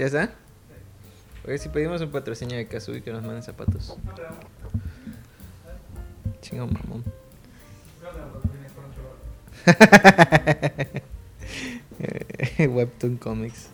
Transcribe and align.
¿Ya 0.00 0.06
está? 0.06 0.32
Oye, 1.46 1.58
si 1.58 1.68
pedimos 1.68 2.00
un 2.00 2.10
patrocinio 2.10 2.56
de 2.56 2.66
Kazooie 2.66 3.02
que 3.02 3.12
nos 3.12 3.22
manden 3.22 3.42
zapatos. 3.42 3.94
Chingo 6.40 6.68
mamón. 6.68 7.04
Webtoon 12.58 13.18
Comics. 13.18 13.68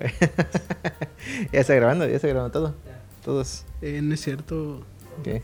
ya 1.52 1.60
está 1.60 1.74
grabando, 1.74 2.08
ya 2.08 2.16
está 2.16 2.28
grabando 2.28 2.58
todo. 2.58 2.74
Todos. 3.22 3.66
Eh, 3.82 4.00
no 4.02 4.14
es 4.14 4.22
cierto. 4.22 4.82
¿Qué? 5.22 5.42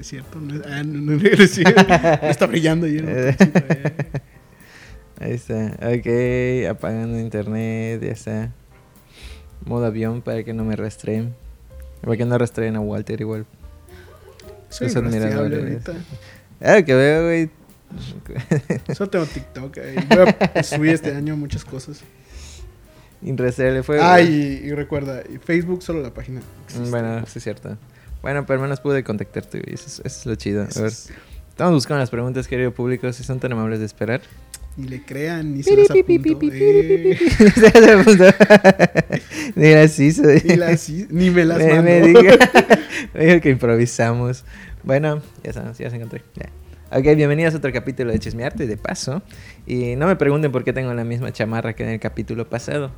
Es 0.00 0.06
cierto. 0.06 0.40
No 0.40 0.54
es, 0.54 0.62
ah, 0.64 0.82
no, 0.84 1.00
no, 1.00 1.12
no. 1.12 1.18
No 1.18 1.22
está 2.30 2.46
brillando. 2.46 2.86
Ahí 5.20 5.32
está. 5.32 5.76
Ok, 5.82 6.68
apagando 6.70 7.18
internet, 7.18 8.00
ya 8.02 8.12
está. 8.12 8.52
Modo 9.64 9.86
avión 9.86 10.22
para 10.22 10.44
que 10.44 10.52
no 10.54 10.64
me 10.64 10.76
rastreen. 10.76 11.34
Para 12.02 12.16
que 12.16 12.24
no 12.24 12.38
rastreen 12.38 12.76
a 12.76 12.80
Walter 12.80 13.20
igual. 13.20 13.44
Soy 14.68 14.88
inrastreable 14.88 15.26
admiradores. 15.56 15.86
ahorita. 15.88 15.94
Ah, 16.60 16.82
que 16.82 16.94
veo, 16.94 17.24
güey. 17.24 17.50
Solo 18.94 19.10
tengo 19.10 19.26
TikTok. 19.26 19.76
eh. 19.78 19.96
Voy 20.08 20.26
a 20.54 20.62
subir 20.62 20.90
este 20.92 21.14
año 21.14 21.36
muchas 21.36 21.64
cosas. 21.64 22.00
Inrastreable 23.22 23.82
fue. 23.82 24.00
Ah, 24.00 24.20
y, 24.20 24.60
y 24.62 24.72
recuerda, 24.72 25.22
y 25.28 25.38
Facebook 25.38 25.82
solo 25.82 26.00
la 26.02 26.14
página. 26.14 26.40
existe. 26.64 26.90
Bueno, 26.90 27.26
sí 27.26 27.38
es 27.38 27.42
cierto. 27.44 27.76
Bueno, 28.22 28.46
pero 28.46 28.58
al 28.60 28.62
menos 28.62 28.80
pude 28.80 29.02
contactarte, 29.02 29.60
güey. 29.60 29.74
Eso, 29.74 29.86
es- 29.86 30.00
eso 30.04 30.20
es 30.20 30.26
lo 30.26 30.34
chido. 30.36 30.62
A 30.62 30.66
ver, 30.80 30.86
es- 30.86 31.10
estamos 31.48 31.74
buscando 31.74 31.98
las 32.00 32.10
preguntas, 32.10 32.46
querido 32.46 32.72
público. 32.72 33.12
Si 33.12 33.24
son 33.24 33.40
tan 33.40 33.52
amables 33.52 33.80
de 33.80 33.86
esperar. 33.86 34.20
Ni 34.78 34.86
le 34.86 35.02
crean, 35.02 35.54
ni 35.54 35.64
se 35.64 35.76
las 35.76 35.90
apunto. 35.90 36.38
eh. 36.52 37.18
Mira, 39.56 39.88
sí, 39.88 40.12
soy. 40.12 40.40
Ni, 40.44 40.54
las, 40.54 40.88
ni 40.88 41.30
me 41.30 41.44
las 41.44 41.58
me, 41.58 41.66
mando. 41.66 41.82
me 42.22 42.22
me 43.14 43.26
dijo 43.26 43.40
que 43.40 43.50
improvisamos. 43.50 44.44
Bueno, 44.84 45.20
ya 45.42 45.52
sabes, 45.52 45.78
ya 45.78 45.90
se 45.90 45.96
encontré. 45.96 46.22
Ya. 46.36 46.48
Ok, 46.96 47.02
bienvenidos 47.16 47.54
a 47.54 47.56
otro 47.56 47.72
capítulo 47.72 48.12
de 48.12 48.20
Chismearte 48.20 48.68
de 48.68 48.76
paso. 48.76 49.20
Y 49.66 49.96
no 49.96 50.06
me 50.06 50.14
pregunten 50.14 50.52
por 50.52 50.62
qué 50.62 50.72
tengo 50.72 50.94
la 50.94 51.02
misma 51.02 51.32
chamarra 51.32 51.72
que 51.72 51.82
en 51.82 51.88
el 51.88 51.98
capítulo 51.98 52.48
pasado. 52.48 52.92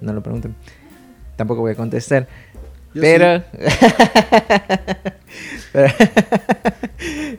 No 0.00 0.12
lo 0.12 0.24
pregunten. 0.24 0.56
Tampoco 1.36 1.60
voy 1.60 1.70
a 1.70 1.74
contestar. 1.76 2.26
Yo 2.94 3.00
pero. 3.02 3.44
pero- 5.72 5.92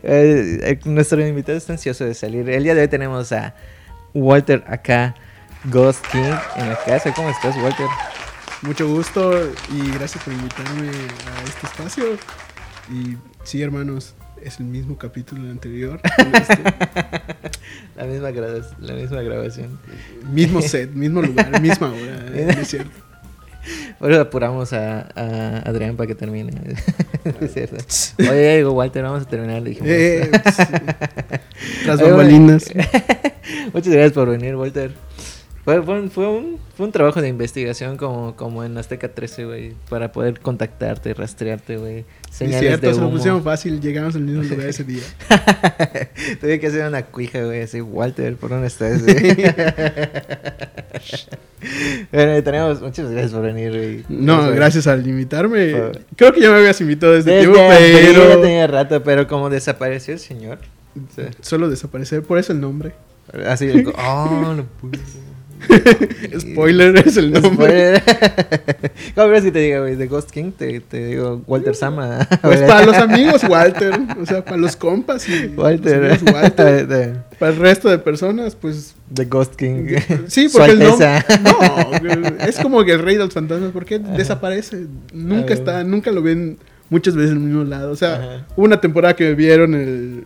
Eh, 0.03 0.59
eh, 0.63 0.79
nuestro 0.85 1.25
invitado 1.25 1.55
está 1.57 1.73
ansioso 1.73 2.03
de 2.05 2.15
salir. 2.15 2.49
El 2.49 2.63
día 2.63 2.73
de 2.73 2.81
hoy 2.81 2.87
tenemos 2.87 3.31
a 3.31 3.53
Walter 4.15 4.63
acá, 4.67 5.13
Ghost 5.65 6.03
King, 6.11 6.33
en 6.55 6.69
la 6.69 6.79
casa. 6.83 7.13
¿Cómo 7.13 7.29
estás, 7.29 7.55
Walter? 7.57 7.85
Mucho 8.63 8.87
gusto 8.89 9.31
y 9.71 9.91
gracias 9.91 10.23
por 10.23 10.33
invitarme 10.33 10.87
a 10.89 11.43
este 11.43 11.67
espacio. 11.67 12.05
Y 12.91 13.17
sí, 13.43 13.61
hermanos, 13.61 14.15
es 14.41 14.59
el 14.59 14.65
mismo 14.65 14.97
capítulo 14.97 15.43
del 15.43 15.51
anterior. 15.51 16.01
este 16.33 16.59
La 17.95 18.05
misma, 18.05 18.31
la 18.79 18.93
misma 18.95 19.21
grabación. 19.21 19.79
mismo 20.31 20.61
set, 20.63 20.89
mismo 20.91 21.21
lugar, 21.21 21.61
misma 21.61 21.89
hora. 21.91 22.25
eh, 22.33 22.57
es 22.59 22.67
cierto. 22.67 22.89
Ahora 23.99 24.21
apuramos 24.21 24.73
a, 24.73 25.09
a 25.15 25.59
Adrián 25.59 25.95
para 25.95 26.07
que 26.07 26.15
termine. 26.15 26.51
es 27.41 27.53
cierto. 27.53 27.77
Oye, 28.19 28.57
digo, 28.57 28.71
Walter, 28.71 29.03
vamos 29.03 29.23
a 29.23 29.25
terminar. 29.25 29.63
dijimos. 29.63 29.89
Eh. 29.89 30.29
Las 31.85 32.01
bambalinas. 32.01 32.65
Muchas 33.73 33.93
gracias 33.93 34.13
por 34.13 34.29
venir, 34.29 34.55
Walter. 34.55 34.91
Fue, 35.63 35.79
fue, 35.83 36.01
un, 36.01 36.09
fue, 36.09 36.27
un, 36.27 36.57
fue 36.75 36.87
un 36.87 36.91
trabajo 36.91 37.21
de 37.21 37.27
investigación 37.27 37.95
como, 37.95 38.35
como 38.35 38.63
en 38.63 38.75
Azteca 38.79 39.09
13, 39.09 39.45
güey. 39.45 39.73
Para 39.89 40.11
poder 40.11 40.39
contactarte, 40.39 41.13
rastrearte, 41.13 41.77
güey. 41.77 41.99
Es 41.99 42.05
Señales 42.35 42.59
cierto, 42.61 42.87
de 42.87 42.93
se 42.95 42.99
lo 42.99 43.07
humo. 43.07 43.17
pusieron 43.17 43.43
fácil. 43.43 43.79
Llegamos 43.79 44.15
al 44.15 44.21
mismo 44.21 44.41
lugar 44.41 44.65
ese 44.67 44.83
día. 44.83 45.03
Tuve 46.41 46.59
que 46.59 46.65
hacer 46.67 46.87
una 46.87 47.03
cuija, 47.03 47.43
güey, 47.43 47.61
así, 47.61 47.79
Walter, 47.79 48.35
¿por 48.37 48.49
dónde 48.49 48.67
estás? 48.67 49.03
bueno, 52.11 52.43
tenemos, 52.43 52.81
muchas 52.81 53.09
gracias 53.11 53.31
por 53.31 53.41
venir, 53.43 53.69
güey. 53.71 54.03
No, 54.09 54.49
gracias 54.51 54.87
al 54.87 55.05
invitarme. 55.07 55.73
Por- 55.75 55.99
Creo 56.15 56.33
que 56.33 56.41
ya 56.41 56.49
me 56.49 56.57
habías 56.57 56.79
invitado 56.81 57.13
desde 57.13 57.31
Desde 57.35 57.51
tiempo, 57.51 57.71
abril 57.71 58.13
ya 58.13 58.19
pero 58.19 58.41
tenía 58.41 58.67
rato, 58.67 59.03
pero 59.03 59.27
como 59.27 59.49
desapareció 59.49 60.13
el 60.13 60.19
señor. 60.19 60.59
sí. 61.15 61.23
solo 61.41 61.69
desaparecer, 61.69 62.23
por 62.23 62.37
eso 62.39 62.51
el 62.53 62.59
nombre. 62.61 62.93
Así, 63.47 63.69
oh, 63.95 64.53
no 64.57 64.65
pude. 64.81 64.99
Spoiler 66.39 66.95
es 67.05 67.17
el 67.17 67.31
nombre. 67.31 67.97
Spoiler. 67.97 68.03
¿Cómo 69.15 69.27
ves 69.29 69.43
si 69.43 69.51
te 69.51 69.59
digo, 69.59 69.81
güey, 69.81 69.95
de 69.95 70.07
Ghost 70.07 70.31
King? 70.31 70.51
Te, 70.51 70.79
te 70.81 71.05
digo 71.07 71.41
Walter 71.47 71.75
Sama. 71.75 72.27
Pues 72.41 72.61
para 72.67 72.85
los 72.85 72.95
amigos, 72.97 73.43
Walter. 73.43 73.93
O 74.21 74.25
sea, 74.25 74.43
para 74.43 74.57
los 74.57 74.75
compas 74.75 75.27
y 75.29 75.47
los 75.49 75.57
Walter. 75.57 76.03
amigos, 76.11 76.33
Walter. 76.33 76.87
de, 76.87 77.15
Para 77.39 77.51
el 77.53 77.59
resto 77.59 77.89
de 77.89 77.99
personas, 77.99 78.55
pues. 78.55 78.95
de 79.09 79.25
Ghost 79.25 79.55
King. 79.55 79.95
Sí, 80.27 80.47
porque 80.51 80.71
el 80.71 80.79
nombre. 80.79 81.07
No, 81.43 82.45
es 82.45 82.57
como 82.59 82.83
que 82.83 82.93
el 82.93 82.99
rey 82.99 83.15
de 83.17 83.25
los 83.25 83.33
fantasmas, 83.33 83.71
porque 83.71 83.99
desaparece. 83.99 84.85
Nunca 85.13 85.53
está, 85.53 85.83
nunca 85.83 86.11
lo 86.11 86.21
ven 86.21 86.57
muchas 86.89 87.15
veces 87.15 87.31
en 87.31 87.37
el 87.37 87.43
mismo 87.43 87.63
lado. 87.63 87.91
O 87.91 87.95
sea, 87.95 88.15
Ajá. 88.15 88.45
hubo 88.55 88.65
una 88.65 88.81
temporada 88.81 89.15
que 89.15 89.25
me 89.25 89.35
vieron 89.35 89.75
el. 89.75 90.25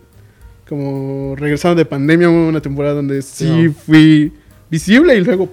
Como 0.68 1.36
regresando 1.36 1.76
de 1.76 1.84
pandemia, 1.84 2.28
hubo 2.28 2.48
una 2.48 2.60
temporada 2.60 2.94
donde 2.96 3.22
sí 3.22 3.46
Sí. 3.46 3.68
fui 3.68 4.32
visible 4.70 5.14
y 5.16 5.20
luego. 5.22 5.50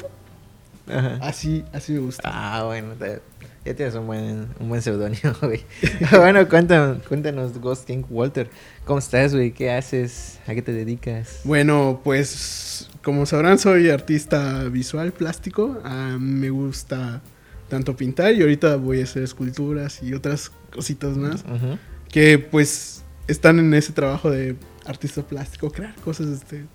Ajá. 0.88 1.18
Así, 1.22 1.64
así 1.74 1.94
me 1.94 2.00
gusta. 2.00 2.24
Ah, 2.26 2.64
bueno, 2.66 2.94
te- 3.00 3.22
ya 3.66 3.74
tienes 3.74 3.96
un 3.96 4.06
buen, 4.08 4.48
un 4.60 4.68
buen 4.68 4.82
seudónimo, 4.82 5.34
güey. 5.42 5.64
bueno, 6.12 6.48
cuéntanos, 6.50 7.02
cuéntanos, 7.08 7.58
Ghost 7.60 7.86
King 7.88 8.04
Walter. 8.10 8.50
¿Cómo 8.86 9.00
estás, 9.00 9.34
güey? 9.34 9.52
¿Qué 9.54 9.72
haces? 9.72 10.40
¿A 10.48 10.54
qué 10.54 10.62
te 10.62 10.74
dedicas? 10.74 11.40
Bueno, 11.46 12.02
pues 12.04 12.90
como 13.02 13.26
sabrán 13.26 13.58
soy 13.60 13.90
artista 13.90 14.66
visual 14.66 15.14
plástico. 15.14 15.80
Ah, 15.86 16.18
me 16.20 16.50
gusta 16.50 17.22
tanto 17.70 17.96
pintar 17.96 18.34
y 18.34 18.42
ahorita 18.42 18.76
voy 18.76 19.00
a 19.00 19.04
hacer 19.06 19.24
esculturas 19.24 20.04
y 20.04 20.14
otras 20.14 20.52
cositas 20.72 21.16
más 21.16 21.44
Ujú. 21.46 21.78
que 22.10 22.38
pues 22.40 23.04
están 23.28 23.58
en 23.60 23.74
ese 23.74 23.94
trabajo 23.94 24.30
de 24.30 24.58
artista 24.86 25.22
plástico, 25.24 25.72
crear 25.72 25.96
cosas 25.96 26.28
este. 26.28 26.66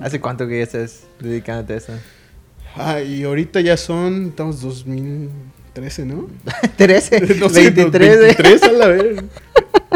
¿Hace 0.00 0.20
cuánto 0.20 0.46
que 0.48 0.58
ya 0.58 0.64
estás 0.64 1.04
dedicándote 1.20 1.74
a 1.74 1.76
eso? 1.76 1.92
Ah, 2.76 3.00
y 3.00 3.22
ahorita 3.22 3.60
ya 3.60 3.76
son 3.76 4.26
estamos 4.28 4.60
2013, 4.60 6.06
¿no? 6.06 6.28
13, 6.76 7.20
No 7.40 7.48
sé, 7.48 7.70
23, 7.70 8.16
güey. 8.16 8.26
23 8.34 8.62
a 8.64 8.72
la 8.72 8.86
vez. 8.88 9.24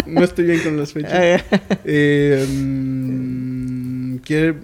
No 0.06 0.24
estoy 0.24 0.46
bien 0.46 0.60
con 0.60 0.78
las 0.78 0.92
fechas. 0.92 1.12
Ya. 1.12 1.44
Eh, 1.84 2.46
mm, 2.48 4.16
quiere- 4.18 4.54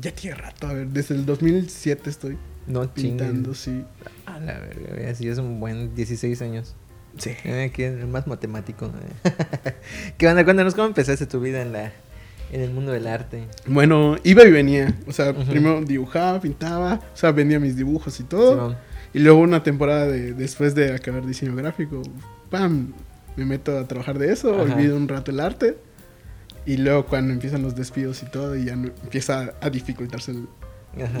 ya 0.00 0.12
tiene 0.14 0.36
rato, 0.36 0.66
a 0.68 0.72
ver, 0.72 0.86
desde 0.86 1.14
el 1.14 1.26
2007 1.26 2.08
estoy 2.08 2.38
No 2.66 2.88
pintando, 2.94 3.54
sí. 3.54 3.84
A 4.24 4.38
la 4.40 4.58
verga, 4.60 5.10
así 5.10 5.28
es 5.28 5.36
un 5.38 5.60
buen 5.60 5.94
16 5.94 6.40
años. 6.40 6.74
Sí. 7.18 7.32
Eh, 7.44 7.64
Aquí 7.70 7.82
el 7.82 8.06
más 8.06 8.26
matemático. 8.26 8.88
güey. 8.88 9.34
¿Qué 10.16 10.26
onda? 10.28 10.42
Cuéntanos 10.44 10.74
cómo 10.74 10.86
empezaste 10.86 11.26
tu 11.26 11.40
vida 11.40 11.60
en 11.60 11.72
la 11.72 11.92
en 12.52 12.60
el 12.60 12.70
mundo 12.72 12.92
del 12.92 13.06
arte. 13.06 13.48
Bueno, 13.66 14.16
iba 14.24 14.44
y 14.44 14.50
venía. 14.50 14.94
O 15.06 15.12
sea, 15.12 15.30
Ujú. 15.30 15.44
primero 15.50 15.80
dibujaba, 15.82 16.40
pintaba, 16.40 17.00
o 17.12 17.16
sea, 17.16 17.32
vendía 17.32 17.58
mis 17.58 17.76
dibujos 17.76 18.20
y 18.20 18.24
todo. 18.24 18.52
Simón. 18.52 18.76
Y 19.14 19.18
luego 19.18 19.40
una 19.40 19.62
temporada 19.62 20.06
de, 20.06 20.32
después 20.34 20.74
de 20.74 20.94
acabar 20.94 21.26
diseño 21.26 21.54
gráfico, 21.56 22.02
¡pam! 22.50 22.92
Me 23.36 23.44
meto 23.46 23.78
a 23.78 23.86
trabajar 23.88 24.18
de 24.18 24.32
eso, 24.32 24.54
Ajá. 24.54 24.74
olvido 24.74 24.96
un 24.96 25.08
rato 25.08 25.30
el 25.30 25.40
arte. 25.40 25.76
Y 26.64 26.76
luego 26.76 27.06
cuando 27.06 27.32
empiezan 27.32 27.62
los 27.62 27.74
despidos 27.74 28.22
y 28.22 28.26
todo, 28.26 28.54
y 28.56 28.66
ya 28.66 28.76
no- 28.76 28.90
empieza 29.02 29.54
a 29.60 29.68
dificultarse 29.70 30.30
el- 30.32 30.46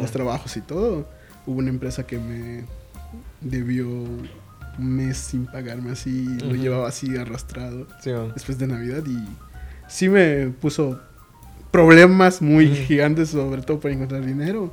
los 0.00 0.10
trabajos 0.10 0.56
y 0.56 0.60
todo, 0.60 1.08
hubo 1.46 1.58
una 1.58 1.70
empresa 1.70 2.06
que 2.06 2.18
me 2.18 2.64
debió 3.40 3.88
un 3.88 4.28
mes 4.78 5.16
sin 5.16 5.46
pagarme 5.46 5.92
así, 5.92 6.24
lo 6.40 6.48
Ujú. 6.48 6.56
llevaba 6.56 6.88
así 6.88 7.16
arrastrado 7.16 7.86
Simón. 8.02 8.32
después 8.34 8.58
de 8.58 8.66
Navidad 8.66 9.02
y 9.06 9.18
sí 9.88 10.08
me 10.08 10.48
puso 10.48 11.00
problemas 11.72 12.40
muy 12.40 12.66
Ujú. 12.66 12.74
gigantes, 12.86 13.30
sobre 13.30 13.62
todo 13.62 13.80
para 13.80 13.92
encontrar 13.94 14.24
dinero. 14.24 14.72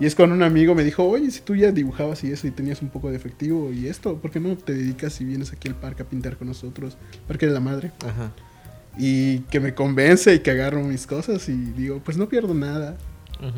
Y 0.00 0.06
es 0.06 0.14
cuando 0.14 0.34
un 0.34 0.42
amigo 0.42 0.74
me 0.74 0.82
dijo, 0.82 1.04
oye, 1.04 1.30
si 1.30 1.40
tú 1.42 1.54
ya 1.54 1.70
dibujabas 1.72 2.24
y 2.24 2.32
eso 2.32 2.46
y 2.46 2.50
tenías 2.50 2.80
un 2.80 2.88
poco 2.88 3.10
de 3.10 3.16
efectivo 3.16 3.70
y 3.70 3.86
esto, 3.86 4.16
¿por 4.16 4.30
qué 4.30 4.40
no 4.40 4.56
te 4.56 4.72
dedicas 4.74 5.20
y 5.20 5.24
vienes 5.26 5.52
aquí 5.52 5.68
al 5.68 5.74
parque 5.74 6.02
a 6.02 6.06
pintar 6.06 6.36
con 6.38 6.48
nosotros? 6.48 6.96
Parque 7.28 7.46
de 7.46 7.52
la 7.52 7.60
Madre. 7.60 7.92
Ajá. 8.04 8.32
Y 8.98 9.40
que 9.50 9.60
me 9.60 9.74
convence 9.74 10.34
y 10.34 10.38
que 10.40 10.50
agarro 10.50 10.82
mis 10.82 11.06
cosas 11.06 11.46
y 11.50 11.52
digo, 11.54 12.00
pues 12.04 12.16
no 12.16 12.28
pierdo 12.28 12.54
nada. 12.54 12.96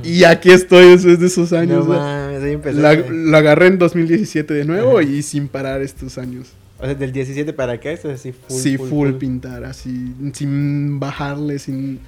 Y 0.05 0.23
aquí 0.25 0.51
estoy 0.51 0.91
después 0.91 1.19
de 1.21 1.27
esos 1.27 1.53
años. 1.53 1.87
No 1.87 1.95
¿no? 1.95 2.01
mames, 2.01 2.43
ahí 2.43 2.75
La- 2.75 2.95
lo 2.95 3.37
agarré 3.37 3.67
en 3.69 3.79
2017 3.79 4.53
de 4.55 4.65
nuevo 4.65 4.99
Ajá. 4.99 5.09
y 5.09 5.23
sin 5.23 5.49
parar 5.49 5.81
estos 5.81 6.19
años. 6.19 6.53
O 6.79 6.85
sea, 6.85 6.95
del 6.95 7.13
17 7.13 7.53
para 7.53 7.75
acá, 7.75 7.91
esto 7.93 8.11
es 8.11 8.19
así 8.21 8.33
full. 8.33 8.57
sí, 8.61 8.77
full, 8.77 9.13
pintar, 9.13 9.65
así, 9.65 10.13
sin 10.35 10.99
bajarle, 10.99 11.59
sin 11.61 12.01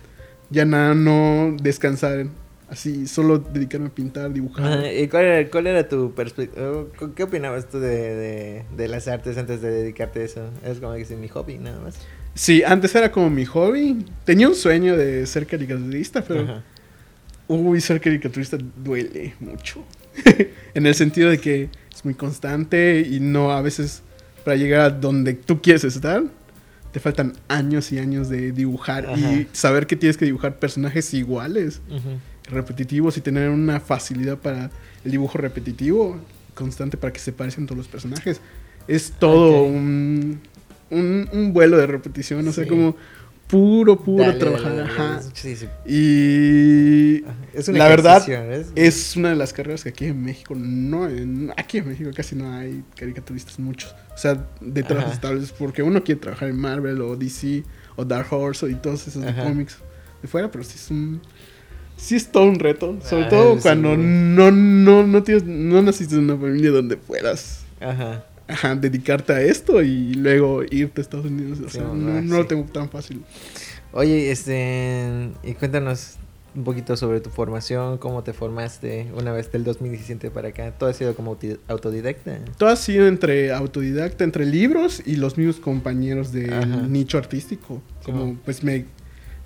ya 0.55 0.65
nada, 0.65 0.95
no 0.95 1.57
descansar. 1.61 2.27
así, 2.71 3.07
solo 3.07 3.39
dedicarme 3.39 3.89
a 3.89 3.91
pintar, 3.91 4.33
dibujar. 4.33 4.91
¿Y 4.93 5.09
cuál 5.09 5.25
era, 5.25 5.51
cuál 5.51 5.67
era 5.67 5.89
tu 5.89 6.15
perspectiva? 6.15 6.85
¿Qué 7.15 7.23
opinabas 7.23 7.69
tú 7.69 7.79
de, 7.79 7.89
de, 7.89 8.65
de 8.77 8.89
las 8.89 9.07
artes 9.09 9.37
antes 9.37 9.61
de 9.61 9.71
dedicarte 9.71 10.21
a 10.21 10.25
eso? 10.25 10.51
Es 10.65 10.79
como 10.79 10.95
que 10.95 11.17
mi 11.17 11.29
hobby, 11.29 11.59
nada 11.59 11.81
más. 11.81 11.97
Sí, 12.35 12.63
antes 12.65 12.95
era 12.95 13.11
como 13.13 13.29
mi 13.31 13.45
hobby. 13.45 14.05
Tenía 14.25 14.49
un 14.49 14.55
sueño 14.55 14.97
de 14.97 15.27
ser 15.27 15.47
caricaturista, 15.47 16.23
pero... 16.23 16.41
Ajá. 16.41 16.63
Uy, 17.47 17.81
ser 17.81 18.01
caricaturista 18.01 18.57
duele 18.83 19.35
mucho. 19.39 19.85
en 20.75 20.87
el 20.87 20.95
sentido 20.95 21.29
de 21.29 21.39
que 21.39 21.69
es 21.95 22.05
muy 22.05 22.15
constante 22.15 23.07
y 23.07 23.21
no 23.21 23.53
a 23.53 23.61
veces 23.61 24.03
para 24.45 24.57
llegar 24.57 24.81
a 24.81 24.91
donde 24.91 25.35
tú 25.35 25.61
quieres 25.61 25.85
estar, 25.85 26.23
te 26.95 27.01
faltan 27.01 27.33
años 27.49 27.91
y 27.91 27.99
años 27.99 28.29
de 28.29 28.53
dibujar 28.53 29.07
Ajá. 29.07 29.17
y 29.19 29.49
saber 29.53 29.89
que 29.89 29.97
tienes 29.97 30.17
que 30.17 30.25
dibujar 30.27 30.61
personajes 30.61 31.13
iguales, 31.13 31.81
repetitivos 32.49 33.17
y 33.17 33.21
tener 33.21 33.51
una 33.51 33.81
facilidad 33.81 34.39
para 34.39 34.71
el 35.05 35.11
dibujo 35.11 35.37
repetitivo 35.39 36.17
constante 36.55 36.97
para 36.97 37.13
que 37.13 37.19
se 37.19 37.33
parecen 37.33 37.67
todos 37.67 37.79
los 37.79 37.89
personajes. 37.89 38.41
Es 38.87 39.13
todo 39.19 39.65
un, 39.65 40.39
un, 40.91 41.29
un 41.33 41.53
vuelo 41.53 41.77
de 41.79 41.87
repetición, 41.89 42.47
o 42.47 42.53
sea, 42.53 42.63
Sí. 42.63 42.71
como 42.71 42.95
puro, 43.55 43.97
puro 43.97 44.25
Dale, 44.25 44.39
trabajar. 44.39 44.77
dale, 44.77 44.93
dale, 44.97 45.23
sí, 45.35 45.55
sí. 45.57 45.67
Y. 45.87 47.25
Es 47.53 47.69
un 47.69 47.79
la 47.79 47.87
verdad 47.89 48.25
es 48.75 49.17
una 49.17 49.31
de 49.31 49.37
las 49.37 49.53
carreras 49.53 49.85
que 49.85 49.91
aquí 49.91 50.07
en 50.07 50.23
México 50.25 50.55
no, 50.57 51.09
en- 51.09 51.53
aquí 51.57 51.79
en 51.79 51.89
México 51.89 52.11
casi 52.15 52.35
no 52.35 52.53
hay 52.53 52.83
caricaturistas 52.97 53.59
muchos. 53.61 53.95
O 54.15 54.19
sea, 54.19 54.45
de 54.61 54.83
trabajos 54.83 55.13
Ajá. 55.13 55.15
estables 55.15 55.53
porque 55.53 55.83
uno 55.83 56.03
quiere 56.03 56.21
trabajar 56.21 56.49
en 56.49 56.57
Marvel 56.59 57.01
o 57.01 57.17
DC 57.17 57.63
o 57.97 58.05
Dark 58.05 58.27
Horse 58.33 58.69
y 58.71 58.75
todos 58.75 59.07
esos 59.07 59.23
de 59.23 59.33
cómics 59.35 59.77
de 60.21 60.27
fuera, 60.29 60.51
pero 60.51 60.65
sí 60.65 60.73
es 60.75 60.91
un 60.91 61.21
sí 61.97 62.17
es 62.17 62.27
todo 62.33 62.45
un 62.47 62.59
reto, 62.59 62.99
sobre 63.09 63.27
Ah, 63.27 63.29
todo 63.29 63.55
sí. 63.55 63.61
cuando 63.63 63.97
no 63.97 64.51
no 64.51 65.07
no 65.07 65.23
tienes 65.23 65.45
no 65.45 65.81
naciste 65.81 66.17
en 66.17 66.23
una 66.25 66.37
familia 66.37 66.71
donde 66.73 66.97
puedas 66.97 67.65
Ajá. 67.81 68.25
Ajá, 68.49 68.75
dedicarte 68.75 69.33
a 69.33 69.41
esto 69.41 69.83
y 69.83 70.15
luego 70.15 70.63
irte 70.65 71.01
a 71.01 71.03
Estados 71.03 71.27
Unidos, 71.27 71.61
o 71.65 71.69
sea, 71.69 71.83
no, 71.83 72.21
no 72.21 72.37
lo 72.39 72.47
tengo 72.47 72.65
tan 72.65 72.89
fácil. 72.89 73.23
Oye, 73.93 74.31
este, 74.31 75.31
y 75.43 75.53
cuéntanos 75.55 76.17
un 76.55 76.65
poquito 76.65 76.97
sobre 76.97 77.21
tu 77.21 77.31
formación, 77.31 77.99
cómo 77.99 78.23
te 78.23 78.33
formaste 78.33 79.09
una 79.17 79.33
vez 79.33 79.51
del 79.51 79.65
2017 79.65 80.31
para 80.31 80.49
acá. 80.49 80.73
¿Todo 80.73 80.91
ha 80.91 80.93
sido 80.93 81.15
como 81.15 81.37
autodidacta? 81.69 82.39
Todo 82.57 82.69
ha 82.69 82.77
sido 82.77 83.09
entre 83.09 83.53
autodidacta, 83.53 84.25
entre 84.25 84.47
libros 84.47 85.03
y 85.05 85.17
los 85.17 85.37
mismos 85.37 85.57
compañeros 85.57 86.33
del 86.33 86.53
Ajá. 86.53 86.87
nicho 86.89 87.19
artístico. 87.19 87.83
Como 88.05 88.37
pues 88.45 88.63
me 88.63 88.85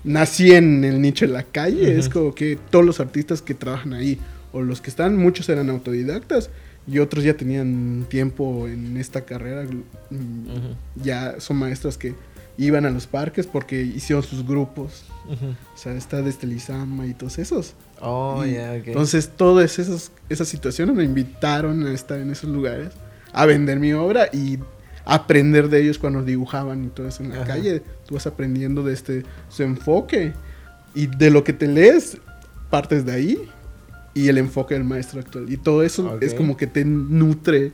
nací 0.03 0.51
en 0.51 0.83
el 0.83 1.01
nicho 1.01 1.25
de 1.25 1.33
la 1.33 1.43
calle, 1.43 1.97
es 1.97 2.09
como 2.09 2.35
que 2.35 2.57
todos 2.69 2.85
los 2.85 2.99
artistas 2.99 3.41
que 3.41 3.53
trabajan 3.53 3.93
ahí 3.93 4.19
o 4.51 4.61
los 4.61 4.81
que 4.81 4.89
están, 4.89 5.17
muchos 5.17 5.49
eran 5.49 5.69
autodidactas 5.69 6.49
y 6.89 6.99
otros 6.99 7.23
ya 7.23 7.35
tenían 7.35 8.05
tiempo 8.09 8.67
en 8.67 8.97
esta 8.97 9.21
carrera, 9.25 9.63
mm, 9.63 10.47
Ujú. 10.49 10.75
ya 11.03 11.39
son 11.39 11.57
maestros 11.57 11.97
que 11.97 12.15
iban 12.57 12.85
a 12.85 12.89
los 12.89 13.07
parques 13.07 13.47
porque 13.47 13.81
hicieron 13.81 14.23
sus 14.23 14.45
grupos. 14.45 15.03
Ujú. 15.27 15.51
O 15.51 15.77
sea, 15.77 15.93
está 15.93 16.21
desde 16.21 16.47
Lizama 16.47 17.05
y 17.05 17.13
todos 17.13 17.37
esos. 17.37 17.73
Oh, 18.01 18.43
Y 18.45 18.53
ya, 18.53 18.73
ok. 18.79 18.87
Entonces, 18.87 19.29
todas 19.35 19.77
esas, 19.79 20.11
esas 20.29 20.47
situaciones 20.47 20.95
me 20.95 21.03
invitaron 21.03 21.85
a 21.85 21.93
estar 21.93 22.19
en 22.19 22.31
esos 22.31 22.49
lugares, 22.49 22.89
a 23.31 23.45
vender 23.45 23.79
mi 23.79 23.93
obra 23.93 24.27
y 24.33 24.57
aprender 25.05 25.69
de 25.69 25.81
ellos 25.83 25.97
cuando 25.99 26.23
dibujaban 26.23 26.85
y 26.85 26.87
todo 26.87 27.07
eso 27.07 27.23
en 27.23 27.29
la 27.29 27.35
Ajá. 27.37 27.45
calle. 27.45 27.81
Tú 28.07 28.15
vas 28.15 28.25
aprendiendo 28.27 28.83
de 28.83 28.93
este, 28.93 29.23
su 29.49 29.63
enfoque 29.63 30.33
y 30.95 31.05
de 31.07 31.29
lo 31.29 31.43
que 31.43 31.53
te 31.53 31.67
lees, 31.67 32.17
partes 32.69 33.05
de 33.05 33.11
ahí 33.13 33.49
y 34.19 34.27
el 34.27 34.37
enfoque 34.37 34.73
del 34.73 34.83
maestro 34.83 35.19
actual. 35.19 35.49
Y 35.49 35.57
todo 35.57 35.83
eso 35.83 36.07
Ok. 36.15 36.23
es 36.23 36.33
como 36.33 36.57
que 36.57 36.67
te 36.67 36.83
nutre. 36.85 37.71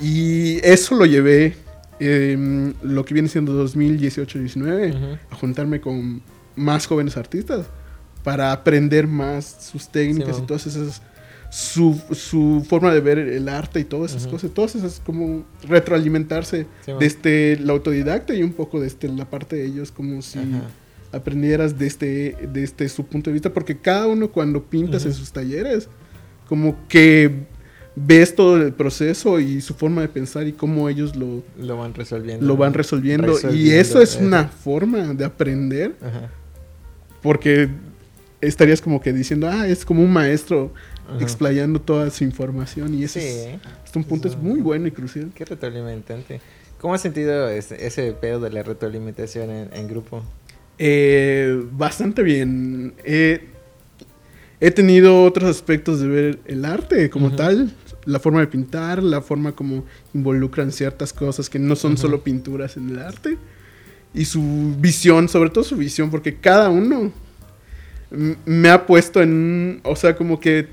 Y 0.00 0.58
eso 0.62 0.94
lo 0.96 1.06
llevé, 1.06 1.54
em, 2.00 2.74
lo 2.82 3.04
que 3.04 3.14
viene 3.14 3.28
siendo 3.28 3.52
2018-19 3.52 4.90
Ujú. 4.90 5.18
a 5.30 5.34
juntarme 5.36 5.80
con 5.80 6.22
más 6.56 6.86
jóvenes 6.86 7.16
artistas 7.16 7.66
para 8.22 8.52
aprender 8.52 9.06
más 9.06 9.56
sus 9.70 9.88
técnicas 9.88 10.36
Sí, 10.36 10.42
y 10.42 10.46
todas 10.46 10.66
esas 10.66 11.02
su, 11.50 12.00
su 12.12 12.66
forma 12.68 12.92
de 12.92 13.00
ver 13.00 13.18
el 13.18 13.48
arte 13.48 13.78
y 13.78 13.84
todas 13.84 14.10
esas 14.10 14.22
Ujú. 14.24 14.32
cosas, 14.32 14.50
todas 14.52 14.74
esas 14.74 15.00
como 15.04 15.44
retroalimentarse 15.68 16.66
Sí, 16.84 16.92
desde 16.98 17.58
la 17.60 17.72
autodidacta 17.74 18.34
y 18.34 18.42
un 18.42 18.52
poco 18.52 18.80
desde 18.80 19.08
la 19.08 19.24
parte 19.30 19.54
de 19.56 19.64
ellos 19.66 19.92
como 19.92 20.20
si 20.20 20.40
Ajá. 20.40 20.62
Aprendieras 21.14 21.78
desde, 21.78 22.36
desde 22.52 22.88
su 22.88 23.06
punto 23.06 23.30
de 23.30 23.34
vista, 23.34 23.52
porque 23.52 23.76
cada 23.78 24.06
uno 24.06 24.30
cuando 24.30 24.62
pintas 24.62 25.04
en 25.06 25.14
sus 25.14 25.32
talleres, 25.32 25.88
como 26.48 26.76
que 26.88 27.30
ves 27.96 28.34
todo 28.34 28.56
el 28.60 28.72
proceso 28.72 29.38
y 29.38 29.60
su 29.60 29.74
forma 29.74 30.02
de 30.02 30.08
pensar 30.08 30.46
y 30.48 30.52
cómo 30.52 30.88
ellos 30.88 31.14
lo, 31.14 31.42
Lo 31.58 31.76
van 31.76 31.94
resolviendo. 31.94 32.44
lo 32.44 32.56
van 32.56 32.74
resolviendo. 32.74 33.34
Y 33.52 33.70
eso 33.70 34.02
es 34.02 34.16
eh. 34.16 34.24
una 34.24 34.48
forma 34.48 35.14
de 35.14 35.24
aprender, 35.24 35.94
Ajá. 36.02 36.30
porque 37.22 37.68
estarías 38.40 38.80
como 38.80 39.00
que 39.00 39.12
diciendo, 39.12 39.48
ah, 39.48 39.66
es 39.68 39.84
como 39.84 40.02
un 40.02 40.12
maestro 40.12 40.72
Ajá. 41.08 41.18
explayando 41.22 41.80
toda 41.80 42.10
su 42.10 42.24
información 42.24 42.94
y 42.94 43.04
ese 43.04 43.20
Sí, 43.20 43.26
es, 43.26 43.60
hasta 43.84 43.98
un 43.98 44.04
punto 44.04 44.28
Eso- 44.28 44.36
es 44.36 44.42
muy 44.42 44.60
bueno 44.60 44.86
y 44.86 44.90
crucial. 44.90 45.30
qué 45.34 45.44
retroalimentante. 45.44 46.40
¿Cómo 46.80 46.92
has 46.94 47.00
sentido 47.00 47.48
ese, 47.48 47.86
ese 47.86 48.12
pedo 48.12 48.40
de 48.40 48.50
la 48.50 48.62
retroalimentación 48.62 49.48
en, 49.50 49.68
en 49.72 49.88
grupo? 49.88 50.22
Eh, 50.78 51.62
bastante 51.72 52.22
bien. 52.22 52.94
Eh, 53.04 53.48
he 54.60 54.70
tenido 54.70 55.24
otros 55.24 55.48
aspectos 55.48 56.00
de 56.00 56.08
ver 56.08 56.38
el 56.46 56.64
arte 56.64 57.10
como 57.10 57.34
tal, 57.34 57.72
la 58.04 58.18
forma 58.18 58.40
de 58.40 58.46
pintar, 58.46 59.02
la 59.02 59.20
forma 59.20 59.52
como 59.52 59.84
involucran 60.12 60.72
ciertas 60.72 61.12
cosas 61.12 61.48
que 61.50 61.58
no 61.58 61.76
son 61.76 61.96
solo 61.96 62.22
pinturas 62.22 62.76
en 62.76 62.90
el 62.90 62.98
arte 62.98 63.38
y 64.14 64.24
su 64.24 64.74
visión, 64.78 65.28
sobre 65.28 65.50
todo 65.50 65.64
su 65.64 65.76
visión, 65.76 66.10
porque 66.10 66.36
cada 66.36 66.68
uno 66.68 67.12
me 68.10 68.70
ha 68.70 68.86
puesto 68.86 69.20
en, 69.20 69.80
o 69.82 69.96
sea, 69.96 70.14
como 70.14 70.38
que 70.38 70.68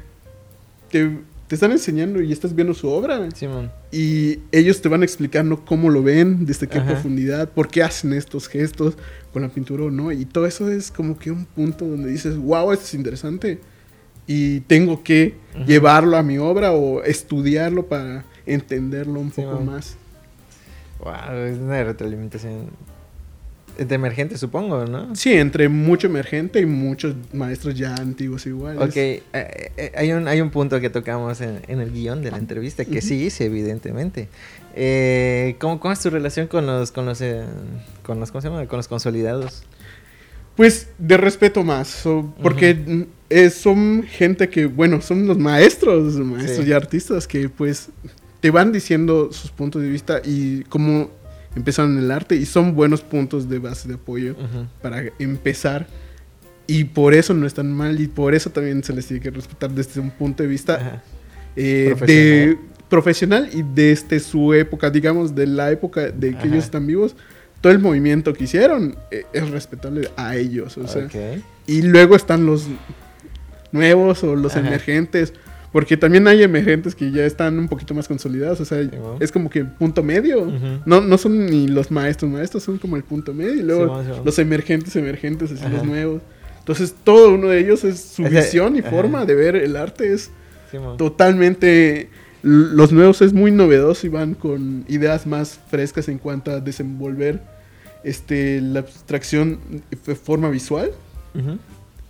te 1.52 1.56
están 1.56 1.74
enseñando 1.74 2.22
y 2.22 2.32
estás 2.32 2.56
viendo 2.56 2.74
su 2.74 2.88
obra 2.88 3.30
Simón. 3.32 3.74
y 3.92 4.40
ellos 4.54 4.82
te 4.82 4.88
van 4.88 5.04
explicando 5.04 5.66
cómo 5.66 5.90
lo 5.90 6.02
ven, 6.02 6.46
desde 6.46 6.66
qué 6.66 6.78
Ajá. 6.78 6.94
profundidad, 6.94 7.50
por 7.50 7.68
qué 7.68 7.84
hacen 7.84 8.14
estos 8.14 8.48
gestos 8.48 8.94
con 9.34 9.42
la 9.42 9.50
pintura 9.50 9.84
o 9.84 9.92
no. 9.92 10.14
Y 10.14 10.24
todo 10.24 10.46
eso 10.46 10.72
es 10.72 10.92
como 10.92 11.20
que 11.20 11.30
un 11.30 11.44
punto 11.44 11.86
donde 11.86 12.10
dices, 12.10 12.38
wow, 12.38 12.72
esto 12.72 12.86
es 12.86 12.94
interesante. 12.94 13.60
Y 14.26 14.62
tengo 14.62 15.04
que 15.04 15.36
llevarlo 15.68 16.16
a 16.16 16.24
mi 16.24 16.38
obra 16.38 16.72
o 16.72 17.04
estudiarlo 17.04 17.86
para 17.86 18.24
entenderlo 18.46 19.20
un 19.20 19.32
poco 19.32 19.60
más. 19.60 19.98
Wow, 21.00 21.36
es 21.36 21.58
una 21.58 21.84
retroalimentación 21.84 22.68
de 23.78 23.96
emergente, 23.96 24.38
supongo, 24.38 24.86
¿no? 24.86 25.16
Sí, 25.16 25.34
entre 25.34 25.70
mucho 25.70 26.08
emergente 26.08 26.60
y 26.60 26.66
muchos 26.66 27.16
maestros 27.34 27.76
ya 27.76 27.96
antiguos 27.96 28.46
iguales. 28.46 28.82
Ok, 28.82 28.96
eh, 28.96 29.22
eh, 29.34 29.92
hay, 29.96 30.12
un, 30.12 30.28
hay 30.28 30.42
un 30.42 30.50
punto 30.52 30.80
que 30.80 30.90
tocamos 30.90 31.42
en, 31.42 31.60
en 31.68 31.80
el 31.80 31.92
guion 31.92 32.22
de 32.22 32.32
la 32.32 32.38
entrevista 32.38 32.86
que 32.86 33.02
sí 33.02 33.24
hice, 33.26 33.46
evidentemente. 33.46 34.28
Eh, 34.76 35.56
¿cómo, 35.60 35.80
¿Cómo 35.80 35.94
es 35.94 36.00
tu 36.00 36.10
relación 36.10 36.48
con 36.48 36.66
los, 36.66 36.92
con 36.92 37.06
los, 37.06 37.20
eh, 37.22 37.44
con 38.04 38.20
los, 38.20 38.32
¿cómo 38.32 38.42
se 38.42 38.50
llama? 38.50 38.66
Con 38.68 38.78
los 38.78 38.88
consolidados? 38.88 39.64
Pues 40.56 40.90
de 40.98 41.18
respeto 41.18 41.64
más, 41.64 41.88
so- 41.88 42.34
porque 42.44 43.08
eh, 43.30 43.50
son 43.50 44.04
gente 44.04 44.50
que, 44.50 44.66
bueno, 44.66 45.02
son 45.02 45.26
los 45.26 45.38
maestros, 45.38 46.14
maestros 46.16 46.66
Sí. 46.66 46.70
y 46.70 46.74
artistas 46.74 47.26
que 47.28 47.48
pues 47.50 47.90
te 48.42 48.52
van 48.52 48.72
diciendo 48.72 49.32
sus 49.32 49.50
puntos 49.52 49.82
de 49.82 49.88
vista 49.90 50.22
y 50.24 50.64
cómo 50.64 51.10
empezaron 51.56 51.98
en 51.98 52.04
el 52.06 52.12
arte 52.12 52.36
y 52.36 52.46
son 52.46 52.76
buenos 52.76 53.02
puntos 53.02 53.50
de 53.50 53.60
base 53.60 53.88
de 53.88 53.96
apoyo 53.96 54.36
para 54.82 55.04
empezar 55.20 55.88
y 56.68 56.86
por 56.86 57.14
eso 57.14 57.34
no 57.34 57.46
están 57.46 57.72
mal 57.72 58.00
y 58.00 58.08
por 58.08 58.34
eso 58.34 58.50
también 58.50 58.84
se 58.84 58.94
les 58.94 59.06
tiene 59.08 59.22
que 59.22 59.32
respetar 59.32 59.70
desde 59.72 60.00
un 60.00 60.12
punto 60.12 60.44
de 60.44 60.50
vista 60.50 61.02
eh, 61.56 61.88
Profesional. 61.90 62.08
de 62.08 62.58
profesional 62.90 63.50
y 63.54 63.64
desde 63.74 64.20
su 64.20 64.54
época, 64.54 64.90
digamos, 64.90 65.34
de 65.36 65.48
la 65.48 65.72
época 65.72 66.10
de 66.12 66.32
que 66.32 66.38
Ajá. 66.38 66.48
ellos 66.48 66.64
están 66.66 66.86
vivos, 66.88 67.16
todo 67.62 67.72
el 67.74 67.80
movimiento 67.80 68.34
que 68.34 68.46
hicieron 68.46 68.96
eh, 69.12 69.26
es 69.34 69.50
respetable 69.50 70.10
a 70.18 70.36
ellos, 70.36 70.78
o 70.78 70.88
sea, 70.88 71.08
y 71.68 71.82
luego 71.84 72.16
están 72.16 72.46
los 72.46 72.68
nuevos 73.72 74.24
o 74.24 74.36
los 74.36 74.56
Ajá. 74.56 74.68
emergentes, 74.68 75.34
porque 75.72 75.96
también 75.96 76.28
hay 76.28 76.44
emergentes 76.44 76.96
que 76.96 77.12
ya 77.12 77.26
están 77.26 77.58
un 77.58 77.70
poquito 77.70 77.94
más 77.94 78.08
consolidados, 78.08 78.60
o 78.60 78.66
sea, 78.66 78.86
es 79.20 79.32
como 79.32 79.50
que 79.50 79.64
punto 79.64 80.04
medio. 80.04 80.52
No, 80.86 81.00
no 81.00 81.18
son 81.18 81.46
ni 81.46 81.68
los 81.68 81.92
maestros 81.92 82.30
maestros, 82.30 82.64
son 82.64 82.78
como 82.78 82.98
el 82.98 83.04
punto 83.04 83.34
medio. 83.34 83.54
Y 83.54 83.64
luego 83.64 84.04
los 84.26 84.38
emergentes 84.40 84.96
emergentes, 84.96 85.52
así 85.52 85.64
Ajá. 85.64 85.78
los 85.78 85.86
nuevos. 85.86 86.22
Entonces, 86.60 86.94
todo 87.04 87.34
uno 87.34 87.48
de 87.48 87.60
ellos 87.60 87.84
es 87.84 88.02
su 88.02 88.24
visión 88.24 88.76
y 88.76 88.80
ajá. 88.80 88.90
forma 88.90 89.26
de 89.26 89.36
ver 89.36 89.56
el 89.56 89.76
arte. 89.76 90.12
Es 90.14 90.30
totalmente... 90.98 92.10
Los 92.44 92.92
nuevos 92.92 93.22
es 93.22 93.34
muy 93.34 93.52
novedoso 93.52 94.08
y 94.08 94.10
van 94.10 94.34
con 94.34 94.84
ideas 94.88 95.28
más 95.28 95.60
frescas 95.70 96.10
en 96.10 96.18
cuanto 96.18 96.50
a 96.50 96.60
desenvolver 96.60 97.40
este, 98.04 98.60
la 98.62 98.80
abstracción 98.80 99.60
de 99.92 100.16
forma 100.16 100.50
visual. 100.50 100.92
Ujú. 101.36 101.60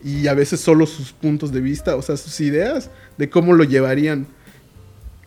Y 0.03 0.27
a 0.27 0.33
veces 0.33 0.59
solo 0.59 0.85
sus 0.85 1.11
puntos 1.11 1.51
de 1.51 1.61
vista, 1.61 1.95
o 1.95 2.01
sea, 2.01 2.17
sus 2.17 2.39
ideas 2.41 2.89
de 3.17 3.29
cómo 3.29 3.53
lo 3.53 3.63
llevarían. 3.63 4.27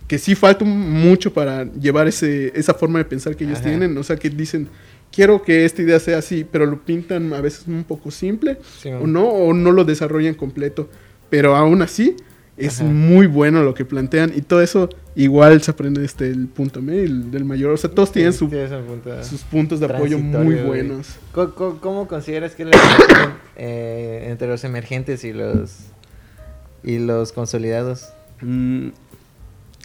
Que 0.06 0.18
sí 0.18 0.34
falta 0.34 0.66
mucho 0.66 1.32
para 1.32 1.64
llevar 1.64 2.08
ese, 2.08 2.52
esa 2.54 2.74
forma 2.74 2.98
de 2.98 3.06
pensar 3.06 3.36
que 3.36 3.44
ellos 3.44 3.60
Ajá. 3.60 3.70
tienen, 3.70 3.96
o 3.96 4.02
sea, 4.02 4.16
que 4.16 4.28
dicen, 4.28 4.68
quiero 5.10 5.42
que 5.42 5.64
esta 5.64 5.80
idea 5.80 5.98
sea 5.98 6.18
así, 6.18 6.44
pero 6.50 6.66
lo 6.66 6.84
pintan 6.84 7.32
a 7.32 7.40
veces 7.40 7.66
un 7.66 7.84
poco 7.84 8.10
simple, 8.10 8.58
Sí, 8.82 8.90
o 8.90 9.06
no, 9.06 9.24
o 9.26 9.54
no 9.54 9.72
lo 9.72 9.84
desarrollan 9.84 10.34
completo, 10.34 10.90
pero 11.30 11.56
aún 11.56 11.80
así 11.80 12.16
es 12.56 12.80
Ajá. 12.80 12.88
muy 12.88 13.26
bueno 13.26 13.62
lo 13.64 13.74
que 13.74 13.84
plantean 13.84 14.32
y 14.34 14.40
todo 14.42 14.62
eso 14.62 14.88
igual 15.16 15.60
se 15.62 15.72
aprende 15.72 16.00
desde 16.00 16.28
el 16.28 16.46
punto 16.48 16.80
medio 16.82 17.02
el 17.02 17.30
del 17.30 17.44
mayor, 17.44 17.72
o 17.72 17.76
sea, 17.76 17.90
todos 17.90 18.12
tienen 18.12 18.32
su- 18.32 18.48
Sí, 18.48 18.56
es 18.56 18.70
un 18.70 18.84
punto. 18.84 19.24
sus 19.24 19.42
puntos 19.42 19.80
de 19.80 19.86
apoyo 19.86 20.18
muy 20.18 20.54
buenos. 20.56 21.16
¿Cómo, 21.32 21.78
cómo- 21.80 22.08
consideras 22.08 22.54
que 22.54 22.62
es 22.64 22.68
la 22.70 22.76
relación 22.76 23.34
eh, 23.56 24.26
entre 24.30 24.46
los 24.48 24.62
emergentes 24.64 25.24
y 25.24 25.32
los 25.32 25.78
y 26.84 26.98
los 26.98 27.32
consolidados? 27.32 28.08
Mm, 28.42 28.88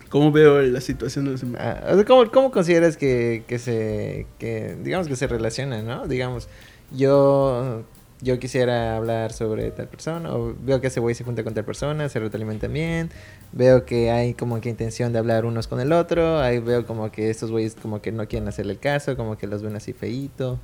¿Cómo 0.09 0.31
veo 0.31 0.61
la 0.63 0.81
situación 0.81 1.25
de 1.25 1.31
los 1.31 1.43
em- 1.43 1.55
Ah, 1.59 1.81
o 1.91 1.95
sea, 1.95 2.05
¿cómo, 2.05 2.29
cómo 2.31 2.51
consideras 2.51 2.97
que, 2.97 3.43
que 3.47 3.59
se 3.59 4.25
que 4.39 4.75
digamos 4.83 5.07
que 5.07 5.15
se 5.15 5.27
relacionan, 5.27 5.85
no? 5.85 6.07
Digamos, 6.07 6.47
yo 6.91 7.83
yo 8.21 8.37
quisiera 8.37 8.97
hablar 8.97 9.31
sobre 9.31 9.71
tal 9.71 9.87
persona 9.87 10.33
o 10.35 10.53
veo 10.65 10.81
que 10.81 10.87
ese 10.87 10.99
güey 10.99 11.15
se 11.15 11.23
junta 11.23 11.43
con 11.43 11.53
tal 11.53 11.63
persona, 11.63 12.09
se 12.09 12.19
retroalimentan 12.19 12.73
bien, 12.73 13.09
veo 13.53 13.85
que 13.85 14.11
hay 14.11 14.33
como 14.33 14.59
que 14.59 14.69
intención 14.69 15.13
de 15.13 15.19
hablar 15.19 15.45
unos 15.45 15.67
con 15.67 15.79
el 15.79 15.93
otro, 15.93 16.39
ahí 16.39 16.59
veo 16.59 16.85
como 16.85 17.11
que 17.11 17.29
estos 17.29 17.49
güeyes 17.49 17.75
como 17.81 18.01
que 18.01 18.11
no 18.11 18.27
quieren 18.27 18.47
hacerle 18.49 18.73
el 18.73 18.79
caso, 18.79 19.15
como 19.15 19.37
que 19.37 19.47
los 19.47 19.61
ven 19.61 19.75
así 19.77 19.93
feíto. 19.93 20.59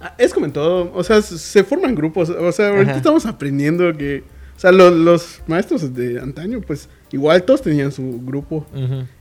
Ah, 0.00 0.14
Es 0.18 0.34
como 0.34 0.46
en 0.46 0.52
todo, 0.52 0.92
o 0.94 1.02
sea, 1.02 1.22
se 1.22 1.64
forman 1.64 1.94
grupos, 1.94 2.28
o 2.28 2.52
sea, 2.52 2.68
ahorita 2.68 2.90
Ajá. 2.90 2.96
estamos 2.98 3.24
aprendiendo 3.26 3.96
que, 3.96 4.22
o 4.56 4.60
sea, 4.60 4.72
lo- 4.72 4.90
los 4.90 5.40
maestros 5.46 5.94
de 5.94 6.20
antaño, 6.20 6.60
pues 6.60 6.88
igual 7.12 7.42
todos 7.44 7.62
tenían 7.62 7.90
su 7.92 8.20
grupo 8.24 8.66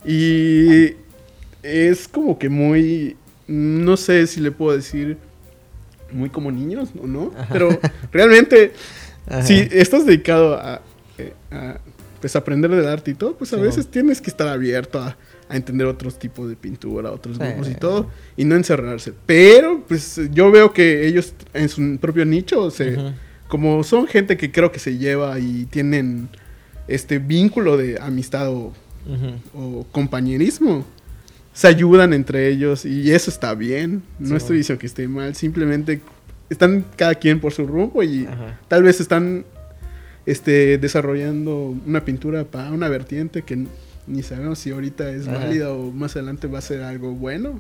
y 0.06 0.96
es 1.64 2.08
como 2.08 2.38
que 2.38 2.50
muy, 2.50 3.16
no 3.48 3.96
sé 3.98 4.28
si 4.28 4.40
le 4.42 4.52
puedo 4.52 4.76
decir 4.76 5.18
muy 6.14 6.30
como 6.30 6.52
niños 6.52 6.90
o 7.02 7.08
no, 7.08 7.32
Ajá. 7.38 7.50
pero 7.52 7.80
realmente 8.12 8.74
Ajá. 9.28 9.44
si 9.44 9.68
estás 9.72 10.06
dedicado 10.06 10.56
a, 10.56 10.82
eh, 11.18 11.34
a, 11.52 11.80
pues 12.20 12.36
aprender 12.36 12.70
del 12.72 12.88
arte 12.88 13.12
y 13.12 13.14
todo, 13.16 13.36
pues 13.36 13.52
a 13.54 13.58
Sí. 13.58 13.62
veces 13.64 13.88
tienes 13.88 14.22
que 14.22 14.30
estar 14.30 14.48
abierto 14.48 15.00
a, 15.00 15.18
a 15.50 15.56
entender 15.58 15.88
otros 15.88 16.18
tipos 16.20 16.48
de 16.50 16.56
pintura, 16.56 17.12
otros 17.12 17.38
Sí. 17.38 17.44
grupos 17.44 17.70
y 17.70 17.76
todo, 17.76 18.10
y 18.38 18.46
no 18.46 18.56
encerrarse. 18.56 19.14
Pero 19.26 19.84
pues 19.88 20.20
yo 20.32 20.52
veo 20.52 20.72
que 20.72 21.08
ellos 21.08 21.34
en 21.54 21.68
su 21.70 21.98
propio 22.00 22.24
nicho, 22.26 22.70
se, 22.72 22.94
Ujú. 22.98 23.12
como 23.48 23.84
son 23.84 24.08
gente 24.08 24.38
que 24.38 24.52
creo 24.52 24.72
que 24.72 24.80
se 24.80 24.98
lleva 24.98 25.40
y 25.40 25.66
tienen 25.66 26.30
este 26.88 27.20
vínculo 27.20 27.76
de 27.78 28.00
amistad 28.00 28.50
o 28.52 28.72
compañerismo, 29.92 30.86
se 31.54 31.68
ayudan 31.68 32.14
entre 32.14 32.48
ellos 32.48 32.86
y 32.86 33.12
eso 33.12 33.30
está 33.30 33.54
bien. 33.56 34.04
No 34.20 34.30
Sí, 34.30 34.36
estoy 34.36 34.58
diciendo 34.58 34.80
que 34.80 34.88
esté 34.88 35.08
mal, 35.08 35.36
simplemente 35.36 36.02
están 36.50 36.86
cada 36.96 37.16
quien 37.16 37.40
por 37.40 37.54
su 37.54 37.66
rumbo 37.66 38.04
y 38.04 38.26
Ajá. 38.26 38.60
tal 38.68 38.84
vez 38.84 39.00
están 39.00 39.46
este, 40.26 40.78
desarrollando 40.78 41.76
una 41.86 42.06
pintura 42.06 42.44
para 42.46 42.72
una 42.72 42.90
vertiente 42.90 43.42
que 43.44 43.66
ni 44.08 44.24
sabemos 44.24 44.60
si 44.60 44.72
ahorita 44.72 45.10
es 45.12 45.28
Ajá. 45.28 45.38
válida 45.40 45.72
o 45.72 45.92
más 45.92 46.16
adelante 46.16 46.48
va 46.48 46.60
a 46.60 46.62
ser 46.62 46.82
algo 46.84 47.12
bueno. 47.14 47.60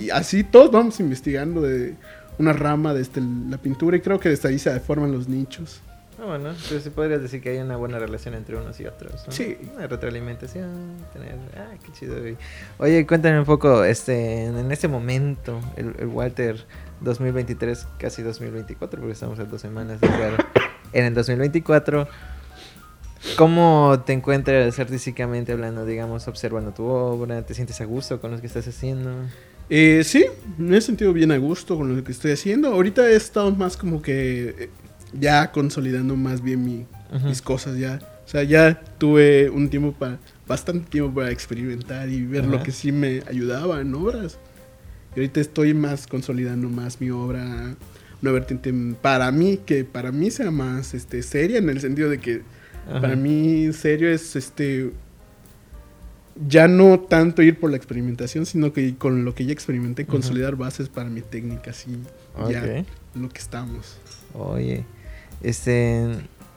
Y 0.00 0.10
así 0.10 0.44
todos 0.44 0.70
vamos 0.70 1.00
investigando 1.00 1.62
de 1.62 1.94
una 2.38 2.52
rama 2.52 2.92
de 2.92 3.02
este, 3.02 3.20
la 3.48 3.58
pintura 3.58 3.96
y 3.96 4.00
creo 4.00 4.20
que 4.20 4.28
desde 4.28 4.48
ahí 4.48 4.58
se 4.58 4.78
forman 4.80 5.12
los 5.12 5.28
nichos. 5.28 5.80
Ah, 6.18 6.24
bueno, 6.24 6.48
entonces 6.50 6.82
sí 6.82 6.90
podrías 6.90 7.20
decir 7.20 7.42
que 7.42 7.50
hay 7.50 7.58
una 7.58 7.76
buena 7.76 7.98
relación 7.98 8.34
entre 8.34 8.56
unos 8.56 8.80
y 8.80 8.86
otros. 8.86 9.26
¿no? 9.26 9.32
Sí. 9.32 9.58
Una 9.74 9.86
retroalimentación, 9.86 10.96
tener... 11.12 11.34
Ah, 11.56 11.74
qué 11.84 11.92
chido, 11.92 12.18
güey. 12.18 12.36
Oye, 12.78 13.06
cuéntame 13.06 13.38
un 13.38 13.44
poco, 13.44 13.84
este, 13.84 14.44
en, 14.44 14.72
este 14.72 14.88
momento, 14.88 15.60
el, 15.76 15.94
el 15.98 16.06
Walter 16.06 16.64
2023, 17.02 17.86
casi 17.98 18.22
2024, 18.22 18.98
porque 18.98 19.12
estamos 19.12 19.38
a 19.38 19.44
dos 19.44 19.60
semanas 19.60 20.00
de 20.00 20.06
entrar 20.06 20.46
en 20.92 21.04
el 21.04 21.14
2024. 21.14 22.08
¿Cómo 23.36 24.02
te 24.06 24.12
encuentras 24.12 24.78
artísticamente 24.78 25.52
hablando, 25.52 25.84
digamos, 25.84 26.28
observando 26.28 26.72
tu 26.72 26.84
obra? 26.84 27.42
¿Te 27.42 27.52
sientes 27.52 27.80
a 27.80 27.84
gusto 27.84 28.20
con 28.20 28.30
lo 28.30 28.40
que 28.40 28.46
estás 28.46 28.66
haciendo? 28.66 29.10
Eh, 29.68 30.02
sí, 30.04 30.24
me 30.58 30.76
he 30.76 30.80
sentido 30.80 31.12
bien 31.12 31.32
a 31.32 31.36
gusto 31.38 31.76
con 31.76 31.94
lo 31.94 32.02
que 32.02 32.12
estoy 32.12 32.32
haciendo. 32.32 32.68
Ahorita 32.68 33.08
he 33.10 33.16
estado 33.16 33.50
más 33.50 33.76
como 33.76 34.00
que 34.00 34.54
eh, 34.58 34.70
ya 35.18 35.52
consolidando 35.52 36.16
más 36.16 36.42
bien 36.42 36.64
mi, 36.64 36.86
mis 37.24 37.42
cosas 37.42 37.78
ya. 37.78 38.00
O 38.24 38.28
sea, 38.28 38.42
ya 38.42 38.80
tuve 38.98 39.50
un 39.50 39.68
tiempo 39.68 39.92
para, 39.92 40.18
bastante 40.46 40.88
tiempo 40.90 41.14
para 41.14 41.30
experimentar 41.30 42.08
y 42.08 42.24
ver 42.24 42.44
lo 42.44 42.62
que 42.62 42.72
sí 42.72 42.92
me 42.92 43.22
ayudaba 43.28 43.80
en 43.80 43.94
obras. 43.94 44.38
Y 45.14 45.20
ahorita 45.20 45.40
estoy 45.40 45.74
más 45.74 46.06
consolidando 46.06 46.68
más 46.68 47.00
mi 47.00 47.10
obra, 47.10 47.76
una 48.20 48.32
vertiente 48.32 48.72
para 49.00 49.30
mí, 49.30 49.58
que 49.64 49.84
para 49.84 50.12
mí 50.12 50.30
sea 50.30 50.50
más 50.50 50.92
este, 50.94 51.22
seria 51.22 51.58
en 51.58 51.68
el 51.68 51.80
sentido 51.80 52.10
de 52.10 52.18
que 52.18 52.42
Ajá. 52.88 53.00
para 53.00 53.16
mí 53.16 53.72
serio 53.72 54.10
es 54.10 54.36
este 54.36 54.92
ya 56.48 56.68
no 56.68 57.00
tanto 57.00 57.42
ir 57.42 57.58
por 57.58 57.70
la 57.70 57.76
experimentación, 57.76 58.46
sino 58.46 58.72
que 58.72 58.96
con 58.96 59.24
lo 59.24 59.34
que 59.34 59.46
ya 59.46 59.52
experimenté 59.52 60.06
consolidar 60.06 60.56
bases 60.56 60.88
para 60.88 61.08
mi 61.08 61.22
técnica, 61.22 61.70
así 61.70 61.98
ya 62.50 62.84
lo 63.14 63.28
que 63.28 63.38
estamos. 63.38 63.96
Oye, 64.34 64.84
este, 65.42 66.06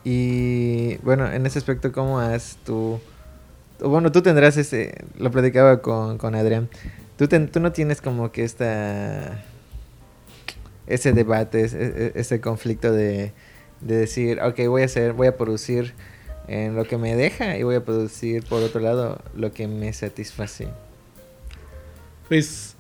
y 0.03 0.97
bueno, 0.97 1.31
en 1.31 1.45
ese 1.45 1.59
aspecto, 1.59 1.91
¿cómo 1.91 2.19
has 2.19 2.57
tú? 2.65 2.99
Bueno, 3.79 4.11
tú 4.11 4.21
tendrás 4.21 4.57
ese, 4.57 4.93
lo 5.17 5.31
platicaba 5.31 5.81
con, 5.81 6.17
con 6.17 6.35
Adrián, 6.35 6.69
tú, 7.17 7.27
ten- 7.27 7.49
tú 7.49 7.59
no 7.59 7.71
tienes 7.71 8.01
como 8.01 8.31
que 8.31 8.43
esta, 8.43 9.41
ese 10.87 11.13
debate, 11.13 11.61
ese, 11.63 12.11
ese 12.15 12.41
conflicto 12.41 12.91
de, 12.91 13.31
de 13.81 13.95
decir, 13.95 14.41
ok, 14.41 14.59
voy 14.67 14.81
a 14.81 14.85
hacer, 14.85 15.13
voy 15.13 15.27
a 15.27 15.37
producir 15.37 15.93
en 16.47 16.75
lo 16.75 16.85
que 16.85 16.97
me 16.97 17.15
deja 17.15 17.57
y 17.57 17.63
voy 17.63 17.75
a 17.75 17.85
producir 17.85 18.43
por 18.43 18.63
otro 18.63 18.81
lado 18.81 19.21
lo 19.35 19.51
que 19.51 19.67
me 19.67 19.93
satisface. 19.93 20.67
Pues 22.27 22.75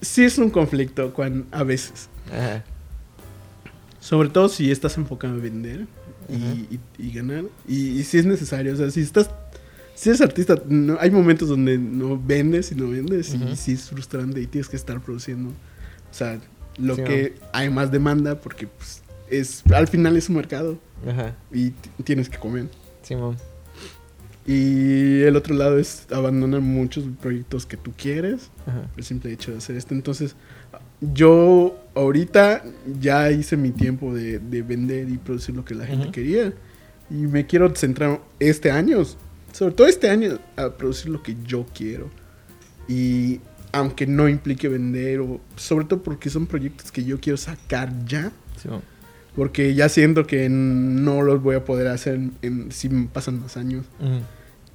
sí 0.00 0.24
es 0.24 0.38
un 0.38 0.50
conflicto 0.50 1.12
cuando, 1.12 1.46
a 1.56 1.62
veces, 1.62 2.08
Ajá. 2.32 2.64
Sobre 4.10 4.28
todo 4.28 4.48
si 4.48 4.72
estás 4.72 4.96
enfocado 4.96 5.34
en 5.34 5.40
vender 5.42 5.86
y, 6.28 6.34
Ajá. 6.34 6.54
y- 6.68 6.80
y 7.06 7.12
ganar. 7.12 7.44
Y, 7.68 7.90
y 8.00 8.02
si 8.02 8.18
es 8.18 8.26
necesario, 8.26 8.72
o 8.72 8.76
sea, 8.76 8.90
si 8.90 9.02
estás, 9.02 9.30
si 9.94 10.08
eres 10.08 10.20
artista, 10.20 10.60
no, 10.68 10.96
hay 10.98 11.12
momentos 11.12 11.48
donde 11.48 11.78
no 11.78 12.20
vendes 12.20 12.72
y 12.72 12.74
no 12.74 12.88
vendes 12.90 13.32
y 13.34 13.56
sí 13.56 13.72
es 13.74 13.88
frustrante 13.88 14.40
y 14.40 14.48
tienes 14.48 14.68
que 14.68 14.74
estar 14.74 15.00
produciendo. 15.00 15.50
O 15.50 16.14
sea, 16.14 16.40
lo 16.76 16.96
Sí, 16.96 17.04
que 17.04 17.34
hay 17.52 17.70
más 17.70 17.92
demanda 17.92 18.40
porque 18.40 18.66
pues, 18.66 19.02
es 19.28 19.62
al 19.72 19.86
final 19.86 20.16
es 20.16 20.28
un 20.28 20.34
mercado 20.36 20.76
Ajá. 21.08 21.36
y 21.52 21.70
tienes 22.02 22.28
que 22.28 22.38
comer. 22.38 22.66
Simón. 23.02 23.36
Y 24.46 25.20
el 25.22 25.36
otro 25.36 25.54
lado 25.54 25.78
es 25.78 26.06
abandonar 26.10 26.60
muchos 26.62 27.04
proyectos 27.20 27.64
que 27.66 27.76
tú 27.76 27.92
quieres 27.96 28.50
Ajá. 28.66 28.82
por 28.88 28.98
el 28.98 29.04
simple 29.04 29.32
hecho 29.32 29.52
de 29.52 29.58
hacer 29.58 29.76
esto. 29.76 29.94
Entonces, 29.94 30.34
yo 31.00 31.76
ahorita 31.94 32.62
ya 33.00 33.30
hice 33.30 33.56
mi 33.56 33.70
tiempo 33.70 34.14
de, 34.14 34.38
de 34.38 34.62
vender 34.62 35.08
y 35.08 35.16
producir 35.18 35.54
lo 35.54 35.64
que 35.64 35.74
la 35.74 35.86
gente 35.86 36.06
quería. 36.12 36.52
Y 37.10 37.14
me 37.26 37.46
quiero 37.46 37.74
centrar 37.74 38.20
este 38.38 38.70
año, 38.70 39.02
sobre 39.52 39.74
todo 39.74 39.86
este 39.88 40.08
año, 40.10 40.38
a 40.56 40.70
producir 40.70 41.10
lo 41.10 41.22
que 41.22 41.36
yo 41.46 41.66
quiero. 41.74 42.08
Y 42.88 43.40
aunque 43.72 44.06
no 44.06 44.28
implique 44.28 44.68
vender, 44.68 45.20
o 45.20 45.40
sobre 45.56 45.84
todo 45.86 46.02
porque 46.02 46.28
son 46.30 46.46
proyectos 46.46 46.92
que 46.92 47.04
yo 47.04 47.18
quiero 47.20 47.36
sacar 47.36 47.92
ya, 48.06 48.30
porque 49.34 49.74
ya 49.74 49.88
siento 49.88 50.26
que 50.26 50.48
no 50.48 51.22
los 51.22 51.42
voy 51.42 51.56
a 51.56 51.64
poder 51.64 51.86
hacer 51.88 52.20
en- 52.42 52.70
si 52.72 52.88
me 52.88 53.06
pasan 53.08 53.40
más 53.40 53.56
años. 53.56 53.86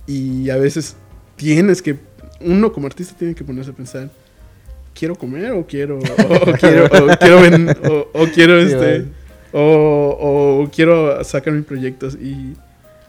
Y 0.07 0.49
a 0.49 0.57
veces 0.57 0.95
tienes 1.35 1.81
que, 1.81 1.97
uno 2.41 2.71
como 2.73 2.87
artista 2.87 3.15
tiene 3.17 3.35
que 3.35 3.43
ponerse 3.43 3.71
a 3.71 3.73
pensar, 3.75 4.11
¿quiero 4.95 5.15
comer 5.15 5.51
o 5.51 5.65
quiero, 5.67 5.99
o, 6.47 6.51
quiero, 6.59 6.85
o 6.85 7.17
quiero, 7.19 7.41
ven- 7.41 7.69
o, 7.87 8.07
o 8.13 8.25
quiero 8.33 8.57
este, 8.57 9.05
o, 9.51 10.61
o 10.63 10.69
quiero 10.71 11.23
sacar 11.23 11.53
mis 11.53 11.65
proyectos? 11.65 12.15
Y 12.15 12.53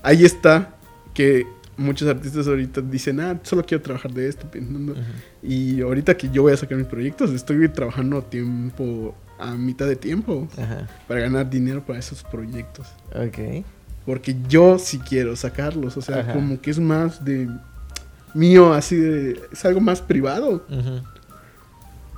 ahí 0.03 0.25
está 0.25 0.75
que 1.15 1.47
muchos 1.79 2.09
artistas 2.09 2.47
ahorita 2.47 2.81
dicen, 2.81 3.21
ah, 3.21 3.39
solo 3.43 3.65
quiero 3.65 3.83
trabajar 3.83 4.13
de 4.13 4.29
esto, 4.29 4.47
pensando. 4.51 4.95
Y 5.43 5.81
ahorita 5.81 6.17
que 6.17 6.29
yo 6.31 6.43
voy 6.43 6.53
a 6.53 6.57
sacar 6.57 6.77
mis 6.79 6.87
proyectos, 6.87 7.31
estoy 7.31 7.69
trabajando 7.69 8.19
a 8.19 8.23
tiempo, 8.23 9.15
a 9.39 9.53
mitad 9.55 9.87
de 9.87 9.97
tiempo, 9.97 10.49
Ajá. 10.59 10.87
para 11.07 11.21
ganar 11.21 11.49
dinero 11.49 11.85
para 11.85 11.99
esos 11.99 12.23
proyectos. 12.25 12.87
Ok. 13.15 13.65
Porque 14.07 14.37
yo 14.49 14.79
sí 14.79 14.99
quiero 15.01 15.35
sacarlos. 15.37 15.97
O 15.97 16.01
sea, 16.01 16.21
Ajá. 16.21 16.33
como 16.33 16.61
que 16.61 16.71
es 16.71 16.79
más 16.79 17.25
de 17.25 17.49
mío, 18.35 18.73
así 18.73 18.97
de. 18.97 19.41
Es 19.53 19.65
algo 19.65 19.81
más 19.81 20.01
privado. 20.01 20.65
Ujú. 20.71 21.03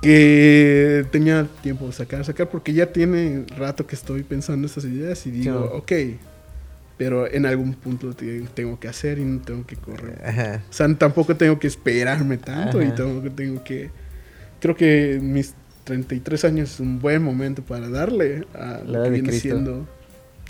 Que 0.01 1.05
tenía 1.11 1.47
tiempo 1.61 1.85
de 1.87 1.91
sacar, 1.93 2.23
sacar, 2.25 2.49
porque 2.49 2.73
ya 2.73 2.91
tiene 2.91 3.45
rato 3.57 3.85
que 3.85 3.95
estoy 3.95 4.23
pensando 4.23 4.65
estas 4.67 4.85
ideas 4.85 5.25
y 5.25 5.31
digo, 5.31 5.83
Sí. 5.87 6.15
ok, 6.15 6.19
pero 6.97 7.31
en 7.31 7.45
algún 7.45 7.73
punto 7.73 8.13
tengo 8.53 8.79
que 8.79 8.87
hacer 8.87 9.19
y 9.19 9.23
no 9.25 9.39
tengo 9.41 9.65
que 9.65 9.75
correr. 9.75 10.21
Ajá. 10.25 10.61
O 10.69 10.73
sea, 10.73 10.93
tampoco 10.95 11.35
tengo 11.35 11.57
que 11.59 11.67
esperarme 11.67 12.37
tanto 12.37 12.81
y 12.81 12.85
Ajá. 12.85 12.95
tampoco 12.95 13.31
tengo 13.31 13.63
que... 13.63 13.89
Creo 14.59 14.75
que 14.75 15.19
mis 15.21 15.53
33 15.85 16.43
años 16.45 16.73
es 16.73 16.79
un 16.81 16.99
buen 16.99 17.23
momento 17.23 17.61
para 17.63 17.89
darle 17.89 18.45
a 18.53 18.81
lo 18.85 19.03
que 19.03 19.09
viene 19.09 19.29
Cristo. 19.29 19.41
siendo... 19.47 19.87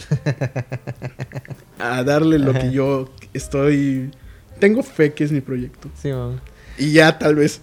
a 1.79 2.03
darle 2.03 2.39
lo 2.39 2.53
que 2.53 2.72
yo 2.72 3.10
estoy... 3.34 4.12
Tengo 4.60 4.84
fe 4.84 5.13
que 5.13 5.24
es 5.24 5.32
mi 5.32 5.41
proyecto. 5.41 5.89
Simón. 6.01 6.41
Y 6.77 6.91
ya 6.91 7.18
tal 7.18 7.36
vez 7.36 7.62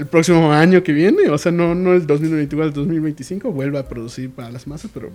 el 0.00 0.06
próximo 0.06 0.50
año 0.52 0.82
que 0.82 0.92
viene, 0.92 1.28
o 1.28 1.36
sea, 1.38 1.52
no, 1.52 1.74
no 1.74 1.92
el 1.92 2.06
2021 2.06 2.64
al 2.64 2.72
2025, 2.72 3.52
vuelva 3.52 3.80
a 3.80 3.82
producir 3.88 4.30
para 4.30 4.50
las 4.50 4.66
masas, 4.66 4.90
pero 4.92 5.10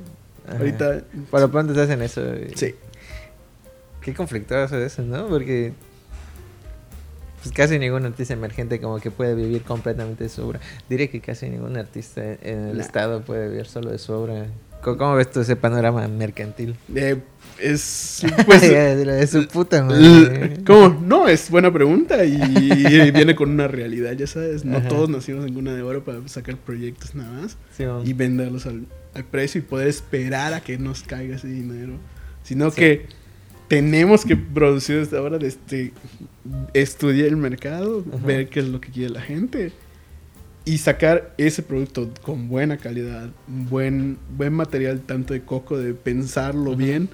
Ajá. 0.47 0.57
ahorita... 0.59 1.03
Por 1.31 1.41
lo 1.41 1.49
pronto 1.51 1.73
estás 1.73 1.89
en 1.89 2.03
eso. 2.03 2.21
Sí. 2.55 2.75
Qué 4.01 4.13
conflictuoso 4.13 4.77
eso, 4.77 5.01
¿no? 5.01 5.27
Porque 5.27 5.73
pues 7.41 7.53
casi 7.53 7.77
ningún 7.79 8.05
artista 8.05 8.33
emergente 8.33 8.79
como 8.79 8.99
que 8.99 9.09
puede 9.11 9.33
vivir 9.35 9.63
completamente 9.63 10.23
de 10.25 10.29
su 10.29 10.43
obra. 10.47 10.59
Diré 10.89 11.09
que 11.09 11.19
casi 11.21 11.49
ningún 11.49 11.77
artista 11.77 12.23
en 12.23 12.67
el 12.69 12.77
Nah. 12.77 12.83
estado 12.83 13.21
puede 13.21 13.49
vivir 13.49 13.65
solo 13.65 13.91
de 13.91 13.97
su 13.97 14.13
obra. 14.13 14.45
¿Cómo, 14.81 14.97
cómo 14.97 15.15
ves 15.15 15.31
tú 15.31 15.41
ese 15.41 15.55
panorama 15.55 16.07
mercantil? 16.07 16.75
Eh, 16.95 17.21
es... 17.59 18.23
Pues, 18.45 18.61
de, 18.61 18.95
de 19.05 19.27
su 19.27 19.47
puta 19.47 19.83
madre. 19.83 20.57
¿Cómo? 20.65 21.01
No, 21.05 21.27
es 21.27 21.49
buena 21.49 21.71
pregunta 21.71 22.23
y, 22.25 22.37
viene 23.11 23.35
con 23.35 23.49
una 23.49 23.67
realidad, 23.67 24.13
ya 24.13 24.27
sabes. 24.27 24.65
No 24.65 24.77
Ajá. 24.77 24.87
todos 24.87 25.09
nacimos 25.09 25.45
en 25.45 25.53
cuna 25.53 25.73
de 25.73 25.81
oro 25.81 26.03
para 26.03 26.27
sacar 26.27 26.57
proyectos 26.57 27.15
nada 27.15 27.31
más 27.31 27.57
y 28.05 28.13
venderlos 28.13 28.65
al, 28.65 28.85
al 29.13 29.23
precio 29.25 29.59
y 29.59 29.63
poder 29.63 29.87
esperar 29.87 30.53
a 30.53 30.61
que 30.61 30.77
nos 30.77 31.03
caiga 31.03 31.35
ese 31.35 31.47
dinero. 31.47 31.93
Sino 32.43 32.69
Sí. 32.71 32.75
que 32.77 33.05
tenemos 33.67 34.25
que 34.25 34.35
producir 34.37 34.97
desde 34.97 35.17
ahora, 35.17 35.37
desde 35.39 35.91
estudiar 36.73 37.27
el 37.27 37.37
mercado, 37.37 38.03
Ajá. 38.13 38.25
ver 38.25 38.49
qué 38.49 38.59
es 38.59 38.67
lo 38.67 38.79
que 38.81 38.91
quiere 38.91 39.09
la 39.13 39.21
gente 39.21 39.71
y 40.65 40.77
sacar 40.79 41.33
ese 41.37 41.61
producto 41.63 42.09
con 42.21 42.47
buena 42.47 42.77
calidad, 42.77 43.29
buen, 43.47 44.17
buen 44.35 44.53
material, 44.53 44.99
tanto 45.01 45.33
de 45.33 45.41
coco, 45.41 45.77
de 45.77 45.93
pensarlo 45.93 46.75
bien, 46.75 47.09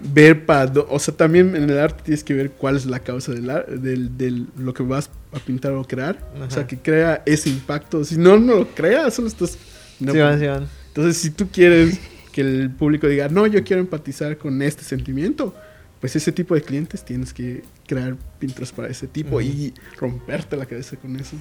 ver 0.00 0.46
para... 0.46 0.72
O 0.88 0.98
sea, 0.98 1.14
también 1.14 1.56
en 1.56 1.68
el 1.70 1.78
arte 1.78 2.02
tienes 2.04 2.22
que 2.24 2.34
ver 2.34 2.50
cuál 2.52 2.76
es 2.76 2.86
la 2.86 3.00
causa 3.00 3.32
del, 3.32 3.46
del, 3.82 4.16
del- 4.16 4.46
lo 4.56 4.72
que 4.74 4.82
vas 4.82 5.10
a 5.32 5.38
pintar 5.38 5.72
o 5.72 5.84
crear. 5.84 6.18
O 6.46 6.50
sea, 6.50 6.66
que 6.66 6.78
crea 6.78 7.22
ese 7.26 7.48
impacto. 7.50 8.04
Si 8.04 8.16
no, 8.16 8.38
no 8.38 8.56
lo 8.56 8.68
creas, 8.68 9.14
solo 9.14 9.28
estás... 9.28 9.58
no, 10.00 10.12
Simón, 10.12 10.38
Simón. 10.38 10.68
entonces, 10.88 11.16
si 11.16 11.30
tú 11.30 11.48
quieres 11.48 11.98
que 12.32 12.40
el 12.42 12.70
público 12.70 13.08
diga, 13.08 13.28
no, 13.28 13.46
yo 13.46 13.64
quiero 13.64 13.80
empatizar 13.80 14.38
con 14.38 14.62
este 14.62 14.84
sentimiento, 14.84 15.54
pues 16.00 16.14
ese 16.14 16.30
tipo 16.30 16.54
de 16.54 16.62
clientes 16.62 17.04
tienes 17.04 17.32
que 17.32 17.64
crear 17.86 18.16
pinturas 18.38 18.70
para 18.70 18.88
ese 18.88 19.08
tipo 19.08 19.40
y 19.40 19.74
romperte 19.98 20.56
la 20.56 20.66
cabeza 20.66 20.96
con 20.96 21.16
eso. 21.16 21.36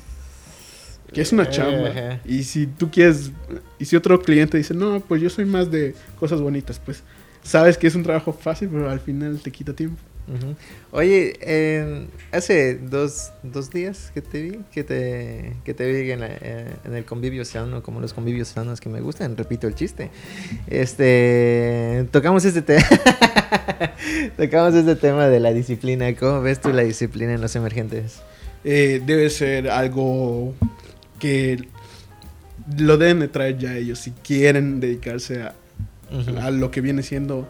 Que 1.13 1.21
es 1.21 1.31
una 1.31 1.43
Eh, 1.43 1.49
chamba. 1.51 2.19
Y 2.25 2.43
si 2.43 2.67
tú 2.67 2.89
quieres, 2.91 3.31
y 3.79 3.85
si 3.85 3.95
otro 3.95 4.19
cliente 4.21 4.57
dice, 4.57 4.73
no, 4.73 4.99
pues 4.99 5.21
yo 5.21 5.29
soy 5.29 5.45
más 5.45 5.71
de 5.71 5.93
cosas 6.19 6.41
bonitas, 6.41 6.81
pues 6.83 7.03
sabes 7.47 7.77
que 7.77 7.87
es 7.87 7.95
un 7.95 8.03
trabajo 8.03 8.33
fácil, 8.33 8.69
pero 8.71 8.89
al 8.89 8.99
final 8.99 9.39
te 9.39 9.51
quita 9.51 9.73
tiempo. 9.73 9.97
Oye, 10.91 12.07
hace 12.33 12.75
dos, 12.75 13.31
dos 13.43 13.69
días 13.71 14.11
que 14.13 14.21
te 14.21 14.41
vi, 14.41 14.59
que 14.73 14.83
te, 14.83 15.53
que 15.63 15.73
te 15.73 15.89
vi 15.89 16.11
en, 16.11 16.19
la- 16.19 16.27
eh, 16.29 16.67
en 16.83 16.95
el 16.95 17.05
convivio 17.05 17.45
sano, 17.45 17.81
como 17.81 18.01
los 18.01 18.13
convivios 18.13 18.49
sanos 18.49 18.81
que 18.81 18.89
me 18.89 18.99
gustan, 18.99 19.37
repito 19.37 19.67
el 19.67 19.75
chiste. 19.75 20.09
Este, 20.67 22.05
tocamos 22.11 22.43
este 22.43 22.61
tema, 22.61 22.83
tocamos 24.37 24.73
este 24.75 24.95
tema 24.95 25.27
de 25.27 25.39
la 25.39 25.53
disciplina. 25.53 26.13
¿Cómo 26.15 26.41
ves 26.41 26.59
tú 26.59 26.73
la 26.73 26.83
disciplina 26.83 27.33
en 27.33 27.41
los 27.41 27.55
emergentes? 27.55 28.19
Eh, 28.63 29.01
debe 29.05 29.29
ser 29.29 29.69
algo 29.69 30.53
que 31.19 31.67
lo 32.77 32.97
deben 32.97 33.19
de 33.21 33.27
traer 33.29 33.57
ya 33.57 33.77
ellos 33.77 33.99
si 33.99 34.11
quieren 34.11 34.79
dedicarse 34.81 35.41
a, 35.43 35.55
Ujú. 36.11 36.37
a 36.39 36.51
lo 36.51 36.71
que 36.71 36.81
viene 36.81 37.03
siendo 37.03 37.47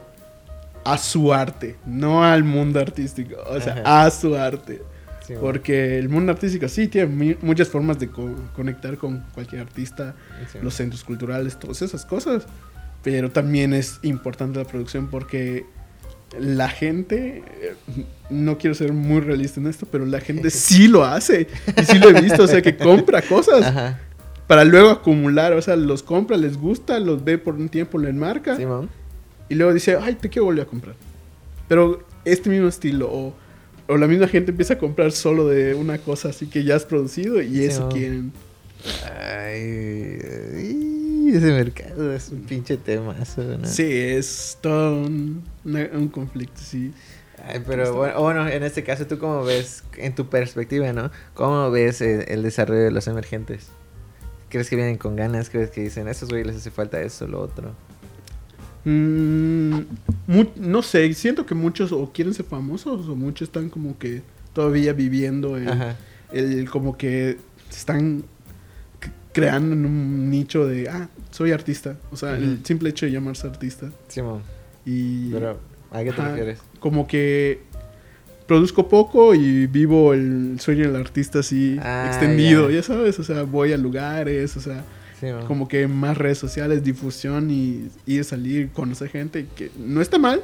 a 0.84 0.98
su 0.98 1.34
arte, 1.34 1.76
no 1.86 2.24
al 2.24 2.43
mundo 2.43 2.80
artístico, 2.80 3.36
o 3.50 3.60
sea, 3.60 3.74
Ajá. 3.84 4.06
a 4.06 4.12
su 4.12 4.36
arte. 4.36 4.82
Sí. 5.28 5.34
Porque 5.41 6.00
el 6.00 6.08
mundo 6.08 6.32
artístico 6.32 6.70
sí 6.70 6.88
tiene 6.88 7.36
muchas 7.41 7.67
formas 7.67 8.00
de 8.00 8.08
co- 8.08 8.34
conectar 8.56 8.98
con 8.98 9.26
cualquier 9.34 9.62
artista, 9.62 10.15
Sí. 10.52 10.60
los 10.62 10.74
centros 10.74 11.04
culturales, 11.04 11.60
todas 11.60 11.82
esas 11.82 12.06
cosas. 12.06 12.46
Pero 13.04 13.30
también 13.32 13.74
es 13.74 14.00
importante 14.04 14.60
la 14.60 14.65
producción 14.65 15.08
porque 15.10 15.65
la 16.39 16.70
gente, 16.70 17.43
eh, 17.62 17.76
no 18.30 18.58
quiero 18.58 18.74
ser 18.74 18.93
muy 18.93 19.20
realista 19.22 19.60
en 19.60 19.67
esto, 19.67 19.86
pero 19.91 20.06
la 20.06 20.20
gente 20.22 20.50
sí 20.50 20.88
lo 20.88 21.04
hace. 21.04 21.48
Y 21.78 21.84
sí 21.84 22.00
lo 22.00 22.10
he 22.10 22.22
visto, 22.22 22.43
o 22.43 22.48
sea, 22.48 22.62
que 22.62 22.78
compra 22.78 23.22
cosas 23.22 23.65
Ajá. 23.65 24.00
Para 24.47 24.63
luego 24.63 24.89
acumular, 24.89 25.53
o 25.53 25.62
sea, 25.62 25.75
los 25.75 26.03
compra, 26.03 26.38
les 26.38 26.57
gusta, 26.57 26.99
los 26.99 27.23
ve 27.23 27.38
por 27.38 27.55
un 27.55 27.69
tiempo, 27.69 27.97
lo 27.97 28.07
enmarca 28.07 28.55
y 29.49 29.55
luego 29.55 29.73
dice, 29.73 29.97
ay, 30.01 30.15
te 30.15 30.29
quiero 30.29 30.45
volver 30.45 30.65
a 30.65 30.69
comprar. 30.69 30.95
Pero 31.67 31.99
este 32.25 32.49
mismo 32.49 32.67
estilo, 32.67 33.10
o, 33.12 33.33
o 33.88 33.97
la 33.97 34.07
misma 34.07 34.27
gente 34.27 34.51
empieza 34.51 34.75
a 34.75 34.77
comprar 34.77 35.12
solo 35.12 35.47
de 35.47 35.73
una 35.75 35.97
cosa 35.97 36.29
así 36.29 36.47
que 36.47 36.63
ya 36.63 36.75
has 36.75 36.86
producido 36.86 37.41
y 37.41 37.49
Sí, 37.55 37.63
eso 37.65 37.89
quieren. 37.89 38.31
Ay, 39.05 40.19
ay, 40.55 41.31
ese 41.33 41.51
mercado 41.51 42.13
es 42.13 42.29
un 42.29 42.41
pinche 42.41 42.77
temazo, 42.77 43.43
¿no? 43.43 43.65
Sí, 43.67 43.83
es 43.89 44.57
todo 44.62 45.01
un, 45.01 45.43
una- 45.65 45.89
un 45.93 46.07
conflicto, 46.07 46.62
sí. 46.62 46.93
Ay, 47.45 47.62
pero 47.65 47.93
bueno, 47.95 48.21
bueno, 48.21 48.47
en 48.47 48.63
este 48.63 48.83
caso, 48.83 49.05
¿tú 49.07 49.17
cómo 49.19 49.43
ves, 49.43 49.83
en 49.97 50.15
tu 50.15 50.27
perspectiva, 50.27 50.91
¿no? 50.93 51.12
¿Cómo 51.33 51.69
ves 51.71 52.01
el, 52.01 52.25
el 52.27 52.43
desarrollo 52.43 52.81
de 52.81 52.91
los 52.91 53.07
emergentes? 53.07 53.67
¿Crees 54.49 54.69
que 54.69 54.75
vienen 54.75 54.97
con 54.97 55.15
ganas? 55.15 55.49
¿Crees 55.49 55.71
que 55.71 55.81
dicen, 55.81 56.07
a 56.07 56.12
estos 56.12 56.29
güeyes 56.29 56.47
les 56.47 56.55
hace 56.57 56.71
falta 56.71 57.01
eso, 57.01 57.27
lo 57.27 57.41
otro? 57.41 57.73
Mm, 58.86 59.81
no 60.55 60.81
sé, 60.81 61.13
siento 61.13 61.45
que 61.45 61.53
muchos 61.55 61.91
o 61.91 62.12
quieren 62.13 62.33
ser 62.33 62.45
famosos 62.45 63.10
o 63.10 63.15
muchos 63.15 63.49
están 63.49 63.69
como 63.69 63.97
que 63.97 64.21
todavía 64.53 64.93
viviendo 64.93 65.57
el, 65.57 65.69
el 66.31 66.69
como 66.69 66.97
que 66.97 67.38
se 67.69 67.77
están 67.79 68.23
creando 69.33 69.73
en 69.73 69.86
un 69.86 70.29
nicho 70.29 70.65
de, 70.65 70.88
ah, 70.89 71.10
soy 71.31 71.51
artista. 71.51 71.97
O 72.12 72.15
sea, 72.15 72.38
el 72.38 72.65
simple 72.65 72.89
hecho 72.89 73.05
de 73.05 73.12
llamarse 73.12 73.45
artista. 73.47 73.91
Simón, 74.07 74.41
Y 74.86 75.31
pero 75.31 75.60
¿a 75.91 76.03
qué 76.03 76.12
te 76.13 76.21
Ajá. 76.21 76.29
refieres? 76.29 76.60
como 76.79 77.07
que 77.07 77.63
produzco 78.47 78.88
poco 78.88 79.36
y 79.36 79.67
vivo 79.67 80.13
el 80.13 80.57
sueño 80.60 80.86
del 80.91 80.95
artista 80.95 81.39
así 81.39 81.77
Ah, 81.81 82.05
extendido, 82.07 82.69
ya. 82.69 82.77
ya. 82.77 82.83
sabes, 82.83 83.19
o 83.19 83.23
sea, 83.23 83.43
voy 83.43 83.73
a 83.73 83.77
lugares, 83.77 84.55
o 84.57 84.62
sea, 84.62 84.83
como 85.47 85.67
que 85.67 85.88
más 85.88 86.17
redes 86.17 86.38
sociales, 86.38 86.83
difusión 86.83 87.49
y 87.51 87.89
ir 88.05 88.21
a 88.21 88.23
salir, 88.23 88.69
conocer 88.71 89.10
gente, 89.10 89.47
que 89.55 89.71
no 89.77 89.99
está 90.01 90.17
mal, 90.17 90.41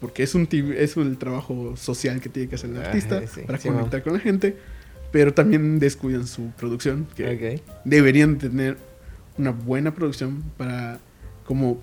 porque 0.00 0.22
es 0.22 0.34
un 0.34 0.48
es 0.76 0.96
el 0.96 1.16
trabajo 1.18 1.76
social 1.76 2.20
que 2.20 2.28
tiene 2.28 2.48
que 2.48 2.56
hacer 2.56 2.70
el 2.70 2.78
artista 2.78 3.22
sí, 3.26 3.42
para 3.46 3.58
sí, 3.58 3.68
conectar 3.68 4.02
con 4.02 4.14
la 4.14 4.20
gente, 4.20 4.56
pero 5.12 5.32
también 5.32 5.78
descuidan 5.78 6.26
su 6.26 6.50
producción, 6.58 7.06
que 7.14 7.60
deberían 7.84 8.38
tener 8.38 8.76
una 9.38 9.50
buena 9.50 9.94
producción 9.94 10.42
para 10.56 10.98
como 11.44 11.80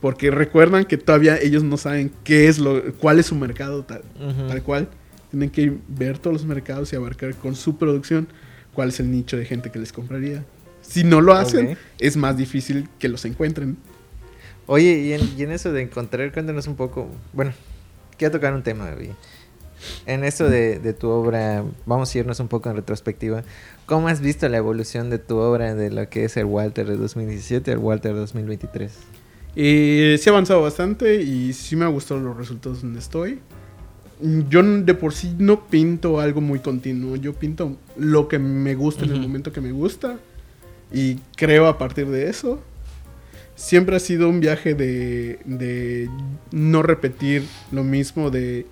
porque 0.00 0.30
recuerdan 0.30 0.84
que 0.84 0.96
todavía 0.96 1.38
ellos 1.38 1.62
no 1.62 1.76
saben 1.76 2.10
qué 2.24 2.48
es 2.48 2.58
lo 2.58 2.92
cuál 2.94 3.18
es 3.18 3.26
su 3.26 3.34
mercado 3.34 3.84
tal, 3.84 4.02
tal 4.48 4.62
cual 4.62 4.88
tienen 5.30 5.50
que 5.50 5.76
ver 5.88 6.18
todos 6.18 6.34
los 6.34 6.46
mercados 6.46 6.92
y 6.92 6.96
abarcar 6.96 7.34
con 7.34 7.54
su 7.54 7.76
producción 7.76 8.28
cuál 8.72 8.88
es 8.88 9.00
el 9.00 9.10
nicho 9.10 9.36
de 9.36 9.44
gente 9.44 9.70
que 9.70 9.78
les 9.78 9.92
compraría 9.92 10.44
si 10.82 11.04
no 11.04 11.20
lo 11.20 11.34
hacen 11.34 11.76
es 11.98 12.16
más 12.16 12.36
difícil 12.36 12.88
que 12.98 13.08
los 13.08 13.24
encuentren 13.24 13.76
Oye, 14.72 14.98
y 15.00 15.12
en, 15.14 15.20
y 15.36 15.42
en 15.42 15.50
eso 15.50 15.72
de 15.72 15.82
encontrar, 15.82 16.32
cuéntanos 16.32 16.68
un 16.68 16.76
poco. 16.76 17.08
Bueno, 17.32 17.52
quiero 18.16 18.30
tocar 18.30 18.54
un 18.54 18.62
tema, 18.62 18.88
Gaby. 18.88 19.10
En 20.06 20.22
eso 20.22 20.48
de, 20.48 20.78
de 20.78 20.92
tu 20.92 21.08
obra, 21.08 21.64
vamos 21.86 22.14
a 22.14 22.18
irnos 22.18 22.38
un 22.38 22.46
poco 22.46 22.70
en 22.70 22.76
retrospectiva. 22.76 23.42
¿Cómo 23.86 24.06
has 24.06 24.20
visto 24.20 24.48
la 24.48 24.58
evolución 24.58 25.10
de 25.10 25.18
tu 25.18 25.38
obra 25.38 25.74
de 25.74 25.90
lo 25.90 26.08
que 26.08 26.24
es 26.24 26.36
el 26.36 26.44
Walter 26.44 26.86
de 26.86 26.96
2017 26.96 27.72
al 27.72 27.78
Walter 27.78 28.14
2023? 28.14 28.92
Eh, 29.56 30.16
sí 30.20 30.28
ha 30.28 30.32
avanzado 30.32 30.62
bastante 30.62 31.22
y 31.22 31.52
sí 31.52 31.76
me 31.76 31.84
ha 31.84 31.88
gustado 31.88 32.20
los 32.20 32.36
resultados 32.36 32.82
donde 32.82 33.00
estoy. 33.00 33.40
Yo 34.48 34.62
de 34.62 34.94
por 34.94 35.14
sí 35.14 35.34
no 35.38 35.66
pinto 35.66 36.20
algo 36.20 36.40
muy 36.40 36.58
continuo. 36.58 37.16
Yo 37.16 37.32
pinto 37.32 37.76
lo 37.96 38.28
que 38.28 38.38
me 38.38 38.74
gusta 38.74 39.04
en 39.04 39.12
el 39.12 39.20
momento 39.20 39.52
que 39.52 39.60
me 39.60 39.72
gusta 39.72 40.18
y 40.92 41.16
creo 41.36 41.66
a 41.66 41.78
partir 41.78 42.06
de 42.08 42.28
eso. 42.28 42.60
Siempre 43.56 43.96
ha 43.96 44.00
sido 44.00 44.28
un 44.28 44.40
viaje 44.40 44.74
de, 44.74 45.40
de 45.44 46.08
no 46.50 46.82
repetir 46.82 47.44
lo 47.72 47.84
mismo 47.84 48.30
de 48.30 48.66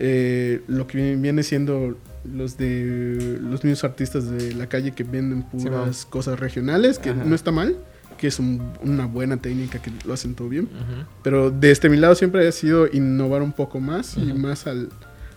eh, 0.00 0.60
lo 0.66 0.86
que 0.86 1.16
viene 1.16 1.42
siendo 1.42 1.96
los 2.24 2.58
de 2.58 3.38
los 3.40 3.64
mismos 3.64 3.84
artistas 3.84 4.30
de 4.30 4.54
la 4.54 4.68
calle 4.68 4.92
que 4.92 5.04
venden 5.04 5.42
puras 5.42 6.04
cosas 6.04 6.38
regionales, 6.38 6.98
que 6.98 7.10
Ajá. 7.10 7.24
no 7.24 7.34
está 7.34 7.50
mal, 7.50 7.78
que 8.18 8.26
es 8.26 8.38
un- 8.38 8.60
una 8.82 9.06
buena 9.06 9.38
técnica 9.38 9.80
que 9.80 9.90
lo 10.04 10.12
hacen 10.12 10.34
todo 10.34 10.48
bien. 10.50 10.64
Ujú. 10.64 11.06
Pero 11.22 11.50
desde 11.50 11.88
mi 11.88 11.96
lado 11.96 12.14
siempre 12.14 12.46
ha 12.46 12.52
sido 12.52 12.86
innovar 12.92 13.40
un 13.42 13.52
poco 13.52 13.80
más 13.80 14.16
y 14.18 14.32
más 14.34 14.66
al, 14.66 14.90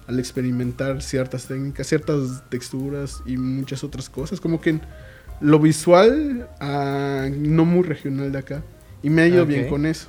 al 0.07 0.19
experimentar 0.19 1.01
ciertas 1.01 1.47
técnicas, 1.47 1.87
ciertas 1.87 2.43
texturas 2.49 3.21
y 3.25 3.37
muchas 3.37 3.83
otras 3.85 4.09
cosas. 4.09 4.41
Como 4.41 4.59
que 4.59 4.79
lo 5.39 5.59
visual, 5.59 6.49
ah, 6.59 7.29
no 7.33 7.63
muy 7.65 7.83
regional 7.83 8.31
de 8.31 8.37
acá. 8.39 8.63
Y 9.01 9.09
me 9.09 9.21
ha 9.21 9.27
ido 9.27 9.43
Ok. 9.43 9.47
bien 9.49 9.67
con 9.69 9.85
eso. 9.85 10.07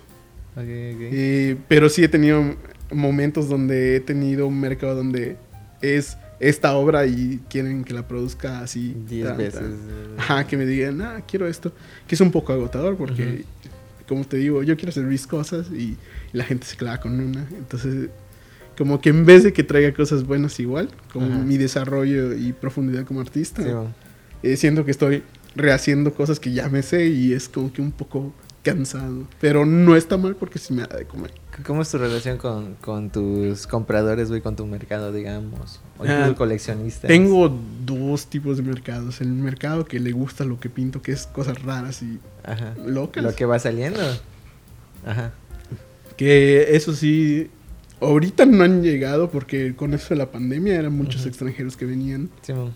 Eh, 0.59 1.57
pero 1.69 1.89
sí 1.89 2.05
he 2.05 2.09
tenido 2.09 2.43
momentos 2.91 3.49
donde 3.49 3.97
he 3.97 4.01
tenido 4.01 4.47
un 4.47 4.61
mercado 4.61 4.95
donde 4.97 5.37
es 5.81 6.17
esta 6.43 6.75
obra 6.75 7.07
y 7.07 7.41
quieren 7.49 7.85
que 7.85 7.95
la 7.95 8.07
produzca 8.07 8.61
así. 8.61 8.95
Diez 9.09 9.29
tan, 9.29 9.37
veces. 9.39 9.61
tan. 9.61 10.19
Ajá, 10.19 10.47
que 10.47 10.57
me 10.57 10.67
digan, 10.67 11.01
ah, 11.01 11.23
quiero 11.27 11.47
esto. 11.47 11.73
Que 12.07 12.17
es 12.17 12.21
un 12.21 12.31
poco 12.33 12.53
agotador 12.53 12.97
porque, 12.97 13.45
como 14.09 14.25
te 14.25 14.37
digo, 14.39 14.63
yo 14.63 14.77
quiero 14.77 14.91
hacer 14.91 15.05
mis 15.05 15.27
cosas 15.27 15.69
y, 15.71 15.97
y 16.33 16.37
la 16.37 16.45
gente 16.45 16.67
se 16.67 16.77
clava 16.77 16.99
con 17.01 17.19
una. 17.19 17.47
Entonces, 17.57 18.11
como 18.77 19.01
que 19.01 19.11
en 19.11 19.25
vez 19.25 19.45
de 19.45 19.53
que 19.53 19.63
traiga 19.63 19.95
cosas 19.95 20.27
buenas 20.27 20.59
igual, 20.59 20.91
como 21.13 21.29
mi 21.45 21.57
desarrollo 21.59 22.35
y 22.35 22.53
profundidad 22.53 23.05
como 23.05 23.21
artista, 23.21 23.63
Simón. 23.63 23.95
eh, 24.43 24.57
siento 24.57 24.85
que 24.85 24.91
estoy 24.91 25.23
rehaciendo 25.55 26.13
cosas 26.15 26.41
que 26.41 26.53
ya 26.53 26.69
me 26.69 26.83
sé 26.83 27.07
y 27.07 27.35
es 27.35 27.49
como 27.49 27.73
que 27.73 27.81
un 27.83 27.93
poco 27.93 28.33
cansado. 28.63 29.25
Pero 29.41 29.67
no 29.67 29.97
está 29.97 30.17
mal 30.17 30.37
porque 30.37 30.59
sí 30.59 30.73
me 30.73 30.83
da 30.83 30.97
de 30.97 31.05
comer. 31.05 31.33
¿Cómo 31.67 31.83
es 31.83 31.91
tu 31.91 31.99
relación 31.99 32.39
con, 32.39 32.75
con 32.77 33.11
tus 33.11 33.67
compradores, 33.67 34.29
güey, 34.29 34.41
con 34.41 34.57
tu 34.57 34.67
mercado, 34.67 35.13
digamos? 35.13 35.81
O 35.99 36.05
Ah, 36.07 36.33
coleccionistas. 36.37 37.09
Tengo 37.09 37.53
dos 37.85 38.27
tipos 38.27 38.57
de 38.57 38.63
mercados. 38.63 39.21
El 39.21 39.29
mercado 39.33 39.85
que 39.85 40.01
le 40.01 40.13
gusta 40.13 40.45
lo 40.45 40.59
que 40.59 40.71
pinto, 40.71 41.03
que 41.03 41.13
es 41.13 41.27
cosas 41.27 41.63
raras 41.63 42.03
y 42.03 42.19
Ajá. 42.45 42.75
locas. 42.87 43.23
Lo 43.23 43.35
que 43.35 43.45
va 43.45 43.59
saliendo. 43.59 44.01
Ajá. 45.05 45.33
Que 46.17 46.75
eso 46.77 46.95
sí, 46.95 47.51
ahorita 48.01 48.47
no 48.47 48.65
han 48.65 48.83
llegado 48.83 49.31
porque 49.31 49.75
con 49.75 49.95
eso 49.95 50.09
de 50.11 50.17
la 50.17 50.31
pandemia 50.31 50.77
eran 50.77 50.93
muchos 50.93 51.27
extranjeros 51.27 51.77
que 51.77 51.85
venían. 51.87 52.31
Simón. 52.43 52.75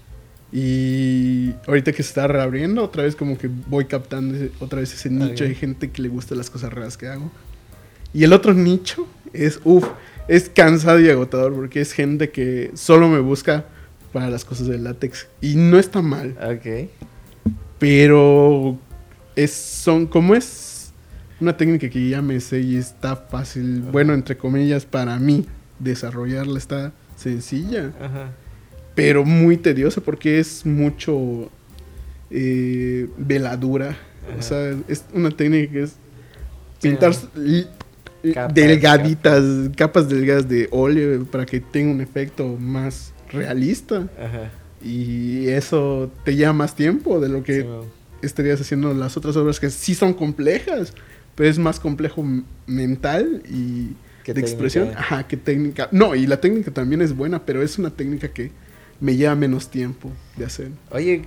Y 0.59 1.53
ahorita 1.67 1.93
que 1.93 2.03
se 2.03 2.09
está 2.09 2.27
reabriendo, 2.27 2.83
otra 2.83 3.03
vez 3.03 3.15
como 3.15 3.37
que 3.37 3.47
voy 3.69 3.85
captando 3.85 4.35
ese- 4.35 4.53
otra 4.59 4.81
vez 4.81 4.95
ese 4.95 5.11
nicho 5.11 5.45
Ok. 5.45 5.49
de 5.51 5.55
gente 5.55 5.91
que 5.91 6.01
le 6.01 6.09
gusta 6.09 6.35
las 6.35 6.49
cosas 6.49 6.73
raras 6.73 6.97
que 6.97 7.09
hago. 7.09 7.31
Y 8.15 8.25
el 8.25 8.33
otro 8.33 8.55
nicho 8.55 9.07
es, 9.35 9.61
uff, 9.65 9.87
es 10.29 10.49
cansado 10.49 10.99
y 10.99 11.11
agotador 11.11 11.53
porque 11.55 11.83
es 11.83 11.93
gente 11.93 12.31
que 12.31 12.71
solo 12.75 13.07
me 13.09 13.21
busca 13.21 13.67
para 14.15 14.31
las 14.31 14.47
cosas 14.47 14.67
de 14.69 14.79
látex. 14.79 15.27
Y 15.43 15.57
no 15.57 15.79
está 15.79 16.01
mal. 16.01 16.35
Ok. 16.43 16.89
Pero 17.79 18.79
es, 19.35 19.53
son, 19.53 20.07
como 20.07 20.35
es 20.35 20.91
una 21.39 21.55
técnica 21.55 21.91
que 21.91 22.09
ya 22.09 22.23
me 22.23 22.41
sé 22.41 22.61
y 22.61 22.77
está 22.77 23.15
fácil, 23.15 23.81
Ajá. 23.83 23.91
bueno, 23.91 24.15
entre 24.15 24.39
comillas, 24.39 24.87
para 24.87 25.19
mí, 25.19 25.45
desarrollarla 25.81 26.57
está 26.59 26.93
sencilla, 27.17 27.93
Ajá. 28.01 28.31
Pero 28.97 29.25
muy 29.25 29.57
tediosa 29.57 30.01
porque 30.01 30.41
es 30.41 30.67
mucho 30.67 31.49
eh, 32.31 33.09
veladura. 33.17 33.91
Ajá. 34.29 34.39
O 34.39 34.43
sea, 34.43 34.75
es 34.89 35.05
una 35.15 35.31
técnica 35.31 35.73
que 35.73 35.83
es 35.85 35.93
pintar 36.83 37.15
Sí. 37.15 37.27
li- 37.37 37.67
Capas, 38.35 38.55
delgaditas, 38.55 39.45
capas 39.77 40.09
delgadas 40.09 40.49
de 40.49 40.67
óleo 40.73 41.25
para 41.27 41.47
que 41.47 41.61
tenga 41.61 41.93
un 41.93 42.01
efecto 42.01 42.57
más 42.59 43.13
realista. 43.31 44.09
Ajá. 44.19 44.51
Y 44.83 45.47
eso 45.49 46.11
te 46.25 46.35
lleva 46.35 46.53
más 46.53 46.75
tiempo 46.75 47.21
de 47.21 47.29
lo 47.29 47.45
que 47.45 47.65
estarías 48.23 48.61
haciendo 48.61 48.93
las 48.95 49.17
otras 49.17 49.37
obras 49.37 49.61
que 49.61 49.71
sí 49.71 49.95
son 49.95 50.13
complejas, 50.13 50.93
pero 51.37 51.49
es 51.49 51.59
más 51.59 51.79
complejo 51.79 52.25
mental 52.67 53.43
y 53.49 53.91
¿Qué 54.25 54.35
de 54.35 54.41
expresión. 54.41 54.91
Ajá, 54.97 55.29
que 55.29 55.37
técnica. 55.37 55.89
No, 55.93 56.17
y 56.17 56.27
la 56.27 56.41
técnica 56.41 56.73
también 56.73 57.03
es 57.03 57.15
buena, 57.15 57.45
pero 57.47 57.63
es 57.63 57.79
una 57.79 57.91
técnica 57.91 58.27
que 58.29 58.51
me 59.01 59.15
lleva 59.17 59.35
menos 59.35 59.69
tiempo 59.69 60.11
de 60.37 60.45
hacer. 60.47 60.69
Oye, 60.91 61.23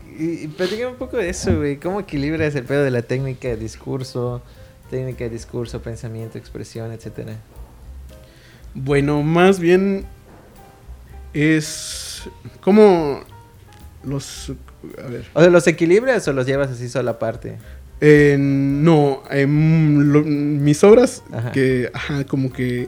platícame 0.58 0.92
un 0.92 0.98
poco 0.98 1.18
de 1.18 1.30
eso, 1.30 1.56
güey. 1.58 1.78
¿Cómo 1.78 2.00
equilibras 2.00 2.56
el 2.56 2.64
pedo 2.64 2.84
de 2.84 2.92
la 2.92 3.02
técnica 3.04 3.48
de 3.48 3.58
discurso, 3.58 4.42
técnica 4.90 5.26
de 5.26 5.30
discurso, 5.30 5.82
pensamiento, 5.82 6.38
expresión, 6.38 6.92
etcétera? 6.92 7.34
Bueno, 8.74 9.24
más 9.24 9.60
bien 9.60 10.06
es 11.34 12.24
como 12.62 13.22
los... 14.04 14.52
A 15.04 15.08
ver. 15.08 15.26
O 15.34 15.42
sea, 15.42 15.50
¿los 15.50 15.68
equilibras 15.68 16.28
o 16.28 16.34
los 16.34 16.46
llevas 16.46 16.70
así 16.72 16.88
sola 16.90 17.12
aparte? 17.12 17.58
Eh, 18.02 18.38
no, 18.40 19.24
em, 19.30 20.00
lo- 20.12 20.24
mis 20.24 20.84
obras 20.86 21.22
Ajá. 21.34 21.52
que, 21.52 21.92
ajá, 21.94 22.24
como 22.26 22.52
que 22.52 22.88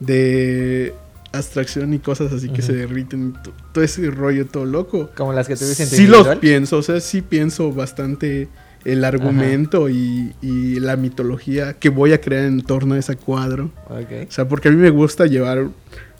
de 0.00 0.92
abstracción 1.36 1.92
y 1.94 1.98
cosas 1.98 2.32
así 2.32 2.48
que 2.48 2.62
se 2.62 2.72
derriten, 2.72 3.34
to- 3.42 3.52
todo 3.72 3.84
ese 3.84 4.10
rollo 4.10 4.46
todo 4.46 4.64
loco. 4.64 5.10
Como 5.16 5.32
las 5.32 5.46
que 5.46 5.54
en 5.54 5.58
tu 5.58 5.64
Sí 5.64 6.06
los 6.06 6.26
pienso, 6.36 6.78
o 6.78 6.82
sea, 6.82 7.00
sí 7.00 7.22
pienso 7.22 7.72
bastante 7.72 8.48
el 8.84 9.04
argumento 9.04 9.88
y, 9.88 10.34
y 10.42 10.78
la 10.80 10.96
mitología 10.96 11.72
que 11.74 11.88
voy 11.88 12.12
a 12.12 12.20
crear 12.20 12.44
en 12.44 12.60
torno 12.62 12.94
a 12.94 12.98
ese 12.98 13.16
cuadro. 13.16 13.70
O 13.88 14.32
sea, 14.32 14.46
porque 14.48 14.68
a 14.68 14.70
mí 14.70 14.76
me 14.76 14.90
gusta 14.90 15.24
llevar, 15.26 15.68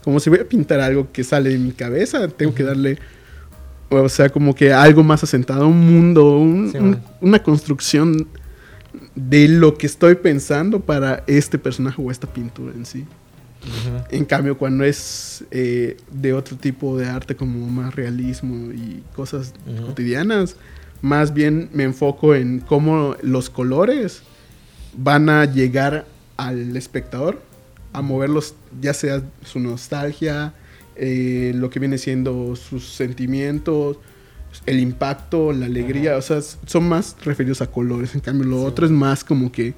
como 0.03 0.19
si 0.19 0.29
voy 0.29 0.39
a 0.39 0.45
pintar 0.49 0.79
algo 0.79 1.11
que 1.11 1.23
sale 1.23 1.51
de 1.51 1.57
mi 1.59 1.71
cabeza, 1.71 2.27
tengo 2.27 2.55
que 2.55 2.63
darle, 2.63 2.97
o 3.89 4.09
sea, 4.09 4.29
como 4.29 4.55
que 4.55 4.73
algo 4.73 5.03
más 5.03 5.23
asentado, 5.23 5.67
un 5.67 5.79
mundo, 5.79 6.37
un- 6.39 6.71
Sí, 6.71 6.77
un- 6.79 6.89
man. 6.91 7.03
una 7.21 7.43
construcción 7.43 8.27
de 9.13 9.47
lo 9.47 9.77
que 9.77 9.85
estoy 9.87 10.15
pensando 10.15 10.79
para 10.79 11.23
este 11.27 11.57
personaje 11.59 12.01
o 12.01 12.09
esta 12.11 12.27
pintura 12.27 12.73
en 12.75 12.85
sí. 12.85 13.05
En 14.11 14.25
cambio, 14.25 14.57
cuando 14.57 14.83
es 14.83 15.43
eh, 15.51 15.97
de 16.11 16.33
otro 16.33 16.57
tipo 16.57 16.97
de 16.97 17.07
arte, 17.07 17.35
como 17.35 17.67
más 17.69 17.95
realismo 17.95 18.71
y 18.71 19.03
cosas 19.15 19.53
cotidianas, 19.85 20.55
más 21.01 21.33
bien 21.33 21.69
me 21.73 21.83
enfoco 21.83 22.35
en 22.35 22.59
cómo 22.59 23.15
los 23.21 23.49
colores 23.49 24.21
van 24.97 25.29
a 25.29 25.45
llegar 25.45 26.05
al 26.37 26.75
espectador, 26.77 27.41
a 27.93 28.01
moverlos, 28.01 28.55
ya 28.81 28.93
sea 28.93 29.21
su 29.43 29.59
nostalgia, 29.59 30.53
eh, 30.95 31.51
lo 31.55 31.69
que 31.69 31.79
viene 31.79 31.97
siendo 31.97 32.55
sus 32.55 32.87
sentimientos, 32.93 33.97
el 34.65 34.79
impacto, 34.79 35.51
la 35.51 35.65
alegría, 35.65 36.11
Ajá. 36.11 36.19
o 36.19 36.21
sea, 36.21 36.41
son 36.65 36.87
más 36.87 37.15
referidos 37.25 37.61
a 37.61 37.67
colores. 37.67 38.15
En 38.15 38.21
cambio, 38.21 38.45
lo 38.47 38.59
Sí. 38.61 38.65
otro 38.65 38.85
es 38.85 38.91
más 38.91 39.23
como 39.23 39.51
que 39.51 39.73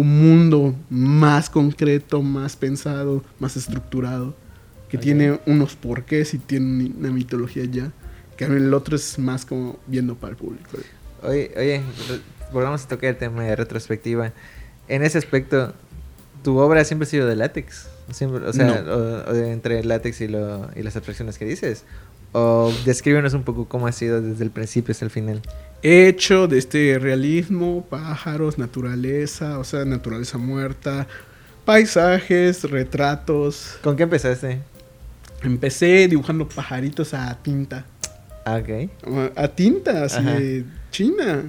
un 0.00 0.20
mundo 0.20 0.74
más 0.90 1.50
concreto, 1.50 2.22
más 2.22 2.56
pensado, 2.56 3.24
más 3.38 3.56
estructurado, 3.56 4.34
que 4.88 4.96
tiene 4.98 5.38
unos 5.46 5.74
porqués 5.76 6.34
y 6.34 6.38
tiene 6.38 6.92
una 6.98 7.10
mitología 7.10 7.64
ya. 7.64 7.90
Que 8.36 8.44
el 8.44 8.72
otro 8.72 8.94
es 8.96 9.18
más 9.18 9.44
como 9.44 9.78
viendo 9.86 10.14
para 10.14 10.30
el 10.30 10.36
público. 10.36 10.70
Oye, 11.22 11.50
oye, 11.56 11.82
volvamos 12.52 12.84
a 12.84 12.88
tocar 12.88 13.10
el 13.10 13.16
tema 13.16 13.42
de 13.42 13.56
retrospectiva. 13.56 14.32
En 14.86 15.02
ese 15.02 15.18
aspecto, 15.18 15.74
¿tu 16.44 16.56
obra 16.58 16.84
siempre 16.84 17.06
ha 17.06 17.10
sido 17.10 17.26
de 17.26 17.34
látex? 17.34 17.88
Siempre, 18.12 18.46
o 18.46 18.52
sea, 18.52 18.80
No. 18.82 18.92
o- 18.94 19.30
o 19.30 19.32
de 19.32 19.50
entre 19.50 19.80
el 19.80 19.88
látex 19.88 20.20
y, 20.20 20.28
lo, 20.28 20.70
y 20.76 20.82
las 20.82 20.94
abstracciones 20.96 21.36
que 21.36 21.44
dices. 21.44 21.84
O 22.32 22.72
descríbenos 22.84 23.34
un 23.34 23.42
poco 23.42 23.66
cómo 23.68 23.86
ha 23.88 23.92
sido 23.92 24.22
desde 24.22 24.44
el 24.44 24.50
principio 24.50 24.92
hasta 24.92 25.04
el 25.04 25.10
final. 25.10 25.42
He 25.82 26.08
hecho 26.08 26.48
de 26.48 26.58
este 26.58 26.98
realismo, 26.98 27.86
pájaros, 27.88 28.58
naturaleza, 28.58 29.58
o 29.58 29.64
sea, 29.64 29.84
naturaleza 29.84 30.36
muerta, 30.36 31.06
paisajes, 31.64 32.68
retratos. 32.68 33.78
¿Con 33.82 33.96
qué 33.96 34.02
empezaste? 34.02 34.60
Empecé 35.42 36.08
dibujando 36.08 36.48
pajaritos 36.48 37.14
a 37.14 37.32
tinta. 37.42 37.84
Ah, 38.44 38.56
ok. 38.62 39.36
A 39.36 39.48
tinta, 39.48 40.04
así 40.04 40.18
Ajá. 40.18 40.34
de 40.34 40.64
China. 40.90 41.44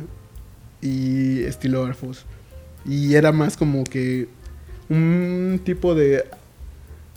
Y 0.82 1.44
estilógrafos. 1.44 2.26
Y 2.86 3.16
era 3.16 3.32
más 3.32 3.58
como 3.58 3.84
que 3.84 4.30
un 4.90 5.60
tipo 5.64 5.96
de, 5.96 6.26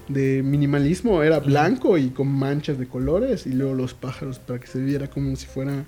de 0.09 0.43
minimalismo. 0.43 1.23
Era 1.23 1.41
blanco 1.41 1.99
y 1.99 2.09
con 2.09 2.29
manchas 2.29 2.79
de 2.79 2.89
colores. 2.89 3.47
Y 3.47 3.53
luego 3.53 3.75
los 3.75 3.93
pájaros 3.93 4.39
para 4.39 4.59
que 4.59 4.67
se 4.67 4.81
viera 4.81 5.09
como 5.09 5.37
si 5.37 5.47
fuera 5.47 5.85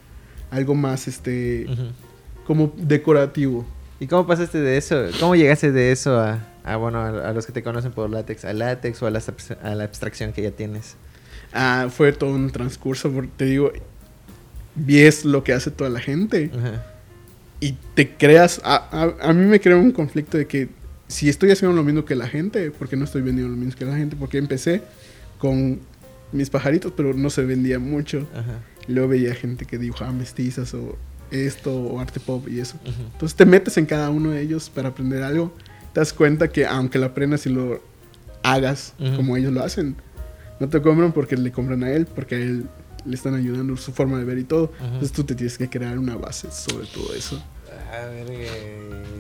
algo 0.55 0.75
más, 0.75 1.09
este, 1.09 1.67
como 2.47 2.73
decorativo. 2.77 3.65
¿Y 4.01 4.07
cómo 4.07 4.27
pasaste 4.27 4.59
de 4.61 4.77
eso? 4.77 5.05
¿Cómo 5.21 5.35
llegaste 5.37 5.73
de 5.73 5.93
eso 5.93 6.19
a, 6.19 6.41
a, 6.65 6.77
bueno, 6.77 6.99
a, 6.99 7.29
a 7.29 7.33
los 7.33 7.47
que 7.47 7.53
te 7.53 7.63
conocen 7.63 7.93
por 7.93 8.11
látex, 8.11 8.45
al 8.45 8.59
látex 8.59 9.03
o 9.03 9.07
a 9.07 9.11
la, 9.11 9.23
a 9.63 9.75
la 9.75 9.85
abstracción 9.85 10.33
que 10.33 10.43
ya 10.43 10.51
tienes? 10.51 10.97
Ah, 11.53 11.89
fue 11.91 12.13
todo 12.13 12.31
un 12.35 12.51
transcurso, 12.51 13.11
porque 13.13 13.31
te 13.37 13.45
digo, 13.47 13.73
ves 14.75 15.25
lo 15.25 15.45
que 15.45 15.53
hace 15.53 15.71
toda 15.71 15.91
la 15.91 16.01
gente. 16.01 16.51
Ajá. 16.57 16.85
y 17.61 17.77
te 17.95 18.11
creas, 18.17 18.61
a, 18.65 18.77
a- 18.77 19.29
a 19.31 19.33
mí 19.33 19.47
me 19.47 19.61
crea 19.61 19.77
un 19.77 19.93
conflicto 19.93 20.37
de 20.37 20.47
que 20.47 20.69
si 21.09 21.29
estoy 21.29 21.51
haciendo 21.51 21.75
lo 21.77 21.85
mismo 21.85 22.05
que 22.05 22.15
la 22.17 22.27
gente, 22.27 22.71
porque 22.73 22.97
no 22.97 23.05
estoy 23.05 23.23
vendiendo 23.23 23.51
lo 23.55 23.57
mismo 23.57 23.79
que 23.79 23.85
la 23.85 23.97
gente, 23.97 24.17
porque 24.17 24.39
empecé 24.39 24.83
con 25.39 25.79
mis 26.33 26.51
pajaritos, 26.51 26.93
pero 26.97 27.15
no 27.15 27.31
se 27.31 27.43
vendía 27.45 27.79
mucho. 27.79 28.27
Ajá. 28.35 28.59
Luego 28.89 29.09
veía 29.09 29.35
gente 29.35 29.65
que 29.65 29.79
dibujaba 29.79 30.13
mestizas 30.13 30.75
o 30.75 30.97
esto 31.31 31.75
o 31.75 32.01
arte 32.01 32.21
pop 32.21 32.47
y 32.49 32.61
eso. 32.61 32.79
Entonces 32.85 33.37
te 33.37 33.47
metes 33.47 33.77
en 33.77 33.87
cada 33.87 34.11
uno 34.11 34.31
de 34.31 34.41
ellos 34.41 34.71
para 34.71 34.91
aprender 34.91 35.23
algo. 35.23 35.53
Te 35.93 36.01
das 36.01 36.13
cuenta 36.13 36.49
que 36.49 36.67
aunque 36.67 36.99
lo 36.99 37.07
aprendas 37.07 37.47
y 37.47 37.51
lo 37.51 37.81
hagas 38.43 38.95
como 39.17 39.37
ellos 39.37 39.53
lo 39.53 39.63
hacen, 39.63 39.97
no 40.61 40.69
te 40.69 40.81
compran 40.81 41.13
porque 41.13 41.37
le 41.37 41.51
compran 41.51 41.83
a 41.83 41.91
él, 41.91 42.07
porque 42.07 42.35
a 42.35 42.39
él 42.39 42.67
le 43.05 43.15
están 43.15 43.35
ayudando 43.35 43.77
su 43.77 43.93
forma 43.93 44.19
de 44.19 44.25
ver 44.25 44.39
y 44.39 44.45
todo. 44.45 44.73
Entonces 44.81 45.13
tú 45.13 45.25
te 45.25 45.35
tienes 45.35 45.59
que 45.59 45.69
crear 45.69 45.99
una 45.99 46.17
base 46.17 46.51
sobre 46.51 46.87
todo 46.87 47.15
eso. 47.15 47.43
Ah, 47.93 48.07
verga. 48.07 48.51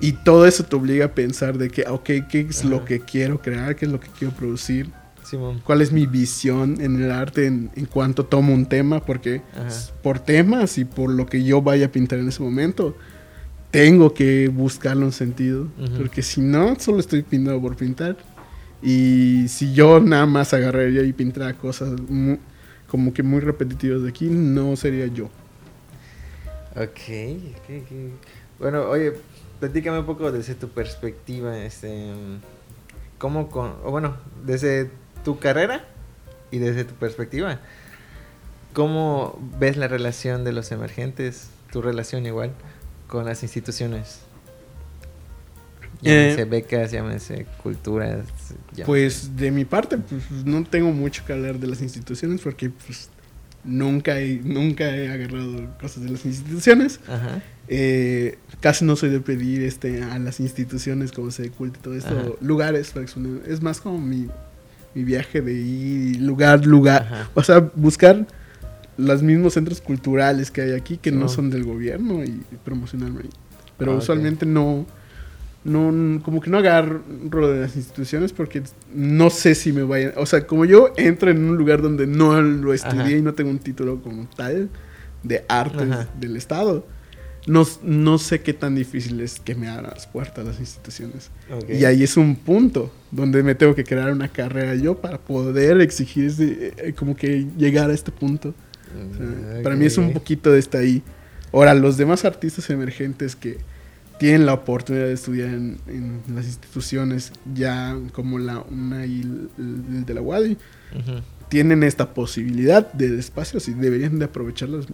Y 0.00 0.12
todo 0.12 0.46
eso 0.46 0.64
te 0.64 0.77
obliga 0.77 1.07
a 1.07 1.14
pensar 1.14 1.59
de 1.59 1.70
que, 1.70 1.85
ok, 1.88 2.11
¿qué 2.29 2.46
es 2.48 2.64
lo 2.64 2.85
que 2.85 3.00
quiero 3.00 3.40
crear? 3.40 3.77
¿Qué 3.77 3.87
es 3.87 3.92
lo 3.92 4.00
que 4.00 4.09
quiero 4.09 4.35
producir? 4.35 4.90
Simón. 5.25 5.61
¿Cuál 5.65 5.83
es 5.83 5.93
mi 5.93 6.07
visión 6.07 6.81
en 6.81 7.03
el 7.03 7.11
arte 7.11 7.47
en, 7.47 7.71
en 7.75 7.87
cuanto 7.87 8.25
tomo 8.25 8.55
un 8.55 8.67
tema? 8.67 9.05
Porque 9.05 9.43
Ajá. 9.55 9.69
por 10.03 10.21
temas 10.21 10.79
y 10.79 10.85
por 10.85 11.11
lo 11.11 11.27
que 11.27 11.43
yo 11.43 11.63
vaya 11.63 11.87
a 11.87 11.89
pintar 11.91 12.19
en 12.19 12.29
ese 12.29 12.43
momento, 12.43 12.97
tengo 13.71 14.15
que 14.15 14.49
buscarle 14.49 15.05
un 15.05 15.13
sentido. 15.13 15.67
Porque 15.97 16.23
si 16.23 16.41
no, 16.41 16.79
solo 16.79 17.01
estoy 17.01 17.23
pintando 17.23 17.61
por 17.61 17.77
pintar. 17.77 18.17
Y 18.83 19.49
si 19.49 19.73
yo 19.73 19.99
nada 19.99 20.27
más 20.27 20.55
agarraría 20.55 21.03
y 21.03 21.13
pintara 21.13 21.55
cosas 21.55 21.99
como 22.87 23.13
que 23.13 23.23
muy 23.23 23.41
repetitivas 23.41 24.03
de 24.03 24.11
aquí, 24.11 24.27
no 24.27 24.77
sería 24.77 25.07
yo. 25.07 25.25
Ok, 26.77 27.01
ok, 27.57 27.83
ok. 27.83 27.93
Bueno, 28.61 28.83
oye, 28.89 29.15
platícame 29.59 29.99
un 29.99 30.07
poco 30.07 30.31
desde 30.31 30.55
tu 30.55 30.69
perspectiva, 30.69 31.59
este, 31.59 32.13
¿cómo 33.19 33.49
con, 33.49 33.75
o 33.85 33.91
bueno, 33.91 34.17
desde 34.45 34.91
tu 35.25 35.39
carrera 35.39 35.85
y 36.51 36.59
desde 36.59 36.85
tu 36.85 36.95
perspectiva, 36.95 37.59
¿cómo 38.73 39.39
ves 39.59 39.77
la 39.77 39.89
relación 39.89 40.45
de 40.45 40.53
los 40.53 40.71
emergentes, 40.73 41.49
tu 41.73 41.83
relación 41.83 42.27
igual, 42.27 42.53
con 43.09 43.25
las 43.25 43.43
instituciones? 43.43 44.21
Llámense 46.03 46.43
Eh, 46.43 46.45
becas, 46.45 46.91
llámense 46.93 47.47
culturas. 47.63 48.27
llámense- 48.73 48.85
Pues 48.85 49.37
de 49.37 49.51
mi 49.51 49.65
parte, 49.65 49.97
pues 49.99 50.23
no 50.45 50.63
tengo 50.65 50.93
mucho 50.93 51.25
que 51.25 51.33
hablar 51.33 51.59
de 51.59 51.67
las 51.67 51.81
instituciones 51.81 52.41
porque 52.43 52.69
pues 52.69 53.09
nunca 53.65 54.21
he, 54.21 54.37
nunca 54.45 54.95
he 54.95 55.09
agarrado 55.09 55.67
cosas 55.81 56.03
de 56.05 56.11
las 56.11 56.27
instituciones. 56.27 57.01
Ajá. 57.09 57.41
Eh, 57.69 58.37
casi 58.61 58.85
no 58.85 58.97
soy 58.97 59.09
de 59.09 59.21
pedir 59.21 59.63
este, 59.63 60.03
a 60.03 60.19
las 60.19 60.41
instituciones 60.41 61.11
como 61.13 61.31
se 61.31 61.49
culto 61.51 61.79
y 61.79 61.83
todo 61.83 61.95
esto, 61.97 62.11
Ajá. 62.19 62.29
lugares. 62.43 62.91
para 62.91 63.05
exponer. 63.05 63.41
Es 63.51 63.63
más 63.63 63.81
como 63.81 63.99
mi, 63.99 64.29
mi 64.94 65.04
viaje 65.04 65.40
de 65.40 65.52
ir 65.52 66.20
lugar, 66.20 66.64
lugar. 66.66 67.02
Ajá. 67.02 67.30
O 67.35 67.42
sea, 67.42 67.61
buscar 67.74 68.26
los 68.96 69.22
mismos 69.22 69.54
centros 69.54 69.80
culturales 69.80 70.50
que 70.50 70.61
hay 70.62 70.72
aquí 70.72 70.96
que 70.98 71.11
no 71.11 71.20
No. 71.20 71.28
son 71.28 71.50
del 71.50 71.64
gobierno 71.64 72.22
y, 72.24 72.42
promocionarme 72.64 73.22
ahí. 73.22 73.30
Pero 73.76 73.92
Ah, 73.92 73.96
usualmente 73.96 74.46
no, 74.46 74.87
no, 75.64 76.22
como 76.22 76.40
que 76.40 76.48
no 76.50 76.59
agarro 76.59 77.02
de 77.52 77.61
las 77.62 77.74
instituciones 77.74 78.33
porque 78.33 78.62
no 78.94 79.30
sé 79.30 79.54
si 79.57 79.72
me 79.72 79.83
vayan, 79.83 80.12
o 80.16 80.26
sea, 80.26 80.46
como 80.46 80.64
yo 80.64 80.92
entro 80.96 81.30
en 81.30 81.42
un 81.44 81.57
lugar 81.57 81.83
donde 81.83 82.07
no 82.07 82.40
lo 82.40 82.72
estudié 82.72 83.00
Ajá. 83.00 83.11
y 83.11 83.22
no 83.22 83.35
tengo 83.35 83.50
un 83.50 83.59
título 83.59 84.00
como 84.00 84.28
tal 84.37 84.68
de 85.24 85.44
artes 85.48 85.90
Ajá. 85.90 86.09
del 86.20 86.37
Estado, 86.37 86.87
no, 87.46 87.66
no 87.83 88.18
sé 88.18 88.40
qué 88.40 88.54
tan 88.54 88.74
difícil 88.74 89.20
es 89.20 89.38
que 89.40 89.54
me 89.54 89.68
abran 89.68 89.92
las 89.94 90.07
puertas 90.07 90.44
las 90.46 90.59
instituciones. 90.61 91.30
Y 91.68 91.85
ahí 91.85 92.02
es 92.02 92.16
un 92.16 92.37
punto 92.37 92.90
donde 93.11 93.42
me 93.42 93.54
tengo 93.54 93.74
que 93.74 93.85
crear 93.85 94.11
una 94.12 94.28
carrera 94.28 94.74
yo 94.74 94.96
para 95.00 95.18
poder 95.18 95.80
exigir, 95.80 96.26
ese- 96.26 96.72
eh, 96.78 96.92
como 96.94 97.14
que 97.16 97.46
llegar 97.59 97.90
a 97.90 97.92
este 97.94 98.11
punto. 98.12 98.48
O 98.50 99.16
sea, 99.16 99.26
Mm, 99.26 99.62
Para 99.62 99.74
mí 99.76 99.87
es 99.87 99.98
un 99.98 100.12
poquito 100.12 100.50
de 100.52 100.59
esta 100.59 100.78
ahí. 100.78 101.02
Ahora, 101.52 101.74
los 101.74 101.96
demás 101.96 102.24
artistas 102.24 102.68
emergentes 102.70 103.37
que 103.37 103.59
tienen 104.18 104.46
la 104.46 104.54
oportunidad 104.54 105.07
de 105.07 105.12
estudiar 105.12 105.48
en, 105.48 105.78
en 105.88 106.22
las 106.35 106.46
instituciones, 106.46 107.33
ya 107.54 107.98
como 108.12 108.38
la 108.38 108.61
UNA 108.61 109.07
y 109.07 109.20
el, 109.22 109.48
el 109.59 110.04
de 110.07 110.14
la 110.14 110.20
UADI, 110.22 110.57
tienen 111.48 111.83
esta 111.83 112.14
posibilidad 112.14 112.90
de 112.92 113.18
espacios 113.18 113.68
y 113.68 113.74
deberían 113.74 114.18
de 114.18 114.24
aprovecharlos 114.26 114.87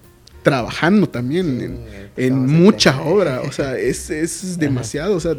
trabajando 0.43 1.09
también 1.09 1.59
Sí, 1.59 1.65
en, 1.65 2.35
en 2.35 2.47
mucha 2.47 3.01
obra. 3.03 3.43
O 3.43 3.53
sea, 3.53 3.77
es, 3.77 4.11
es 4.11 4.59
demasiado. 4.59 5.17
O 5.17 5.21
sea, 5.21 5.37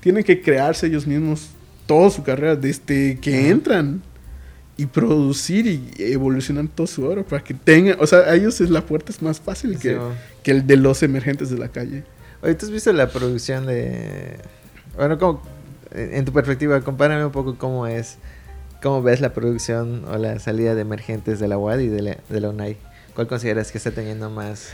tienen 0.00 0.24
que 0.24 0.40
crearse 0.40 0.86
ellos 0.86 1.06
mismos 1.06 1.48
toda 1.86 2.10
su 2.10 2.22
carrera 2.22 2.56
desde 2.56 3.18
que 3.20 3.38
Ajá. 3.38 3.48
entran 3.48 4.02
y 4.76 4.86
producir 4.86 5.66
y 5.66 5.90
evolucionar 5.98 6.68
toda 6.68 6.86
su 6.86 7.04
obra 7.04 7.22
para 7.22 7.42
que 7.42 7.54
tengan, 7.54 7.96
o 7.98 8.06
sea, 8.06 8.18
a 8.20 8.34
ellos 8.34 8.60
es 8.60 8.68
la 8.68 8.84
puerta 8.84 9.10
es 9.10 9.22
más 9.22 9.40
fácil 9.40 9.74
Sí, 9.76 9.80
que, 9.80 9.98
que 10.42 10.50
el 10.50 10.66
de 10.66 10.76
los 10.76 11.02
emergentes 11.02 11.48
de 11.48 11.58
la 11.58 11.68
calle. 11.68 12.04
Oye, 12.42 12.54
¿tú 12.54 12.66
has 12.66 12.72
visto 12.72 12.92
la 12.92 13.08
producción 13.08 13.64
de... 13.66 14.36
Bueno, 14.96 15.18
como, 15.18 15.42
en 15.92 16.24
tu 16.26 16.32
perspectiva, 16.32 16.80
compárame 16.82 17.24
un 17.24 17.32
poco 17.32 17.56
cómo 17.56 17.86
es, 17.86 18.18
cómo 18.82 19.02
ves 19.02 19.20
la 19.20 19.32
producción 19.32 20.04
o 20.10 20.18
la 20.18 20.38
salida 20.38 20.74
de 20.74 20.82
emergentes 20.82 21.40
de 21.40 21.48
la 21.48 21.56
UAD 21.56 21.78
y 21.78 21.88
de 21.88 22.02
la, 22.02 22.16
de 22.28 22.40
la 22.40 22.50
UNAI. 22.50 22.76
¿Cuál 23.16 23.26
consideras 23.26 23.72
que 23.72 23.78
está 23.78 23.90
teniendo 23.90 24.30
más, 24.30 24.68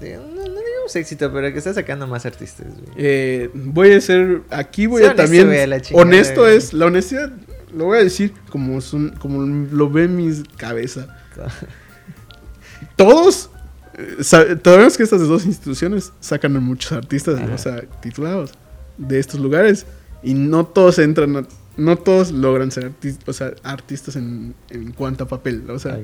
no, 0.00 0.26
no 0.26 0.60
digamos 0.60 0.96
éxito, 0.96 1.30
pero 1.32 1.52
que 1.52 1.58
está 1.58 1.72
sacando 1.74 2.06
más 2.08 2.26
artistas? 2.26 2.66
Eh, 2.96 3.50
voy 3.54 3.92
a 3.92 4.00
ser, 4.00 4.40
aquí 4.50 4.86
voy 4.86 5.04
a 5.04 5.14
también, 5.14 5.48
a 5.72 5.80
chingada, 5.80 6.02
honesto 6.02 6.40
güey. 6.40 6.56
es, 6.56 6.72
la 6.72 6.86
honestidad, 6.86 7.30
lo 7.76 7.84
voy 7.84 7.98
a 7.98 8.02
decir 8.04 8.32
como, 8.50 8.80
son, 8.80 9.10
como 9.18 9.42
lo 9.42 9.88
ve 9.90 10.08
mi 10.08 10.32
cabeza. 10.56 11.06
Todos, 12.96 13.50
eh, 13.98 14.16
sa- 14.22 14.46
sabemos 14.62 14.96
que 14.96 15.02
estas 15.02 15.20
dos 15.28 15.44
instituciones 15.46 16.12
sacan 16.20 16.56
a 16.56 16.60
muchos 16.60 16.92
artistas, 16.92 17.38
Ajá. 17.40 17.54
o 17.54 17.58
sea, 17.58 17.82
titulados 18.00 18.52
de 18.98 19.18
estos 19.18 19.40
lugares 19.40 19.86
y 20.22 20.34
no 20.34 20.66
todos 20.66 20.98
entran, 20.98 21.36
a- 21.36 21.46
no 21.76 21.96
todos 21.96 22.32
logran 22.32 22.70
ser 22.70 22.92
o 23.26 23.32
sea, 23.32 23.52
artistas 23.62 24.16
en, 24.16 24.54
en 24.70 24.92
cuanto 24.92 25.24
a 25.24 25.28
papel, 25.28 25.64
o 25.70 25.78
sea. 25.78 25.98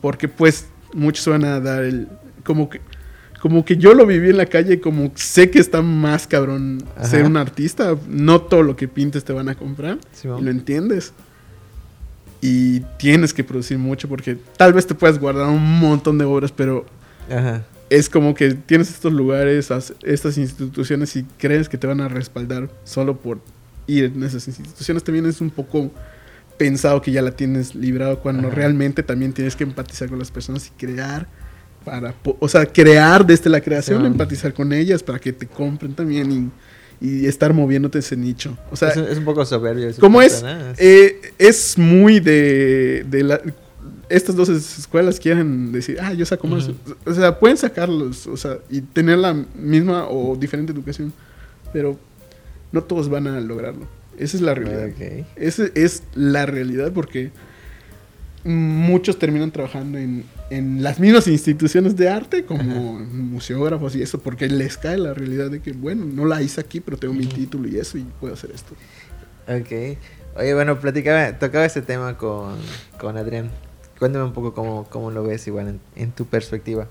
Porque 0.00 0.28
pues 0.28 0.66
muchos 0.94 1.26
van 1.28 1.44
a 1.44 1.60
dar 1.60 1.84
el 1.84 2.08
como 2.44 2.68
que 2.68 2.80
como 3.40 3.64
que 3.64 3.76
yo 3.76 3.92
lo 3.94 4.06
viví 4.06 4.30
en 4.30 4.38
la 4.38 4.46
calle 4.46 4.80
como 4.80 5.10
sé 5.14 5.50
que 5.50 5.58
está 5.58 5.82
más 5.82 6.26
cabrón 6.26 6.82
Ajá. 6.96 7.06
ser 7.06 7.24
un 7.24 7.36
artista 7.36 7.94
no 8.08 8.40
todo 8.40 8.62
lo 8.62 8.76
que 8.76 8.88
pintes 8.88 9.24
te 9.24 9.32
van 9.32 9.48
a 9.48 9.54
comprar 9.54 9.98
y 10.24 10.26
lo 10.42 10.50
entiendes 10.50 11.12
y 12.40 12.80
tienes 12.98 13.32
que 13.32 13.44
producir 13.44 13.78
mucho 13.78 14.08
porque 14.08 14.36
tal 14.56 14.72
vez 14.72 14.86
te 14.86 14.94
puedas 14.94 15.18
guardar 15.18 15.48
un 15.48 15.78
montón 15.80 16.18
de 16.18 16.24
obras 16.24 16.52
pero 16.52 16.84
Ajá. 17.30 17.64
es 17.90 18.08
como 18.08 18.34
que 18.34 18.52
tienes 18.54 18.90
estos 18.90 19.12
lugares 19.12 19.70
as- 19.70 19.94
estas 20.02 20.38
instituciones 20.38 21.16
y 21.16 21.24
crees 21.38 21.68
que 21.68 21.78
te 21.78 21.86
van 21.86 22.00
a 22.00 22.08
respaldar 22.08 22.68
solo 22.84 23.16
por 23.16 23.38
ir 23.86 24.06
en 24.14 24.22
esas 24.22 24.46
instituciones 24.48 25.02
también 25.04 25.26
es 25.26 25.40
un 25.40 25.50
poco 25.50 25.90
pensado 26.58 27.00
que 27.02 27.12
ya 27.12 27.22
la 27.22 27.30
tienes 27.32 27.74
librado 27.74 28.20
cuando 28.20 28.48
Ajá. 28.48 28.56
realmente 28.56 29.02
también 29.02 29.32
tienes 29.32 29.56
que 29.56 29.64
empatizar 29.64 30.08
con 30.08 30.18
las 30.18 30.30
personas 30.30 30.66
y 30.68 30.70
crear 30.78 31.26
para 31.84 32.14
o 32.40 32.48
sea 32.48 32.66
crear 32.66 33.24
desde 33.24 33.48
la 33.48 33.60
creación 33.60 34.04
empatizar 34.06 34.52
con 34.52 34.72
ellas 34.72 35.02
para 35.02 35.18
que 35.18 35.32
te 35.32 35.46
compren 35.46 35.94
también 35.94 36.50
y, 37.00 37.06
y 37.06 37.26
estar 37.26 37.52
moviéndote 37.54 37.98
ese 38.00 38.16
nicho 38.16 38.56
o 38.72 38.76
sea 38.76 38.88
es, 38.88 38.96
un- 38.96 39.04
es 39.04 39.18
un 39.18 39.24
poco 39.24 39.44
soberbio. 39.46 39.92
su 39.92 40.00
¿Cómo 40.00 40.18
punto, 40.20 40.34
es? 40.48 40.78
eh, 40.78 41.20
es 41.38 41.78
muy 41.78 42.18
de, 42.20 43.04
de 43.08 43.22
la- 43.22 43.40
estas 44.08 44.34
dos 44.36 44.48
escuelas 44.48 45.18
quieren 45.18 45.72
decir, 45.72 45.98
ah, 46.00 46.12
yo 46.12 46.24
saco 46.24 46.46
más. 46.46 46.70
O 47.04 47.12
sea, 47.12 47.40
pueden 47.40 47.56
sacarlos, 47.56 48.28
o 48.28 48.36
sea, 48.36 48.58
y 48.70 48.80
tener 48.80 49.18
la 49.18 49.34
misma 49.56 50.06
o 50.08 50.36
diferente 50.36 50.72
educación, 50.72 51.12
pero 51.72 51.98
no 52.70 52.84
todos 52.84 53.08
van 53.08 53.26
a 53.26 53.40
lograrlo. 53.40 53.88
Esa 54.18 54.36
es 54.36 54.42
la 54.42 54.54
realidad. 54.54 54.88
Ok. 54.88 55.26
Esa 55.36 55.64
es 55.74 56.02
la 56.14 56.46
realidad 56.46 56.92
porque 56.92 57.30
muchos 58.44 59.18
terminan 59.18 59.50
trabajando 59.50 59.98
en, 59.98 60.24
en 60.50 60.82
las 60.82 61.00
mismas 61.00 61.26
instituciones 61.26 61.96
de 61.96 62.08
arte 62.08 62.44
como 62.44 63.00
museógrafos 63.00 63.96
y 63.96 64.02
eso 64.02 64.20
porque 64.20 64.48
les 64.48 64.78
cae 64.78 64.98
la 64.98 65.14
realidad 65.14 65.50
de 65.50 65.60
que, 65.60 65.72
bueno, 65.72 66.04
no 66.04 66.24
la 66.26 66.42
hice 66.42 66.60
aquí, 66.60 66.80
pero 66.80 66.96
tengo 66.96 67.14
mi 67.14 67.26
título 67.26 67.68
y 67.68 67.78
eso 67.78 67.98
y 67.98 68.06
puedo 68.20 68.34
hacer 68.34 68.52
esto. 68.52 68.74
Ok. 69.48 69.98
Oye, 70.38 70.54
bueno, 70.54 70.78
platicaba, 70.78 71.38
tocaba 71.38 71.64
este 71.64 71.82
tema 71.82 72.16
con, 72.16 72.56
con 73.00 73.16
Adrián. 73.16 73.50
Cuéntame 73.98 74.24
un 74.24 74.32
poco 74.32 74.52
cómo, 74.52 74.84
cómo 74.90 75.10
lo 75.10 75.24
ves 75.24 75.46
igual 75.46 75.68
en, 75.68 75.80
en 75.96 76.12
tu 76.12 76.26
perspectiva. 76.26 76.88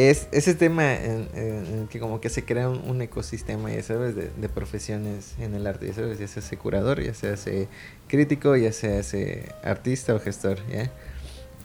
Es 0.00 0.28
ese 0.30 0.54
tema 0.54 0.94
en, 0.94 1.88
que 1.90 1.98
como 1.98 2.20
que 2.20 2.28
se 2.28 2.44
crea 2.44 2.68
un, 2.68 2.88
un 2.88 3.02
ecosistema, 3.02 3.72
ya 3.72 3.82
sabes, 3.82 4.14
de, 4.14 4.30
de 4.30 4.48
profesiones 4.48 5.34
en 5.40 5.54
el 5.54 5.66
arte, 5.66 5.88
ya 5.88 5.94
sabes, 5.94 6.20
ya 6.20 6.28
se 6.28 6.38
hace 6.38 6.56
curador, 6.56 7.02
ya 7.02 7.14
se 7.14 7.28
hace 7.30 7.66
crítico, 8.06 8.54
ya 8.56 8.70
se 8.72 8.96
hace 8.98 9.48
artista 9.64 10.14
o 10.14 10.20
gestor, 10.20 10.58
¿ya? 10.70 10.92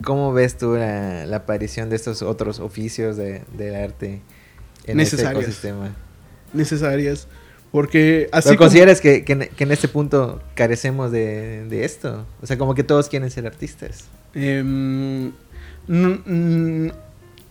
¿Cómo 0.04 0.34
ves 0.34 0.58
tú 0.58 0.74
la, 0.76 1.28
la 1.28 1.38
aparición 1.38 1.92
de 1.92 1.96
estos 1.96 2.24
otros 2.24 2.60
oficios 2.60 3.18
de, 3.18 3.44
del 3.56 3.76
arte 3.76 4.22
en 4.86 5.00
este 5.00 5.22
ecosistema? 5.22 5.96
necesarias 6.54 7.28
Porque 7.72 8.30
así 8.32 8.50
¿Pero 8.50 8.58
como- 8.58 8.68
consideras 8.70 9.00
que, 9.00 9.24
que 9.24 9.34
en, 9.34 9.48
que 9.56 9.64
en 9.64 9.72
este 9.72 9.88
punto 9.88 10.42
carecemos 10.56 11.12
de, 11.12 11.66
de 11.68 11.86
esto? 11.86 12.26
O 12.42 12.48
sea, 12.48 12.58
como 12.58 12.74
que 12.74 12.84
todos 12.84 13.10
quieren 13.10 13.30
ser 13.30 13.46
artistas. 13.46 14.06
Em, 14.34 15.32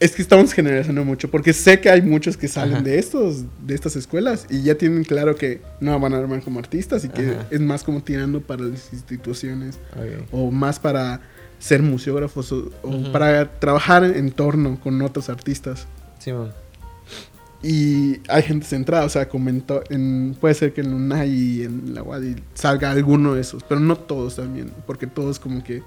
es 0.03 0.17
que 0.17 0.23
estamos 0.23 0.53
generalizando 0.53 1.05
mucho, 1.05 1.31
porque 1.31 1.53
sé 1.53 1.81
que 1.81 1.89
hay 1.89 2.03
muchos 2.03 2.37
que 2.37 2.49
salen 2.49 2.75
Ajá. 2.75 2.83
de 2.83 2.99
estos, 2.99 3.45
de 3.65 3.75
estas 3.75 3.95
escuelas 3.95 4.47
y 4.51 4.63
ya 4.63 4.75
tienen 4.75 5.05
claro 5.05 5.37
que 5.37 5.61
no 5.81 5.99
van 6.01 6.13
a 6.13 6.19
armar 6.19 6.43
como 6.43 6.59
artistas 6.59 7.05
y 7.05 7.09
que 7.09 7.23
Ajá. 7.23 7.47
es 7.51 7.61
más 7.61 7.85
como 7.85 8.03
tirando 8.03 8.41
para 8.41 8.65
las 8.65 8.93
instituciones 8.93 9.79
o 10.33 10.51
más 10.51 10.81
para 10.81 11.21
ser 11.61 11.83
museógrafos 11.83 12.51
o, 12.51 12.71
para 13.13 13.61
trabajar 13.61 14.03
en 14.03 14.33
torno 14.33 14.81
con 14.81 15.01
otros 15.03 15.29
artistas. 15.29 15.87
Simón. 16.19 16.53
Y 17.63 18.19
hay 18.29 18.43
gente 18.43 18.67
centrada, 18.67 19.05
o 19.05 19.09
sea, 19.09 19.29
comentó, 19.29 19.85
en, 19.89 20.37
puede 20.41 20.55
ser 20.55 20.73
que 20.73 20.81
en 20.81 20.93
UNAI 20.93 21.31
y 21.31 21.63
en 21.63 21.95
la 21.95 22.03
UADI 22.03 22.35
salga 22.55 22.91
alguno 22.91 23.35
de 23.35 23.43
esos, 23.43 23.63
pero 23.63 23.81
no 23.81 23.95
todos 23.95 24.35
también, 24.35 24.73
porque 24.85 25.07
todos 25.07 25.39
como 25.39 25.63
que... 25.63 25.81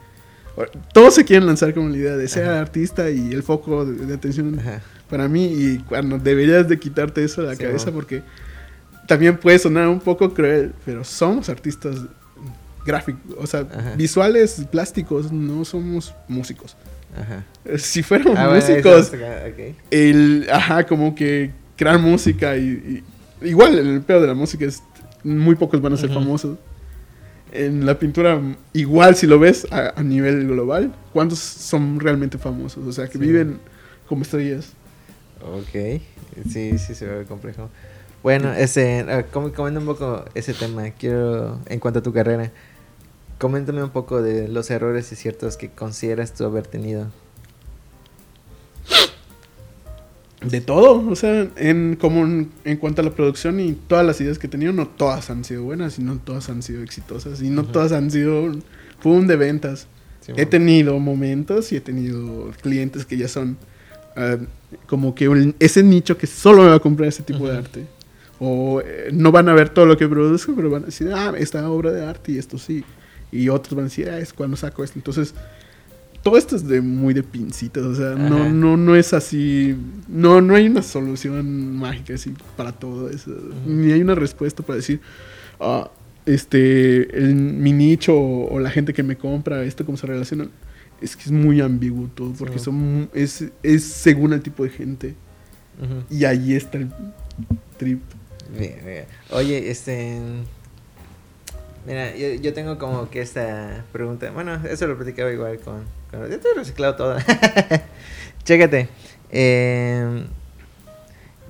Todos 0.93 1.15
se 1.15 1.25
quieren 1.25 1.45
lanzar 1.47 1.73
como 1.73 1.89
la 1.89 1.97
idea 1.97 2.15
de 2.17 2.27
ser 2.27 2.45
Ajá. 2.45 2.61
artista 2.61 3.09
y 3.09 3.31
el 3.33 3.43
foco 3.43 3.85
de, 3.85 4.05
de 4.05 4.13
atención 4.13 4.57
Ajá. 4.59 4.81
para 5.09 5.27
mí 5.27 5.45
y 5.45 5.77
cuando 5.79 6.17
deberías 6.17 6.67
de 6.69 6.79
quitarte 6.79 7.23
eso 7.23 7.41
de 7.41 7.47
la 7.49 7.55
Sí, 7.55 7.63
cabeza 7.63 7.91
porque 7.91 8.23
también 9.07 9.37
puede 9.37 9.59
sonar 9.59 9.87
un 9.89 9.99
poco 9.99 10.33
cruel, 10.33 10.73
pero 10.85 11.03
somos 11.03 11.49
artistas 11.49 11.97
gráficos, 12.85 13.21
o 13.37 13.45
sea, 13.47 13.61
Ajá. 13.61 13.95
visuales, 13.95 14.61
plásticos, 14.71 15.31
no 15.31 15.65
somos 15.65 16.13
músicos. 16.27 16.75
Ajá. 17.17 17.43
Si 17.77 18.03
fuéramos 18.03 18.37
Ah, 18.37 18.51
músicos, 18.53 19.11
el, 19.91 20.47
ajá, 20.51 20.85
como 20.85 21.15
que 21.15 21.51
crear 21.75 21.99
música 21.99 22.55
y, 22.57 23.03
y- 23.41 23.47
igual 23.49 23.77
el 23.77 24.01
pedo 24.01 24.21
de 24.21 24.27
la 24.27 24.33
música 24.33 24.65
es 24.65 24.81
muy 25.23 25.55
pocos 25.55 25.81
van 25.81 25.93
a 25.93 25.97
ser 25.97 26.09
famosos. 26.13 26.57
En 27.55 27.85
la 27.85 27.97
pintura, 27.99 28.41
igual 28.73 29.15
si 29.15 29.27
lo 29.27 29.39
ves 29.39 29.67
a, 29.71 29.93
a 29.99 30.03
nivel 30.03 30.47
global, 30.47 30.93
¿cuántos 31.13 31.39
son 31.39 31.99
realmente 31.99 32.37
famosos? 32.37 32.85
O 32.85 32.91
sea, 32.91 33.05
que 33.07 33.13
Sí. 33.13 33.19
viven 33.19 33.59
como 34.07 34.23
estrellas. 34.23 34.73
Ok, 35.41 36.01
sí, 36.49 36.77
sí 36.77 36.95
se 36.95 37.05
ve 37.05 37.25
complejo. 37.25 37.69
Bueno, 38.23 38.51
ese, 38.53 39.05
ah, 39.07 39.23
com- 39.23 39.51
comenta 39.51 39.79
un 39.79 39.85
poco 39.85 40.25
ese 40.33 40.53
tema. 40.53 40.89
Quiero, 40.91 41.59
en 41.67 41.79
cuanto 41.79 41.99
a 41.99 42.03
tu 42.03 42.11
carrera, 42.11 42.51
coméntame 43.37 43.83
un 43.83 43.91
poco 43.91 44.21
de 44.21 44.47
los 44.47 44.71
errores 44.71 45.11
y 45.11 45.15
ciertos 45.15 45.57
que 45.57 45.69
consideras 45.69 46.33
tú 46.33 46.45
haber 46.45 46.65
tenido. 46.67 47.07
De 50.49 50.61
todo, 50.61 51.07
o 51.09 51.15
sea, 51.15 51.47
en, 51.57 51.95
como 51.99 52.23
en, 52.25 52.49
en 52.63 52.77
cuanto 52.77 53.01
a 53.01 53.05
la 53.05 53.11
producción 53.11 53.59
y 53.59 53.73
todas 53.73 54.05
las 54.05 54.19
ideas 54.21 54.37
que 54.39 54.47
he 54.47 54.49
tenido, 54.49 54.73
no 54.73 54.87
todas 54.87 55.29
han 55.29 55.43
sido 55.43 55.63
buenas 55.63 55.97
y 55.99 56.03
no 56.03 56.17
todas 56.17 56.49
han 56.49 56.61
sido 56.61 56.81
exitosas 56.83 57.41
y 57.41 57.49
no 57.49 57.63
todas 57.65 57.91
han 57.91 58.11
sido 58.11 58.51
boom 59.03 59.27
de 59.27 59.35
ventas. 59.35 59.87
Sí, 60.21 60.33
He 60.37 60.45
tenido 60.45 60.97
momentos 60.99 61.71
y 61.71 61.75
he 61.77 61.81
tenido 61.81 62.51
clientes 62.61 63.05
que 63.05 63.17
ya 63.17 63.27
son 63.27 63.57
ah, 64.15 64.37
como 64.87 65.13
que 65.15 65.29
un- 65.29 65.55
ese 65.59 65.83
nicho 65.83 66.17
que 66.17 66.25
solo 66.27 66.63
me 66.63 66.69
va 66.69 66.75
a 66.75 66.79
comprar 66.79 67.09
ese 67.09 67.23
tipo 67.23 67.47
de 67.47 67.57
arte. 67.57 67.85
O 68.39 68.81
eh, 68.81 69.09
no 69.13 69.31
van 69.31 69.47
a 69.49 69.53
ver 69.53 69.69
todo 69.69 69.85
lo 69.85 69.97
que 69.97 70.07
produzco, 70.07 70.53
pero 70.55 70.69
van 70.69 70.83
a 70.83 70.85
decir, 70.87 71.09
ah, 71.13 71.33
esta 71.37 71.69
obra 71.69 71.91
de 71.91 72.05
arte 72.05 72.33
y 72.33 72.37
esto 72.37 72.57
sí. 72.57 72.83
Y 73.31 73.49
otros 73.49 73.75
van 73.75 73.85
a 73.85 73.87
decir, 73.89 74.09
ah, 74.09 74.19
es 74.19 74.33
cuando 74.33 74.57
saco 74.57 74.83
esto. 74.83 74.97
Entonces, 74.99 75.33
todo 76.25 76.39
esto 76.39 76.55
es 76.55 76.67
de 76.67 76.81
muy 76.81 77.13
de 77.13 77.21
pincitas. 77.21 77.83
O 77.83 77.93
sea, 77.93 78.15
no, 78.15 78.37
Ajá. 78.37 78.49
no, 78.49 78.77
no 78.77 78.95
es 78.95 79.13
así. 79.13 79.75
No, 80.07 80.41
no 80.41 80.55
hay 80.55 80.65
una 80.65 80.81
solución 80.81 81.77
mágica 81.77 82.15
así 82.15 82.33
para 82.57 82.71
todo 82.71 83.11
eso. 83.11 83.29
Ni 83.67 83.91
hay 83.91 84.01
una 84.01 84.15
respuesta 84.15 84.63
para 84.63 84.77
decir, 84.77 85.01
ah, 85.59 85.91
este, 86.25 87.15
el, 87.15 87.35
mi 87.35 87.71
nicho 87.73 88.15
o, 88.17 88.55
o 88.55 88.59
la 88.59 88.71
gente 88.71 88.91
que 88.91 89.03
me 89.03 89.15
compra, 89.15 89.63
esto 89.63 89.85
cómo 89.85 89.99
se 89.99 90.07
relacionan. 90.07 90.49
Es 90.99 91.15
que 91.15 91.25
es 91.25 91.31
muy 91.31 91.61
ambiguo 91.61 92.09
todo, 92.15 92.31
porque 92.33 92.57
Sí. 92.57 92.65
son, 92.65 93.07
es, 93.13 93.43
es 93.61 93.83
según 93.83 94.33
el 94.33 94.41
tipo 94.41 94.63
de 94.63 94.71
gente. 94.71 95.13
Y 96.09 96.25
ahí 96.25 96.53
está 96.55 96.79
el 96.79 96.89
trip. 97.77 98.01
Bien, 98.57 98.79
bien. 98.83 99.05
Oye, 99.29 99.69
este. 99.69 100.19
Mira, 101.85 102.15
yo, 102.15 102.33
yo 102.41 102.51
tengo 102.53 102.79
como 102.79 103.09
que 103.11 103.21
esta 103.21 103.85
pregunta. 103.91 104.31
Bueno, 104.31 104.55
eso 104.67 104.87
lo 104.87 104.95
platicaba 104.97 105.31
igual 105.31 105.59
con. 105.59 105.83
Yo 106.11 106.25
he 106.25 106.55
reciclado 106.55 106.95
todo. 106.95 107.17
Chécate. 108.43 108.89
eh, 109.31 110.25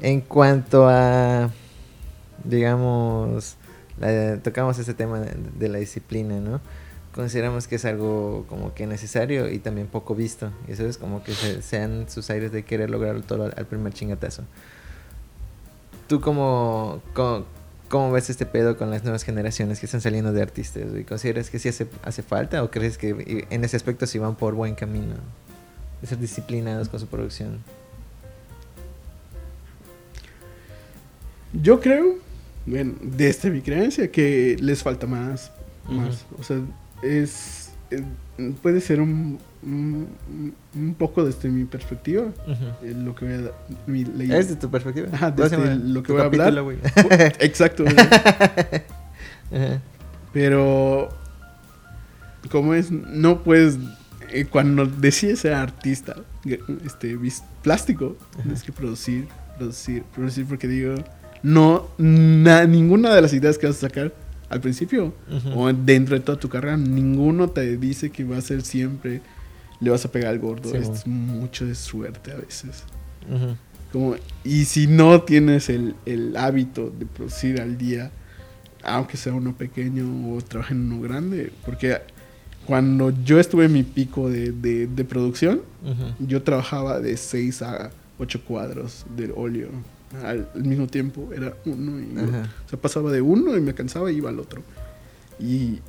en 0.02 0.22
cuanto 0.22 0.88
a. 0.90 1.50
Digamos. 2.44 3.58
tocamos 4.44 4.78
este 4.80 4.94
tema 4.94 5.20
de, 5.20 5.70
la 5.70 5.80
disciplina, 5.80 6.40
¿no? 6.40 6.62
Consideramos 7.14 7.68
que 7.68 7.76
es 7.76 7.86
algo 7.86 8.46
como 8.50 8.74
que 8.74 8.88
necesario 8.88 9.50
y 9.50 9.60
también 9.60 9.88
poco 9.88 10.16
visto. 10.16 10.52
Y 10.68 10.74
eso 10.74 10.86
es 10.86 10.98
como 10.98 11.24
que 11.24 11.34
se, 11.34 11.62
sean 11.62 12.10
sus 12.10 12.30
aires 12.30 12.52
de 12.52 12.64
querer 12.64 12.90
lograrlo 12.90 13.22
todo 13.22 13.52
al, 13.56 13.66
primer 13.66 13.94
chingatazo. 13.94 14.44
¿Tú 16.08 16.22
cómo, 16.22 17.02
cómo, 17.14 17.46
cómo 17.90 18.12
ves 18.12 18.30
este 18.30 18.46
pedo 18.46 18.78
con 18.78 18.90
las 18.90 19.04
nuevas 19.04 19.24
generaciones 19.24 19.80
que 19.80 19.86
están 19.86 20.02
saliendo 20.02 20.34
de 20.34 20.42
artistas? 20.42 20.90
güey? 20.92 21.04
¿Consideras 21.04 21.50
que 21.50 21.60
sí 21.60 21.70
hace, 21.70 21.88
hace 22.04 22.24
falta 22.24 22.64
o 22.64 22.72
crees 22.72 22.98
que 22.98 23.46
en 23.50 23.64
ese 23.64 23.78
aspecto 23.78 24.06
sí 24.08 24.20
van 24.20 24.36
por 24.36 24.54
buen 24.54 24.76
camino? 24.76 25.16
De 26.02 26.08
ser 26.08 26.20
disciplinados 26.20 26.90
con 26.90 27.00
su 27.00 27.08
producción. 27.08 27.60
Yo 31.62 31.80
creo, 31.80 32.18
bueno, 32.66 32.96
desde 33.02 33.50
mi 33.50 33.62
creencia, 33.62 34.12
que 34.12 34.58
les 34.60 34.84
falta 34.84 35.08
más. 35.08 35.52
más. 35.88 36.26
O 36.38 36.44
sea, 36.44 36.60
es. 37.02 37.65
Eh, 37.92 38.04
puede 38.62 38.82
ser 38.82 39.00
un, 39.02 39.38
un, 39.64 40.08
un 40.76 40.94
poco 40.96 41.24
desde 41.24 41.50
mi 41.50 41.66
perspectiva. 41.66 42.26
eh, 42.84 42.94
lo 42.96 43.16
que 43.16 43.26
voy 43.26 43.34
a. 43.48 43.52
mi 43.88 44.02
¿Es 44.34 44.50
de 44.50 44.56
tu 44.56 44.70
perspectiva? 44.70 45.08
Ajá, 45.12 45.34
¿Cómo 45.36 45.48
se 45.50 45.58
desde 45.58 45.70
llama 45.76 45.84
lo 45.94 46.04
que 46.04 46.12
voy 46.12 46.22
a 46.22 46.26
hablar. 46.26 46.54
Exacto. 47.40 47.86
Pero. 50.34 51.10
Como 52.52 52.74
es, 52.74 52.92
no 52.92 53.42
puedes. 53.44 53.78
eh, 54.32 54.46
cuando 54.46 54.86
decides 54.86 55.40
ser 55.40 55.54
artista, 55.54 56.16
este, 56.86 57.18
plástico, 57.64 58.18
tienes 58.42 58.62
que 58.64 58.72
producir, 58.72 59.28
producir, 59.58 60.04
producir, 60.14 60.46
porque 60.46 60.68
digo, 60.68 60.94
no, 61.42 61.88
na- 61.98 62.66
ninguna 62.66 63.14
de 63.16 63.22
las 63.22 63.34
ideas 63.34 63.58
que 63.58 63.66
vas 63.68 63.78
a 63.78 63.80
sacar 63.88 64.14
al 64.50 64.62
principio 64.62 65.14
o 65.56 65.72
dentro 65.74 66.16
de 66.16 66.22
toda 66.24 66.40
tu 66.40 66.50
carrera, 66.50 66.78
ninguno 66.78 67.50
te 67.50 67.78
dice 67.78 68.12
que 68.12 68.24
va 68.24 68.38
a 68.38 68.42
ser 68.42 68.62
siempre, 68.62 69.22
le 69.80 69.90
vas 69.90 70.06
a 70.06 70.12
pegar 70.12 70.30
al 70.32 70.40
gordo. 70.40 70.70
Sí, 70.72 70.78
es 71.00 71.08
mucho 71.08 71.66
de 71.66 71.76
suerte 71.76 72.32
a 72.32 72.36
veces. 72.38 72.84
Como, 73.92 74.16
y 74.44 74.66
si 74.66 74.88
no 74.88 75.22
tienes 75.22 75.70
el, 75.70 75.96
el 76.06 76.36
hábito 76.38 76.90
de 76.98 77.06
producir 77.06 77.62
al 77.62 77.78
día, 77.78 78.12
aunque 78.84 79.18
sea 79.18 79.34
uno 79.34 79.56
pequeño 79.56 80.34
o 80.36 80.42
trabaje 80.42 80.74
en 80.74 80.92
uno 80.92 81.02
grande, 81.02 81.52
porque 81.66 81.98
cuando 82.66 83.12
yo 83.24 83.40
estuve 83.40 83.66
en 83.66 83.74
mi 83.74 83.84
pico 83.84 84.30
de, 84.30 84.52
de- 84.52 84.88
de 84.88 85.06
producción, 85.06 85.62
yo 86.20 86.42
trabajaba 86.44 87.00
de 87.00 87.16
6 87.16 87.62
a 87.62 87.92
8 88.20 88.42
cuadros 88.46 89.06
del 89.16 89.32
óleo 89.36 89.70
al, 90.24 90.50
al 90.54 90.64
mismo 90.64 90.88
tiempo, 90.88 91.30
era 91.34 91.56
uno 91.66 92.00
y 92.00 92.18
o 92.18 92.70
sea, 92.70 92.80
pasaba 92.80 93.12
de 93.12 93.22
uno 93.22 93.56
y 93.58 93.62
me 93.62 93.74
cansaba 93.74 94.12
y 94.12 94.18
iba 94.18 94.30
al 94.30 94.40
otro. 94.40 94.62
Y 95.40 95.80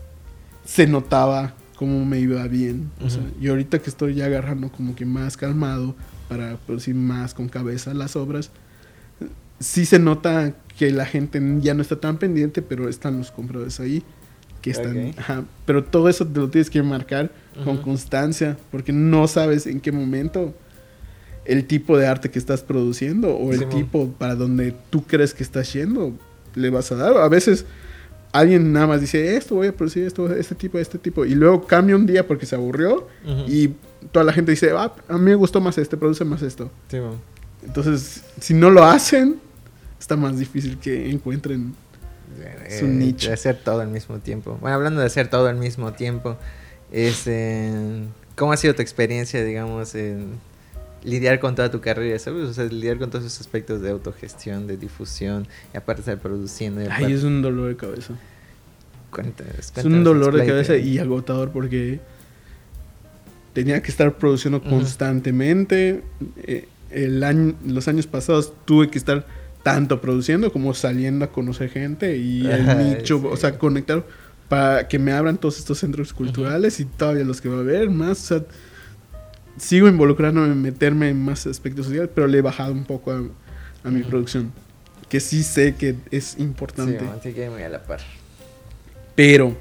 se 0.65 0.87
notaba 0.87 1.55
cómo 1.77 2.05
me 2.05 2.19
iba 2.19 2.47
bien. 2.49 2.91
O 3.05 3.11
sea, 3.11 3.23
y 3.41 3.49
ahorita 3.49 3.79
que 3.79 3.91
estoy 3.91 4.15
ya 4.15 4.27
agarrando 4.27 4.71
como 4.71 4.97
que 4.97 5.05
más 5.05 5.37
calmado 5.37 5.95
para 6.29 6.57
producir 6.57 6.95
más 6.95 7.35
con 7.35 7.49
cabeza 7.49 7.95
las 7.95 8.17
obras, 8.17 8.51
sí 9.61 9.87
se 9.87 9.99
nota 9.99 10.55
que 10.77 10.91
la 10.91 11.07
gente 11.07 11.41
ya 11.61 11.75
no 11.75 11.83
está 11.83 12.01
tan 12.01 12.19
pendiente, 12.19 12.63
pero 12.63 12.89
están 12.89 13.19
los 13.19 13.31
compradores 13.31 13.79
ahí. 13.81 14.03
Que 14.63 14.71
están, 14.71 15.15
ajá, 15.17 15.45
pero 15.65 15.85
todo 15.85 16.09
eso 16.09 16.27
te 16.27 16.41
lo 16.41 16.51
tienes 16.51 16.71
que 16.71 16.83
marcar 16.83 17.31
con 17.63 17.77
constancia, 17.77 18.57
porque 18.73 18.93
no 18.93 19.29
sabes 19.29 19.67
en 19.67 19.81
qué 19.81 19.93
momento 19.93 20.55
el 21.47 21.67
tipo 21.67 21.97
de 21.97 22.07
arte 22.07 22.31
que 22.31 22.39
estás 22.39 22.63
produciendo 22.63 23.35
o 23.37 23.53
el 23.53 23.69
tipo 23.69 24.09
para 24.19 24.35
donde 24.35 24.75
tú 24.91 25.05
crees 25.05 25.33
que 25.35 25.43
estás 25.43 25.73
yendo 25.73 26.13
le 26.55 26.71
vas 26.71 26.91
a 26.93 26.97
dar. 26.97 27.17
A 27.19 27.29
veces 27.29 27.65
alguien 28.33 28.73
nada 28.73 28.87
más 28.87 29.01
dice, 29.01 29.37
esto 29.37 29.55
voy 29.55 29.69
a 29.69 29.73
producir, 29.77 30.05
esto, 30.05 30.33
este 30.35 30.55
tipo, 30.55 30.79
este 30.79 30.99
tipo, 30.99 31.25
y 31.25 31.35
luego 31.35 31.67
cambia 31.67 31.97
un 31.97 32.07
día 32.07 32.27
porque 32.27 32.47
se 32.47 32.55
aburrió 32.55 33.09
y 33.47 33.71
toda 34.13 34.25
la 34.25 34.33
gente 34.33 34.51
dice, 34.51 34.71
ah, 34.77 34.93
a 35.09 35.19
mí 35.19 35.25
me 35.25 35.35
gustó 35.35 35.61
más 35.61 35.79
este, 35.79 35.97
produce 35.97 36.25
más 36.25 36.43
esto. 36.43 36.71
Sí. 36.91 36.99
Entonces, 37.65 38.23
si 38.41 38.55
no 38.55 38.71
lo 38.71 38.85
hacen, 38.85 39.37
está 39.99 40.17
más 40.17 40.39
difícil 40.39 40.79
que 40.79 41.11
encuentren. 41.11 41.75
Es 42.67 42.83
un 42.83 42.91
Eh, 42.91 43.07
nicho. 43.07 43.29
De 43.29 43.35
hacer 43.35 43.59
todo 43.65 43.81
al 43.81 43.89
mismo 43.89 44.19
tiempo. 44.19 44.59
Bueno, 44.61 44.77
hablando 44.77 45.01
de 45.01 45.07
hacer 45.07 45.29
todo 45.29 45.47
al 45.49 45.57
mismo 45.57 45.93
tiempo, 45.95 46.37
este, 46.93 47.71
¿cómo 48.37 48.53
ha 48.53 48.57
sido 48.57 48.75
tu 48.75 48.83
experiencia, 48.83 49.43
digamos, 49.45 49.95
en, 49.95 50.27
lidiar 51.05 51.39
con 51.41 51.55
toda 51.55 51.71
tu 51.71 51.81
carrera, 51.81 52.19
¿sabes? 52.19 52.49
O 52.49 52.53
sea, 52.53 52.65
lidiar 52.65 52.99
con 52.99 53.11
todos 53.11 53.25
esos 53.25 53.41
aspectos 53.41 53.81
de 53.81 53.91
autogestión, 53.91 54.67
de 54.67 54.77
difusión, 54.77 55.47
y 55.73 55.77
aparte 55.77 56.01
estar 56.01 56.19
produciendo. 56.19 56.81
Ay, 56.81 56.87
aparte- 56.89 57.13
es 57.15 57.23
un 57.25 57.43
dolor 57.43 57.69
de 57.69 57.77
cabeza. 57.77 58.15
Cuéntanos, 59.11 59.73
Es 59.77 59.85
un 59.85 60.05
dolor 60.05 60.37
de 60.37 60.47
cabeza 60.47 60.77
y 60.77 60.99
agotador 60.99 61.51
porque 61.51 62.01
tenía 63.53 63.81
que 63.83 63.91
estar 63.91 64.13
produciendo 64.19 64.63
constantemente. 64.63 66.03
Eh, 66.39 66.69
el 66.91 67.23
año, 67.25 67.55
los 67.67 67.89
años 67.89 68.07
pasados 68.07 68.53
tuve 68.65 68.91
que 68.91 68.99
estar 68.99 69.27
tanto 69.63 70.01
produciendo 70.01 70.53
como 70.53 70.75
saliendo 70.75 71.25
a 71.25 71.33
conocer 71.33 71.71
gente 71.71 72.17
y 72.17 72.47
el 72.47 72.69
Ajá, 72.69 72.75
nicho, 72.75 73.19
sí. 73.19 73.27
o 73.31 73.37
sea, 73.37 73.59
conectar 73.59 74.05
para 74.49 74.87
que 74.87 74.99
me 74.99 75.13
abran 75.13 75.39
todos 75.39 75.59
estos 75.59 75.79
centros 75.79 76.13
culturales 76.13 76.79
y 76.79 76.85
todavía 76.85 77.25
los 77.25 77.41
que 77.41 77.49
va 77.49 77.57
a 77.57 77.61
haber 77.61 77.91
más. 77.91 78.31
O 78.31 78.39
sea, 78.39 78.47
sigo 79.59 79.89
involucrándome 79.89 80.49
en 80.49 80.61
meterme 80.63 81.09
en 81.11 81.25
más 81.25 81.47
aspectos 81.47 81.87
sociales, 81.87 82.11
pero 82.15 82.27
le 82.27 82.39
he 82.39 82.43
bajado 82.43 82.73
un 82.73 82.85
poco 82.85 83.11
a, 83.13 83.23
a 83.85 83.91
mi 83.91 84.01
Ujú. 84.01 84.11
producción, 84.11 84.53
que 85.09 85.21
sí 85.21 85.43
sé 85.43 85.75
que 85.77 85.97
es 86.11 86.25
Sí, 86.37 86.43
importante. 86.43 87.01
sí 87.23 87.33
que 87.33 87.49
muy 87.51 87.63
a 87.63 87.69
la 87.69 87.83
par. 87.83 88.01
Pero 89.15 89.57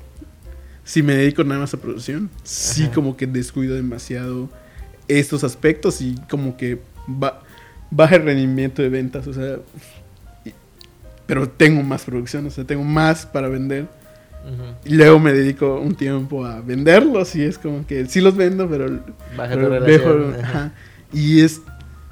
si 0.83 1.01
me 1.01 1.15
dedico 1.15 1.43
nada 1.43 1.61
más 1.61 1.73
a 1.73 1.77
producción, 1.77 2.29
sí 2.43 2.83
Ajá. 2.83 2.93
como 2.93 3.15
que 3.17 3.25
descuido 3.27 3.75
demasiado 3.75 4.49
estos 5.07 5.43
aspectos 5.43 6.01
y 6.01 6.15
como 6.29 6.57
que 6.57 6.79
ba- 7.07 7.41
baja 7.91 8.15
el 8.17 8.23
rendimiento 8.23 8.81
de 8.81 8.89
ventas, 8.89 9.27
o 9.27 9.33
sea, 9.33 9.57
pero 11.25 11.49
tengo 11.49 11.81
más 11.83 12.03
producción, 12.03 12.45
o 12.45 12.49
sea, 12.51 12.63
tengo 12.65 12.83
más 12.83 13.25
para 13.25 13.47
vender. 13.49 13.87
Y 14.85 14.95
luego 14.95 15.19
me 15.19 15.33
dedico 15.33 15.79
un 15.79 15.95
tiempo 15.95 16.45
a 16.45 16.61
venderlos 16.61 17.35
y 17.35 17.43
es 17.43 17.57
como 17.57 17.85
que 17.87 18.05
sí 18.05 18.21
los 18.21 18.35
vendo, 18.35 18.69
pero, 18.69 18.99
Baja 19.35 19.55
pero 19.55 19.85
dejo- 19.85 20.35
ajá. 20.43 20.71
y 21.11 21.41
es 21.41 21.61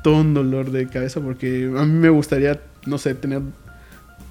todo 0.03 0.21
un 0.21 0.33
dolor 0.33 0.71
de 0.71 0.87
cabeza 0.87 1.21
porque 1.21 1.71
a 1.77 1.83
mí 1.85 1.91
me 1.93 2.09
gustaría, 2.09 2.59
no 2.85 2.97
sé, 2.97 3.13
tener 3.13 3.41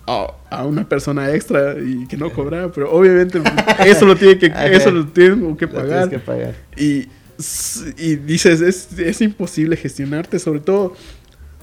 a, 0.07 0.26
a 0.50 0.66
una 0.66 0.88
persona 0.88 1.30
extra 1.32 1.76
y 1.78 2.07
que 2.09 2.16
no 2.16 2.30
cobrara, 2.32 2.70
pero 2.72 2.90
obviamente 2.92 3.40
eso 3.86 4.05
lo 4.05 4.16
tiene 4.16 4.38
que 4.38 4.46
eso 4.72 4.90
lo 4.90 5.07
tengo 5.07 5.57
que 5.57 5.68
pagar 5.68 6.11
que 6.11 6.18
pagar. 6.18 6.55
y 6.76 7.07
y 7.98 8.16
dices 8.16 8.61
es, 8.61 8.98
es 8.98 9.20
imposible 9.20 9.76
gestionarte, 9.76 10.38
sobre 10.38 10.61
todo 10.61 10.94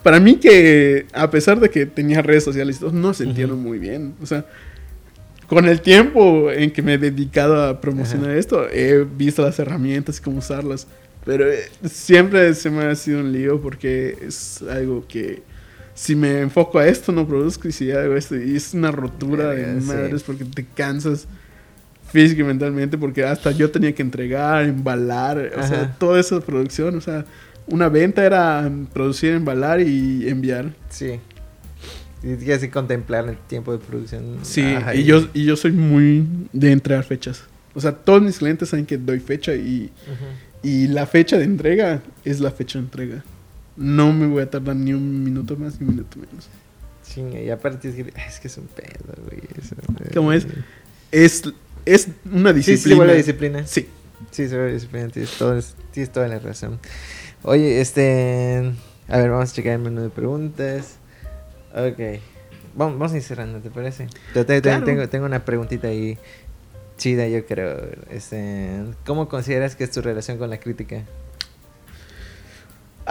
para 0.03 0.19
mí 0.21 0.37
que 0.37 1.05
a 1.13 1.29
pesar 1.29 1.59
de 1.59 1.69
que 1.69 1.85
tenía 1.85 2.21
redes 2.21 2.43
sociales 2.45 2.77
y 2.77 2.79
todo, 2.79 2.91
no 2.93 3.13
se 3.13 3.25
entiendo 3.25 3.55
Ujú. 3.55 3.63
muy 3.63 3.79
bien, 3.79 4.15
o 4.21 4.25
sea, 4.25 4.45
con 5.49 5.67
el 5.67 5.81
tiempo 5.81 6.51
en 6.51 6.69
que 6.69 6.83
me 6.83 6.93
he 6.93 6.97
dedicado 6.99 7.61
a 7.61 7.81
promocionar 7.81 8.37
esto, 8.37 8.69
he 8.69 9.03
visto 9.03 9.41
las 9.41 9.57
herramientas 9.57 10.19
y 10.19 10.21
cómo 10.21 10.37
usarlas. 10.37 10.85
Pero 11.25 11.51
eh, 11.51 11.69
siempre 11.89 12.53
se 12.53 12.69
me 12.69 12.85
ha 12.85 12.95
sido 12.95 13.19
un 13.19 13.31
lío 13.31 13.59
porque 13.59 14.15
es 14.21 14.61
algo 14.61 15.05
que 15.07 15.41
si 15.95 16.15
me 16.15 16.39
enfoco 16.41 16.77
a 16.77 16.87
esto 16.87 17.11
no 17.11 17.27
produzco 17.27 17.67
y 17.67 17.71
si 17.71 17.91
hago 17.91 18.15
esto 18.15 18.37
y 18.37 18.55
es 18.55 18.73
una 18.75 18.91
rotura 18.91 19.49
de 19.49 19.63
Verga, 19.63 19.81
sí. 19.81 19.87
madres 19.87 20.23
porque 20.23 20.45
te 20.45 20.65
cansas 20.65 21.27
física 22.11 22.41
y 22.41 22.45
mentalmente 22.45 22.97
porque 22.97 23.23
hasta 23.23 23.51
yo 23.51 23.71
tenía 23.71 23.93
que 23.93 24.03
entregar, 24.03 24.63
embalar, 24.65 25.51
o 25.57 25.67
sea, 25.67 25.81
Ajá. 25.81 25.95
toda 25.99 26.19
esa 26.19 26.39
producción, 26.39 26.95
o 26.95 27.01
sea, 27.01 27.25
una 27.67 27.89
venta 27.89 28.23
era 28.23 28.69
producir, 28.93 29.33
embalar 29.33 29.81
y 29.81 30.27
enviar. 30.29 30.73
Sí. 30.89 31.19
Y 32.21 32.35
que 32.35 32.69
contemplar 32.69 33.27
el 33.29 33.37
tiempo 33.37 33.71
de 33.71 33.77
producción. 33.79 34.39
Sí, 34.43 34.61
Ajá, 34.61 34.93
y 34.93 35.05
yo, 35.05 35.27
y 35.33 35.45
yo 35.45 35.55
soy 35.55 35.71
muy 35.71 36.27
de 36.51 36.71
entregar 36.71 37.03
fechas. 37.05 37.43
O 37.73 37.79
sea, 37.81 37.93
todos 37.93 38.21
mis 38.21 38.37
clientes 38.39 38.69
saben 38.69 38.85
que 38.85 38.97
doy 38.97 39.19
fecha 39.19 39.53
y, 39.55 39.89
y 40.61 40.87
la 40.87 41.05
fecha 41.05 41.37
de 41.37 41.45
entrega 41.45 42.01
es 42.25 42.39
la 42.41 42.51
fecha 42.51 42.79
de 42.79 42.85
entrega. 42.85 43.23
No 43.77 44.11
me 44.11 44.27
voy 44.27 44.43
a 44.43 44.49
tardar 44.49 44.75
ni 44.75 44.93
un 44.93 45.23
minuto 45.23 45.55
más 45.55 45.79
ni 45.79 45.87
un 45.87 45.95
minuto 45.95 46.17
menos. 46.19 46.49
Sí, 47.03 47.21
y 47.45 47.49
aparte 47.49 47.89
tienes 47.89 48.13
que... 48.13 48.21
Es 48.27 48.39
que 48.39 48.47
es 48.49 48.57
un 48.57 48.67
pedo, 48.67 49.13
güey. 49.25 49.41
eso. 49.57 49.75
¿Cómo 50.13 50.33
es? 50.33 50.45
Es, 51.11 51.43
es 51.85 52.09
una 52.31 52.51
Sí, 52.53 52.57
sí, 52.57 52.63
se 52.63 52.71
disciplina. 52.71 52.97
vuelve 52.97 53.15
disciplina. 53.17 53.65
Sí. 53.65 53.87
Sí, 54.31 54.47
se 54.49 54.55
vuelve 54.57 54.73
disciplina. 54.73 55.07
Tienes, 55.07 55.31
todo, 55.37 55.59
tienes 55.91 56.11
toda 56.11 56.27
la 56.27 56.39
razón. 56.39 56.79
Oye, 57.43 57.79
este... 57.79 58.73
A 59.07 59.17
ver, 59.17 59.29
vamos 59.31 59.49
a 59.49 59.53
checar 59.53 59.73
el 59.73 59.79
menú 59.79 60.01
de 60.01 60.09
preguntas. 60.09 60.97
Ok. 61.73 62.21
Vamos, 62.75 62.99
vamos 62.99 63.13
a 63.13 63.17
ir 63.17 63.23
cerrando, 63.23 63.59
¿te 63.59 63.69
parece? 63.69 64.07
Claro. 64.33 64.83
tengo, 64.85 65.09
tengo 65.09 65.25
una 65.25 65.43
preguntita 65.43 65.87
ahí 65.87 66.17
chida, 66.97 67.27
yo 67.27 67.45
creo. 67.45 67.77
Este, 68.11 68.83
¿Cómo 69.05 69.27
consideras 69.27 69.75
que 69.75 69.85
es 69.85 69.91
tu 69.91 70.01
relación 70.01 70.37
con 70.37 70.49
la 70.49 70.59
crítica? 70.59 71.03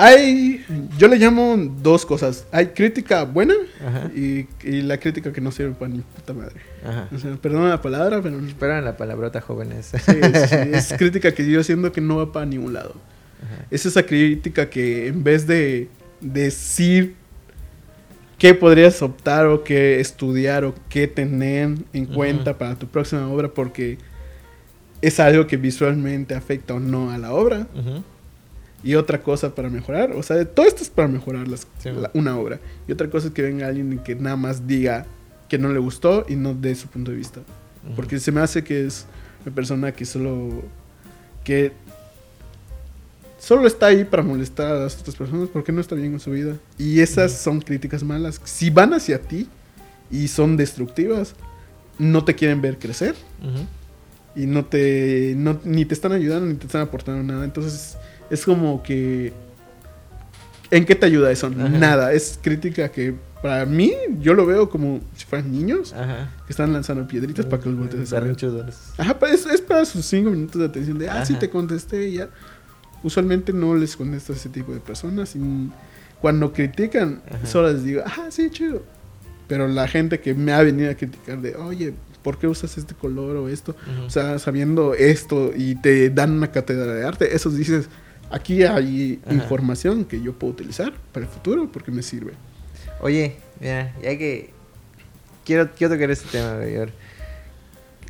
Hay, 0.00 0.64
yo 0.96 1.08
le 1.08 1.16
llamo 1.16 1.56
dos 1.56 2.06
cosas. 2.06 2.46
Hay 2.52 2.68
crítica 2.68 3.24
buena 3.24 3.54
y, 4.14 4.46
y 4.62 4.82
la 4.82 4.98
crítica 4.98 5.32
que 5.32 5.40
no 5.40 5.50
sirve 5.50 5.72
para 5.72 5.90
ni 5.90 6.02
puta 6.02 6.32
madre. 6.34 6.60
Ajá. 6.86 7.08
O 7.12 7.18
sea, 7.18 7.34
perdona 7.34 7.70
la 7.70 7.82
palabra, 7.82 8.22
pero 8.22 8.78
en 8.78 8.84
la 8.84 8.96
palabrota 8.96 9.40
jóvenes. 9.40 9.86
sí, 9.86 10.12
sí, 10.12 10.56
es 10.72 10.94
crítica 10.96 11.32
que 11.32 11.50
yo 11.50 11.64
siento 11.64 11.90
que 11.90 12.00
no 12.00 12.18
va 12.18 12.30
para 12.30 12.46
ningún 12.46 12.74
lado. 12.74 12.94
Ajá. 13.42 13.66
Es 13.72 13.86
esa 13.86 14.04
crítica 14.04 14.70
que 14.70 15.08
en 15.08 15.24
vez 15.24 15.48
de 15.48 15.88
decir 16.20 17.16
qué 18.38 18.54
podrías 18.54 19.02
optar 19.02 19.46
o 19.46 19.64
qué 19.64 20.00
estudiar 20.00 20.64
o 20.64 20.74
qué 20.88 21.06
tener 21.08 21.76
en 21.92 22.06
cuenta 22.06 22.56
para 22.56 22.76
tu 22.76 22.86
próxima 22.86 23.28
obra 23.28 23.48
porque 23.48 23.98
es 25.02 25.20
algo 25.20 25.46
que 25.46 25.56
visualmente 25.56 26.34
afecta 26.34 26.74
o 26.74 26.80
no 26.80 27.10
a 27.10 27.18
la 27.18 27.32
obra 27.32 27.66
y 28.84 28.94
otra 28.94 29.20
cosa 29.22 29.54
para 29.54 29.68
mejorar, 29.68 30.12
o 30.12 30.22
sea, 30.22 30.44
todo 30.44 30.66
esto 30.66 30.82
es 30.82 30.90
para 30.90 31.08
mejorar 31.08 31.48
las- 31.48 31.66
Sí. 31.78 31.90
la- 31.90 32.10
una 32.14 32.36
obra 32.38 32.60
y 32.86 32.92
otra 32.92 33.10
cosa 33.10 33.28
es 33.28 33.32
que 33.32 33.42
venga 33.42 33.66
alguien 33.66 33.92
y 33.92 33.98
que 33.98 34.14
nada 34.14 34.36
más 34.36 34.66
diga 34.66 35.04
que 35.48 35.58
no 35.58 35.72
le 35.72 35.78
gustó 35.80 36.24
y 36.28 36.36
no 36.36 36.54
dé 36.54 36.74
su 36.74 36.88
punto 36.88 37.10
de 37.10 37.16
vista. 37.16 37.40
Porque 37.96 38.18
se 38.20 38.30
me 38.32 38.40
hace 38.40 38.62
que 38.62 38.86
es 38.86 39.06
una 39.46 39.54
persona 39.54 39.92
que 39.92 40.04
solo. 40.04 40.62
que. 41.42 41.72
Solo 43.38 43.66
está 43.66 43.86
ahí 43.86 44.04
para 44.04 44.22
molestar 44.22 44.72
a 44.74 44.78
las 44.80 44.98
otras 45.00 45.16
personas 45.16 45.48
porque 45.52 45.72
no 45.72 45.80
está 45.80 45.94
bien 45.94 46.12
en 46.14 46.20
su 46.20 46.30
vida. 46.30 46.56
Y 46.76 47.00
esas 47.00 47.32
son 47.32 47.60
críticas 47.60 48.02
malas. 48.02 48.40
Si 48.44 48.70
van 48.70 48.94
hacia 48.94 49.20
ti 49.20 49.48
y 50.10 50.28
son 50.28 50.56
destructivas, 50.56 51.34
no 51.98 52.24
te 52.24 52.34
quieren 52.34 52.60
ver 52.60 52.78
crecer 52.78 53.14
y 54.36 54.46
no 54.46 54.64
te. 54.64 55.34
no- 55.36 55.60
ni 55.64 55.84
te 55.84 55.94
están 55.94 56.12
ayudando 56.12 56.46
ni 56.46 56.54
te 56.54 56.66
están 56.66 56.82
aportando 56.82 57.22
nada. 57.22 57.44
Entonces 57.44 57.96
es 58.30 58.44
como 58.44 58.82
que. 58.82 59.32
¿En 60.70 60.84
qué 60.84 60.94
te 60.94 61.06
ayuda 61.06 61.30
eso? 61.32 61.46
Ajá. 61.46 61.68
Nada. 61.70 62.12
Es 62.12 62.38
crítica 62.42 62.90
que 62.90 63.14
para 63.42 63.64
mí 63.64 63.92
yo 64.20 64.34
lo 64.34 64.44
veo 64.44 64.68
como 64.68 65.00
si 65.16 65.24
fueran 65.24 65.50
niños 65.50 65.92
Ajá. 65.94 66.30
que 66.46 66.52
están 66.52 66.72
lanzando 66.72 67.06
piedritas 67.08 67.46
para 67.46 67.62
que 67.62 67.68
los 67.70 67.78
voltees 67.78 68.12
a. 68.12 68.16
Ajá, 68.98 69.16
es, 69.32 69.46
es 69.46 69.60
para 69.62 69.84
sus 69.84 70.04
cinco 70.04 70.30
minutos 70.30 70.60
de 70.60 70.66
atención 70.66 70.98
de, 70.98 71.08
ah, 71.08 71.24
sí, 71.24 71.34
te 71.34 71.48
contesté 71.48 72.08
y 72.08 72.14
ya. 72.14 72.28
Usualmente 73.02 73.52
no 73.52 73.74
les 73.74 73.96
contesto 73.96 74.32
a 74.32 74.36
ese 74.36 74.48
tipo 74.48 74.72
de 74.72 74.80
personas. 74.80 75.34
Y 75.36 75.70
cuando 76.20 76.52
critican, 76.52 77.22
Ajá. 77.30 77.46
solo 77.46 77.72
les 77.72 77.84
digo, 77.84 78.02
ah, 78.04 78.26
sí, 78.30 78.50
chido. 78.50 78.82
Pero 79.46 79.66
la 79.68 79.88
gente 79.88 80.20
que 80.20 80.34
me 80.34 80.52
ha 80.52 80.62
venido 80.62 80.90
a 80.90 80.94
criticar 80.94 81.40
de, 81.40 81.54
oye, 81.56 81.94
¿por 82.22 82.38
qué 82.38 82.46
usas 82.46 82.76
este 82.76 82.94
color 82.94 83.36
o 83.36 83.48
esto? 83.48 83.74
O 84.06 84.10
sea, 84.10 84.38
sabiendo 84.38 84.94
esto 84.94 85.52
y 85.56 85.76
te 85.76 86.10
dan 86.10 86.32
una 86.32 86.50
cátedra 86.50 86.92
de 86.92 87.06
arte, 87.06 87.34
esos 87.34 87.56
dices, 87.56 87.88
aquí 88.30 88.62
hay 88.64 89.20
Ajá. 89.24 89.34
información 89.34 90.04
que 90.04 90.20
yo 90.20 90.32
puedo 90.34 90.52
utilizar 90.52 90.92
para 91.12 91.24
el 91.24 91.32
futuro 91.32 91.70
porque 91.72 91.90
me 91.90 92.02
sirve. 92.02 92.32
Oye, 93.00 93.36
mira, 93.60 93.94
ya 94.02 94.18
que 94.18 94.50
quiero, 95.46 95.70
quiero 95.70 95.94
tocar 95.94 96.10
este 96.10 96.28
tema, 96.30 96.56
Mayor. 96.56 96.90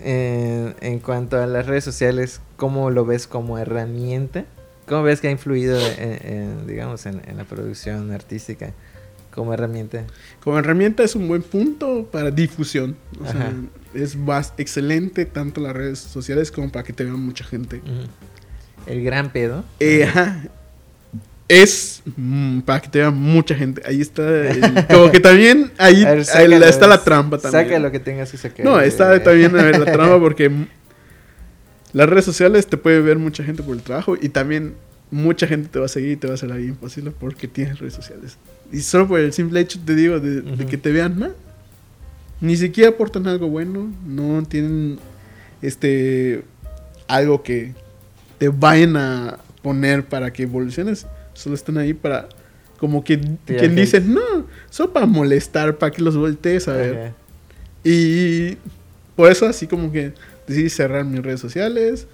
Eh, 0.00 0.74
en 0.80 0.98
cuanto 1.00 1.40
a 1.40 1.46
las 1.46 1.66
redes 1.66 1.84
sociales, 1.84 2.40
¿cómo 2.56 2.90
lo 2.90 3.04
ves 3.04 3.26
como 3.26 3.58
herramienta? 3.58 4.44
¿Cómo 4.88 5.02
ves 5.02 5.20
que 5.20 5.28
ha 5.28 5.30
influido, 5.30 5.78
en- 5.98 6.26
en, 6.32 6.66
digamos, 6.66 7.04
en, 7.06 7.20
en 7.26 7.36
la 7.36 7.44
producción 7.44 8.10
artística 8.12 8.72
como 9.32 9.52
herramienta? 9.54 10.04
Como 10.42 10.58
herramienta 10.58 11.02
es 11.02 11.14
un 11.14 11.28
buen 11.28 11.42
punto 11.42 12.08
para 12.10 12.30
difusión. 12.30 12.96
O 13.20 13.30
sea, 13.30 13.52
es 13.94 14.16
más 14.16 14.52
excelente 14.58 15.24
tanto 15.26 15.60
las 15.60 15.74
redes 15.74 15.98
sociales 15.98 16.50
como 16.50 16.70
para 16.72 16.84
que 16.84 16.92
te 16.92 17.04
vean 17.04 17.20
mucha 17.20 17.44
gente. 17.44 17.80
El 18.86 19.02
gran 19.04 19.30
pedo. 19.30 19.64
Eh, 19.80 20.04
ajá. 20.04 20.44
Es 21.46 22.02
mm, 22.16 22.60
para 22.60 22.80
que 22.80 22.88
te 22.88 22.98
vean 22.98 23.14
mucha 23.14 23.54
gente. 23.54 23.80
Ahí 23.86 24.02
está. 24.02 24.22
el- 24.50 24.86
como 24.86 25.10
que 25.10 25.18
también 25.18 25.72
ahí, 25.78 26.04
ver, 26.04 26.18
está 26.62 26.86
la 26.86 27.02
trampa 27.02 27.38
también. 27.38 27.64
Saca 27.64 27.78
lo 27.78 27.90
que 27.90 28.00
tengas 28.00 28.30
que 28.30 28.36
sacar. 28.36 28.66
No, 28.66 28.78
está 28.80 29.14
Eh, 29.14 29.20
también 29.20 29.56
a 29.58 29.62
ver, 29.62 29.78
la 29.78 29.86
trampa 29.90 30.18
porque 30.20 30.50
las 31.92 32.08
redes 32.08 32.24
sociales 32.24 32.66
te 32.66 32.76
puede 32.76 33.00
ver 33.00 33.18
mucha 33.18 33.42
gente 33.44 33.62
por 33.62 33.74
el 33.76 33.82
trabajo 33.82 34.16
y 34.20 34.28
también 34.28 34.74
mucha 35.10 35.46
gente 35.46 35.68
te 35.68 35.78
va 35.78 35.86
a 35.86 35.88
seguir 35.88 36.12
y 36.12 36.16
te 36.16 36.26
va 36.26 36.32
a 36.32 36.34
hacer 36.34 36.48
la 36.48 36.56
vida 36.56 36.68
imposible 36.68 37.12
porque 37.18 37.48
tienes 37.48 37.78
redes 37.78 37.94
sociales. 37.94 38.36
Y 38.70 38.80
solo 38.80 39.08
por 39.08 39.20
el 39.20 39.32
simple 39.32 39.60
hecho, 39.60 39.78
te 39.84 39.94
digo, 39.94 40.20
de, 40.20 40.42
de 40.42 40.52
Ujú. 40.52 40.66
que 40.66 40.76
te 40.76 40.92
vean 40.92 41.18
más. 41.18 41.30
Ni 42.40 42.56
siquiera 42.56 42.90
aportan 42.90 43.26
algo 43.26 43.48
bueno, 43.48 43.90
no 44.06 44.42
tienen 44.44 44.98
este 45.62 46.44
algo 47.08 47.42
que 47.42 47.72
te 48.38 48.48
vayan 48.48 48.96
a 48.96 49.38
poner 49.62 50.04
para 50.04 50.32
que 50.32 50.44
evoluciones. 50.44 51.06
Solo 51.32 51.54
están 51.54 51.78
ahí 51.78 51.94
para, 51.94 52.28
como 52.78 53.02
que 53.02 53.18
quien 53.46 53.74
dice, 53.74 54.00
no, 54.00 54.46
solo 54.70 54.92
para 54.92 55.06
molestar, 55.06 55.78
para 55.78 55.90
que 55.90 56.02
los 56.02 56.16
voltees 56.16 56.68
a 56.68 56.74
ver. 56.74 56.96
Ajá. 56.98 57.14
Y 57.82 58.56
por 59.16 59.32
eso 59.32 59.46
así 59.46 59.66
como 59.66 59.90
que 59.90 60.12
decidí 60.48 60.68
cerrar 60.70 61.04
mis 61.04 61.22
redes 61.22 61.40
sociales. 61.40 62.06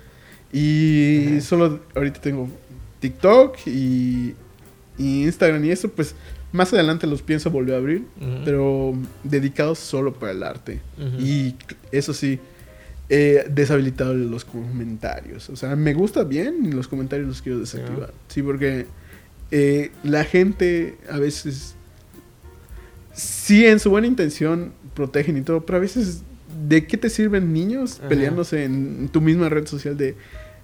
Y 0.52 1.28
Ajá. 1.28 1.40
solo 1.40 1.80
ahorita 1.96 2.20
tengo 2.20 2.48
TikTok 3.00 3.56
y, 3.66 4.34
y 4.98 5.24
Instagram 5.24 5.64
y 5.64 5.70
eso, 5.70 5.88
pues 5.88 6.14
más 6.54 6.72
adelante 6.72 7.08
los 7.08 7.20
pienso 7.20 7.50
volver 7.50 7.74
a 7.74 7.78
abrir, 7.78 8.04
pero 8.44 8.94
dedicados 9.24 9.80
solo 9.80 10.14
para 10.14 10.30
el 10.30 10.42
arte. 10.44 10.80
Y 11.18 11.56
eso 11.90 12.14
sí, 12.14 12.38
he 13.08 13.44
deshabilitado 13.50 14.14
los 14.14 14.44
comentarios. 14.44 15.50
O 15.50 15.56
sea, 15.56 15.74
me 15.74 15.94
gusta 15.94 16.22
bien 16.22 16.64
y 16.64 16.70
los 16.70 16.86
comentarios 16.86 17.26
los 17.26 17.42
quiero 17.42 17.58
desactivar. 17.58 18.14
Sí, 18.28 18.40
porque 18.40 18.86
eh, 19.50 19.90
la 20.04 20.24
gente 20.24 20.96
a 21.10 21.18
veces, 21.18 21.74
sí, 23.12 23.66
en 23.66 23.80
su 23.80 23.90
buena 23.90 24.06
intención 24.06 24.72
protegen 24.94 25.36
y 25.36 25.42
todo, 25.42 25.66
pero 25.66 25.78
a 25.78 25.80
veces, 25.80 26.22
¿de 26.68 26.86
qué 26.86 26.96
te 26.96 27.10
sirven 27.10 27.52
niños 27.52 27.98
Ajá. 28.00 28.08
peleándose 28.08 28.64
en 28.64 29.08
tu 29.08 29.20
misma 29.20 29.48
red 29.48 29.66
social 29.66 29.96
de 29.96 30.14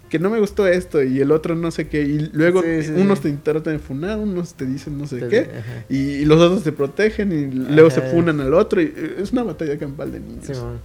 que 0.09 0.19
no 0.19 0.29
me 0.31 0.41
gustó 0.41 0.67
esto 0.67 1.03
y 1.03 1.21
el 1.21 1.31
otro 1.31 1.55
no 1.55 1.71
sé 1.71 1.87
qué? 1.89 2.03
Y 2.03 2.31
luego 2.33 2.63
Sí, 2.63 2.83
sí, 2.83 2.91
unos 2.97 3.21
sí. 3.21 3.31
te 3.33 3.53
tratan 3.53 3.75
de 3.75 3.79
funar, 3.79 4.19
unos 4.19 4.55
te 4.55 4.67
dicen 4.67 4.99
no 4.99 5.07
sé 5.07 5.19
Te- 5.21 5.29
qué. 5.29 5.49
Y, 5.89 5.97
y 5.97 6.25
los 6.25 6.41
otros 6.41 6.65
te 6.65 6.73
protegen 6.73 7.31
y 7.33 7.47
luego 7.75 7.91
se 7.91 8.01
funan 8.03 8.41
al 8.41 8.53
otro. 8.55 8.81
Y 8.81 8.87
eh, 8.87 9.17
es 9.23 9.33
una 9.33 9.43
batalla 9.45 9.79
campal 9.79 10.11
de 10.13 10.21
niños. 10.21 10.47
Simón. 10.47 10.79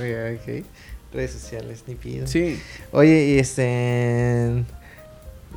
Oiga, 0.00 0.30
ok. 0.34 0.64
Redes 1.12 1.30
sociales, 1.32 1.84
ni 1.86 1.94
pido. 1.94 2.26
Sí. 2.26 2.58
Oye, 2.92 3.26
y 3.34 3.38
este. 3.38 4.64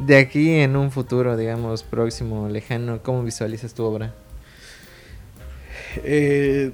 De 0.06 0.18
aquí 0.18 0.50
en 0.52 0.76
un 0.78 0.92
futuro, 0.92 1.36
digamos, 1.38 1.84
próximo, 1.84 2.48
lejano, 2.50 3.02
¿cómo 3.04 3.24
visualizas 3.24 3.74
tu 3.74 3.84
obra? 3.84 4.14
Eh, 6.04 6.72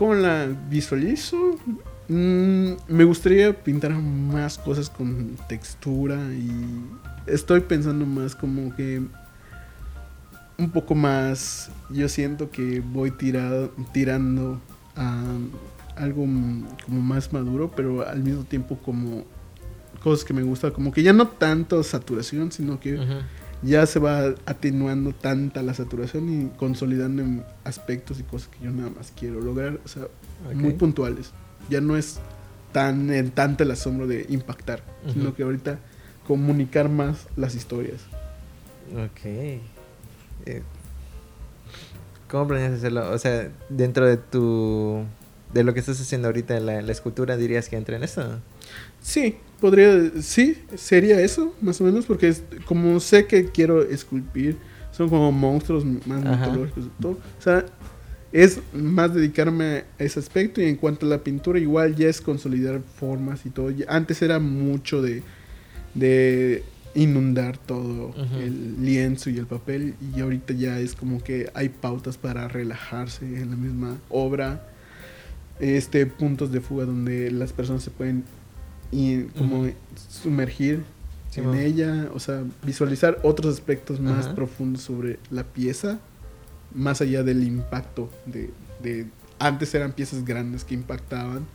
¿Cómo 0.00 0.14
la 0.14 0.48
visualizo? 0.70 1.58
Mm, 2.08 2.70
me 2.88 3.04
gustaría 3.04 3.52
pintar 3.52 3.92
más 3.92 4.56
cosas 4.56 4.88
con 4.88 5.36
textura 5.46 6.16
y 6.32 6.50
estoy 7.26 7.60
pensando 7.60 8.06
más 8.06 8.34
como 8.34 8.74
que 8.74 9.02
un 10.56 10.70
poco 10.70 10.94
más. 10.94 11.70
Yo 11.90 12.08
siento 12.08 12.50
que 12.50 12.80
voy 12.80 13.10
tirado, 13.10 13.74
tirando 13.92 14.58
a 14.96 15.22
algo 15.96 16.22
como 16.22 17.02
más 17.02 17.30
maduro, 17.34 17.70
pero 17.76 18.08
al 18.08 18.22
mismo 18.22 18.44
tiempo 18.44 18.78
como 18.78 19.26
cosas 20.02 20.24
que 20.24 20.32
me 20.32 20.42
gustan, 20.42 20.70
como 20.70 20.92
que 20.92 21.02
ya 21.02 21.12
no 21.12 21.28
tanto 21.28 21.82
saturación, 21.82 22.52
sino 22.52 22.80
que. 22.80 22.98
Ya 23.62 23.84
se 23.86 23.98
va 23.98 24.34
atenuando 24.46 25.12
tanta 25.12 25.62
la 25.62 25.74
saturación 25.74 26.28
y 26.28 26.48
consolidando 26.56 27.22
en 27.22 27.44
aspectos 27.64 28.18
y 28.18 28.22
cosas 28.22 28.48
que 28.48 28.64
yo 28.64 28.70
nada 28.70 28.90
más 28.90 29.12
quiero 29.18 29.40
lograr, 29.40 29.78
o 29.84 29.88
sea, 29.88 30.06
muy 30.54 30.72
puntuales. 30.72 31.32
Ya 31.68 31.80
no 31.80 31.96
es 31.96 32.18
tan 32.72 33.12
en 33.12 33.30
tanto 33.30 33.62
el 33.62 33.70
asombro 33.70 34.06
de 34.06 34.26
impactar, 34.28 34.82
sino 35.12 35.34
que 35.34 35.42
ahorita 35.42 35.78
comunicar 36.26 36.88
más 36.88 37.26
las 37.36 37.54
historias. 37.54 38.00
Ok. 38.92 39.24
Eh, 39.24 40.62
¿Cómo 42.30 42.46
planeas 42.46 42.74
hacerlo? 42.74 43.10
O 43.10 43.18
sea, 43.18 43.50
dentro 43.68 44.06
de 44.06 44.16
tu. 44.16 45.04
de 45.52 45.64
lo 45.64 45.74
que 45.74 45.80
estás 45.80 46.00
haciendo 46.00 46.28
ahorita, 46.28 46.58
la, 46.60 46.80
la 46.80 46.92
escultura, 46.92 47.36
dirías 47.36 47.68
que 47.68 47.76
entra 47.76 47.96
en 47.96 48.04
eso. 48.04 48.38
Sí, 49.02 49.36
podría, 49.60 50.10
sí, 50.22 50.56
sería 50.76 51.20
eso, 51.20 51.54
más 51.60 51.80
o 51.80 51.84
menos, 51.84 52.06
porque 52.06 52.28
es- 52.28 52.42
como 52.66 53.00
sé 53.00 53.26
que 53.26 53.46
quiero 53.46 53.82
esculpir, 53.82 54.56
son 54.92 55.08
como 55.08 55.32
monstruos 55.32 55.84
más 56.06 56.24
Ajá. 56.24 56.46
mitológicos 56.46 56.84
y 56.86 57.02
todo. 57.02 57.12
O 57.12 57.42
sea, 57.42 57.64
es 58.32 58.60
más 58.72 59.12
dedicarme 59.14 59.84
a 59.98 60.04
ese 60.04 60.20
aspecto 60.20 60.60
y 60.60 60.66
en 60.66 60.76
cuanto 60.76 61.06
a 61.06 61.08
la 61.08 61.18
pintura, 61.24 61.58
igual 61.58 61.96
ya 61.96 62.08
es 62.08 62.20
consolidar 62.20 62.80
formas 62.96 63.44
y 63.46 63.50
todo. 63.50 63.72
Antes 63.88 64.22
era 64.22 64.38
mucho 64.38 65.02
de, 65.02 65.22
de 65.94 66.62
inundar 66.94 67.56
todo 67.58 68.14
el 68.38 68.84
lienzo 68.84 69.30
y 69.30 69.38
el 69.38 69.46
papel 69.46 69.94
y 70.14 70.20
ahorita 70.20 70.54
ya 70.54 70.78
es 70.80 70.94
como 70.94 71.22
que 71.22 71.48
hay 71.54 71.68
pautas 71.68 72.18
para 72.18 72.48
relajarse 72.48 73.24
en 73.24 73.50
la 73.50 73.56
misma 73.56 73.96
obra 74.08 74.66
este 75.60 76.04
puntos 76.06 76.50
de 76.50 76.60
fuga 76.60 76.86
donde 76.86 77.30
las 77.30 77.52
personas 77.52 77.82
se 77.84 77.90
pueden 77.90 78.24
y 78.92 79.22
como 79.38 79.66
sumergir 80.08 80.82
Sí, 81.30 81.38
en 81.40 81.54
ella, 81.54 82.10
o 82.12 82.18
sea, 82.18 82.42
visualizar 82.64 83.18
otros 83.22 83.54
aspectos 83.54 84.00
más 84.00 84.26
profundos 84.34 84.82
sobre 84.82 85.20
la 85.30 85.44
pieza, 85.44 86.00
más 86.74 87.00
allá 87.00 87.22
del 87.22 87.44
impacto 87.44 88.10
de, 88.26 88.50
de- 88.82 89.06
antes 89.38 89.72
eran 89.74 89.92
piezas 89.92 90.24
grandes 90.24 90.64
que 90.64 90.74
impactaban 90.74 91.46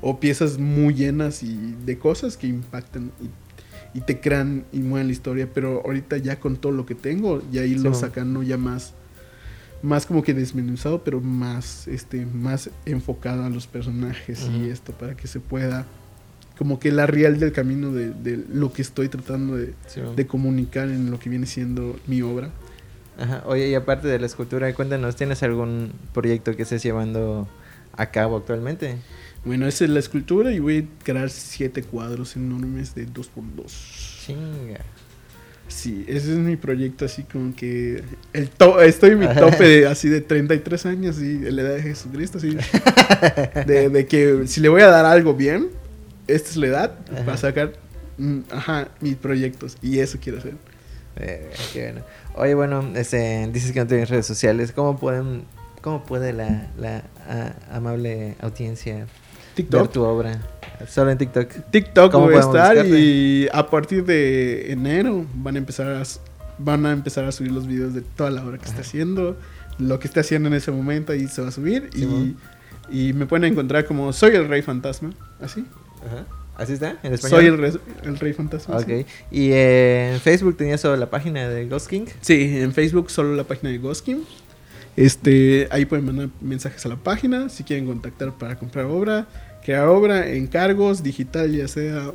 o 0.00 0.18
piezas 0.18 0.56
muy 0.58 0.94
llenas 0.94 1.42
y 1.42 1.74
de 1.84 1.98
cosas 1.98 2.38
que 2.38 2.46
impactan 2.46 3.12
y, 3.94 3.98
y 3.98 4.00
te 4.00 4.18
crean 4.18 4.64
y 4.72 4.78
mueven 4.78 5.08
la 5.08 5.12
historia, 5.12 5.46
pero 5.52 5.82
ahorita 5.84 6.16
ya 6.16 6.40
con 6.40 6.56
todo 6.56 6.72
lo 6.72 6.86
que 6.86 6.94
tengo, 6.94 7.42
ya 7.52 7.62
Sí, 7.64 7.88
mo. 7.90 7.94
sacando 7.94 8.42
ya 8.42 8.56
más 8.56 8.94
más 9.82 10.06
como 10.06 10.22
que 10.22 10.32
desmenuzado, 10.34 11.04
pero 11.04 11.20
más 11.20 11.86
este 11.86 12.24
más 12.24 12.70
enfocado 12.86 13.44
a 13.44 13.50
los 13.50 13.66
personajes 13.66 14.48
y 14.58 14.70
esto 14.70 14.92
para 14.92 15.14
que 15.16 15.28
se 15.28 15.38
pueda 15.38 15.84
como 16.58 16.78
que 16.80 16.90
la 16.92 17.06
real 17.06 17.38
del 17.38 17.52
camino 17.52 17.92
de, 17.92 18.10
de 18.10 18.44
lo 18.52 18.72
que 18.72 18.82
estoy 18.82 19.08
tratando 19.08 19.56
de, 19.56 19.74
Sí, 19.86 20.00
de 20.16 20.26
comunicar 20.26 20.88
en 20.88 21.10
lo 21.10 21.18
que 21.20 21.30
viene 21.30 21.46
siendo 21.46 21.98
mi 22.06 22.20
obra. 22.22 22.50
Ajá. 23.18 23.42
Oye, 23.46 23.68
y 23.68 23.74
aparte 23.74 24.08
de 24.08 24.18
la 24.18 24.26
escultura, 24.26 24.72
cuéntanos, 24.74 25.16
¿tienes 25.16 25.42
algún 25.42 25.92
proyecto 26.12 26.54
que 26.56 26.62
estés 26.62 26.82
llevando 26.82 27.48
a 27.96 28.06
cabo 28.10 28.36
actualmente? 28.36 28.96
Bueno, 29.44 29.66
esa 29.66 29.84
es 29.84 29.90
la 29.90 30.00
escultura 30.00 30.52
y 30.52 30.58
voy 30.58 30.78
a 31.00 31.04
crear 31.04 31.30
siete 31.30 31.82
cuadros 31.82 32.36
enormes 32.36 32.94
de 32.94 33.06
2x2. 33.06 34.26
Chinga. 34.26 34.80
Sí, 35.68 36.04
ese 36.08 36.32
es 36.32 36.38
mi 36.38 36.56
proyecto 36.56 37.04
así 37.04 37.24
como 37.24 37.54
que 37.54 38.02
el 38.32 38.48
to- 38.48 38.80
estoy 38.80 39.10
en 39.10 39.18
mi 39.20 39.26
tope 39.28 39.64
de 39.68 39.86
así 39.86 40.08
de 40.08 40.20
33 40.22 40.86
años 40.86 41.20
y 41.20 41.38
la 41.38 41.60
edad 41.62 41.74
de 41.74 41.82
Jesucristo 41.82 42.38
así 42.38 42.56
de, 43.66 43.90
de 43.90 44.06
que 44.06 44.46
si 44.46 44.60
le 44.60 44.68
voy 44.70 44.80
a 44.82 44.86
dar 44.88 45.04
algo 45.04 45.34
bien, 45.34 45.68
esta 46.28 46.50
es 46.50 46.56
la 46.56 46.66
edad 46.68 46.92
Ajá. 47.12 47.24
para 47.24 47.36
sacar 47.36 47.72
mm, 48.18 48.38
ajá, 48.52 48.88
mis 49.00 49.16
proyectos 49.16 49.76
y 49.82 49.98
eso 49.98 50.18
quiero 50.22 50.38
hacer. 50.38 50.54
Eh, 51.16 51.50
qué 51.72 51.82
bueno. 51.90 52.00
Oye, 52.36 52.54
bueno, 52.54 52.92
este, 52.94 53.48
dices 53.52 53.72
que 53.72 53.80
no 53.80 53.86
tienes 53.88 54.08
redes 54.08 54.26
sociales. 54.26 54.70
¿Cómo 54.72 54.96
pueden, 54.98 55.42
cómo 55.82 56.04
puede 56.04 56.32
la, 56.32 56.68
la 56.78 57.02
a- 57.28 57.76
amable 57.76 58.36
audiencia 58.40 59.06
ver 59.56 59.88
tu 59.88 60.02
obra? 60.04 60.40
Solo 60.86 61.10
en 61.10 61.18
TikTok. 61.18 61.48
TikTok 61.72 62.12
¿Cómo 62.12 62.26
voy 62.26 62.36
a 62.36 62.40
estar 62.40 62.76
buscarte? 62.76 63.00
y 63.00 63.48
a 63.52 63.66
partir 63.66 64.04
de 64.04 64.70
enero 64.70 65.26
van 65.34 65.56
a 65.56 65.58
empezar 65.58 65.88
a, 65.88 66.02
van 66.58 66.86
a 66.86 66.92
empezar 66.92 67.24
a 67.24 67.32
subir 67.32 67.50
los 67.50 67.66
videos 67.66 67.94
de 67.94 68.02
toda 68.02 68.30
la 68.30 68.44
obra 68.44 68.58
que 68.58 68.66
está 68.66 68.82
haciendo, 68.82 69.36
lo 69.78 69.98
que 69.98 70.06
está 70.06 70.20
haciendo 70.20 70.48
en 70.48 70.54
ese 70.54 70.70
momento 70.70 71.10
ahí 71.12 71.26
se 71.26 71.42
va 71.42 71.48
a 71.48 71.50
subir 71.50 71.90
y, 71.96 72.36
y 72.96 73.12
me 73.12 73.26
pueden 73.26 73.50
encontrar 73.52 73.86
como 73.86 74.12
soy 74.12 74.36
el 74.36 74.46
rey 74.46 74.62
fantasma, 74.62 75.10
así. 75.40 75.66
Ajá. 76.06 76.26
¿Así 76.56 76.72
está? 76.72 76.96
¿En 77.04 77.12
español? 77.14 77.38
Soy 77.40 77.46
el, 77.46 77.58
re- 77.58 77.80
el 78.02 78.18
rey 78.18 78.32
fantasma. 78.32 78.76
Ok. 78.78 78.86
sí. 78.88 79.06
¿Y 79.30 79.52
eh, 79.52 80.14
en 80.14 80.20
Facebook 80.20 80.56
tenías 80.56 80.80
solo 80.80 80.96
la 80.96 81.08
página 81.08 81.48
de 81.48 81.66
Ghost 81.66 81.86
King? 81.88 82.06
Sí, 82.20 82.58
en 82.58 82.72
Facebook 82.72 83.10
solo 83.10 83.36
la 83.36 83.44
página 83.44 83.70
de 83.70 83.78
Goskim. 83.78 84.22
Este, 84.96 85.68
ahí 85.70 85.84
pueden 85.84 86.04
mandar 86.06 86.28
mensajes 86.40 86.84
a 86.84 86.88
la 86.88 86.96
página 86.96 87.48
si 87.48 87.62
quieren 87.62 87.86
contactar 87.86 88.36
para 88.36 88.58
comprar 88.58 88.86
obra, 88.86 89.28
crear 89.64 89.86
obra, 89.86 90.28
encargos, 90.30 91.04
digital, 91.04 91.52
ya 91.54 91.68
sea 91.68 92.10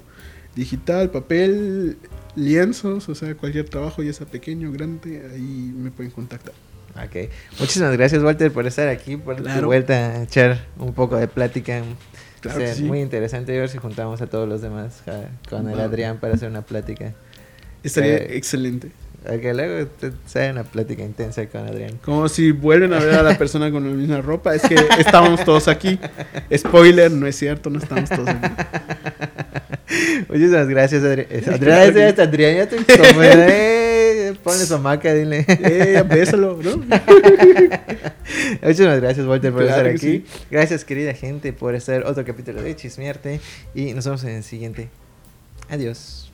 digital, 0.55 1.09
papel, 1.09 1.97
lienzos, 2.35 3.07
o 3.07 3.15
sea, 3.15 3.35
cualquier 3.35 3.69
trabajo, 3.69 4.03
ya 4.03 4.11
sea 4.11 4.27
pequeño 4.27 4.69
o 4.69 4.71
grande, 4.73 5.23
ahí 5.33 5.71
me 5.75 5.91
pueden 5.91 6.11
contactar. 6.11 6.53
Ok. 6.95 7.29
Muchísimas 7.59 7.95
gracias, 7.95 8.21
Walter, 8.21 8.51
por 8.51 8.67
estar 8.67 8.89
aquí, 8.89 9.15
por 9.15 9.37
tu 9.37 9.43
Claro. 9.43 9.67
vuelta 9.67 9.93
a 9.93 10.23
echar 10.23 10.67
un 10.77 10.93
poco 10.93 11.15
de 11.15 11.27
plática. 11.29 11.81
Claro 12.43 12.57
O 12.57 12.61
sea, 12.61 12.69
que 12.69 12.75
sí. 12.75 12.83
Muy 12.83 12.99
interesante. 12.99 13.57
Ver 13.57 13.69
si 13.69 13.77
juntamos 13.77 14.21
a 14.21 14.27
todos 14.27 14.47
los 14.47 14.61
demás 14.61 15.01
ja, 15.05 15.29
con 15.49 15.69
el. 15.69 15.79
Adrián 15.79 16.17
para 16.19 16.33
hacer 16.35 16.49
una 16.49 16.61
plática. 16.61 17.13
Estaría 17.83 18.17
Eh, 18.17 18.37
excelente. 18.37 18.91
A 19.25 19.37
que 19.37 19.53
luego 19.53 19.89
sea 20.25 20.51
una 20.51 20.65
plática 20.65 21.01
intensa 21.01 21.45
con 21.47 21.65
Adrián. 21.65 21.97
Como 22.03 22.27
si 22.27 22.51
vuelven 22.51 22.91
a 22.91 22.99
ver 22.99 23.15
a 23.15 23.23
la 23.23 23.37
persona 23.37 23.71
con 23.71 23.89
la 23.89 23.95
misma 23.95 24.19
ropa, 24.19 24.53
es 24.53 24.61
que 24.63 24.75
estábamos 24.99 25.45
todos 25.45 25.69
aquí. 25.69 25.97
Spoiler, 26.53 27.09
no 27.09 27.25
es 27.25 27.37
cierto, 27.37 27.69
no 27.69 27.79
estamos 27.79 28.09
todos 28.09 28.27
aquí. 28.27 28.47
Muchísimas 30.27 30.67
gracias, 30.67 31.03
Adrián. 31.05 31.27
Adrián, 31.47 32.19
Adrián, 32.19 32.55
ya 32.57 32.67
te 32.67 32.75
como, 32.97 33.21
ponle 34.43 34.65
su 34.65 34.75
hamaca, 34.75 35.13
dile. 35.13 35.45
Eh, 35.47 36.03
bésalo, 36.07 36.59
¿no? 36.61 36.77
Muchas 38.61 39.01
gracias, 39.01 39.25
Walter, 39.25 39.51
por 39.51 39.63
estar 39.63 39.85
aquí. 39.85 40.25
Gracias, 40.49 40.85
querida 40.85 41.13
gente, 41.13 41.53
por 41.53 41.75
estar 41.75 42.05
otro 42.05 42.23
capítulo 42.23 42.61
de 42.61 42.75
Chismearte. 42.75 43.39
Y 43.75 43.93
nos 43.93 44.05
vemos 44.05 44.23
en 44.23 44.29
el 44.31 44.43
siguiente. 44.43 44.89
Adiós. 45.69 46.31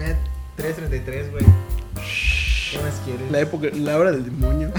Eh, 0.00 0.16
3.33, 0.56 1.30
güey. 1.30 1.44
¿Qué 2.70 2.78
más 2.78 3.00
quieres? 3.04 3.30
La 3.30 3.40
época, 3.40 3.68
la 3.74 3.98
hora 3.98 4.12
del 4.12 4.24
demonio. 4.24 4.72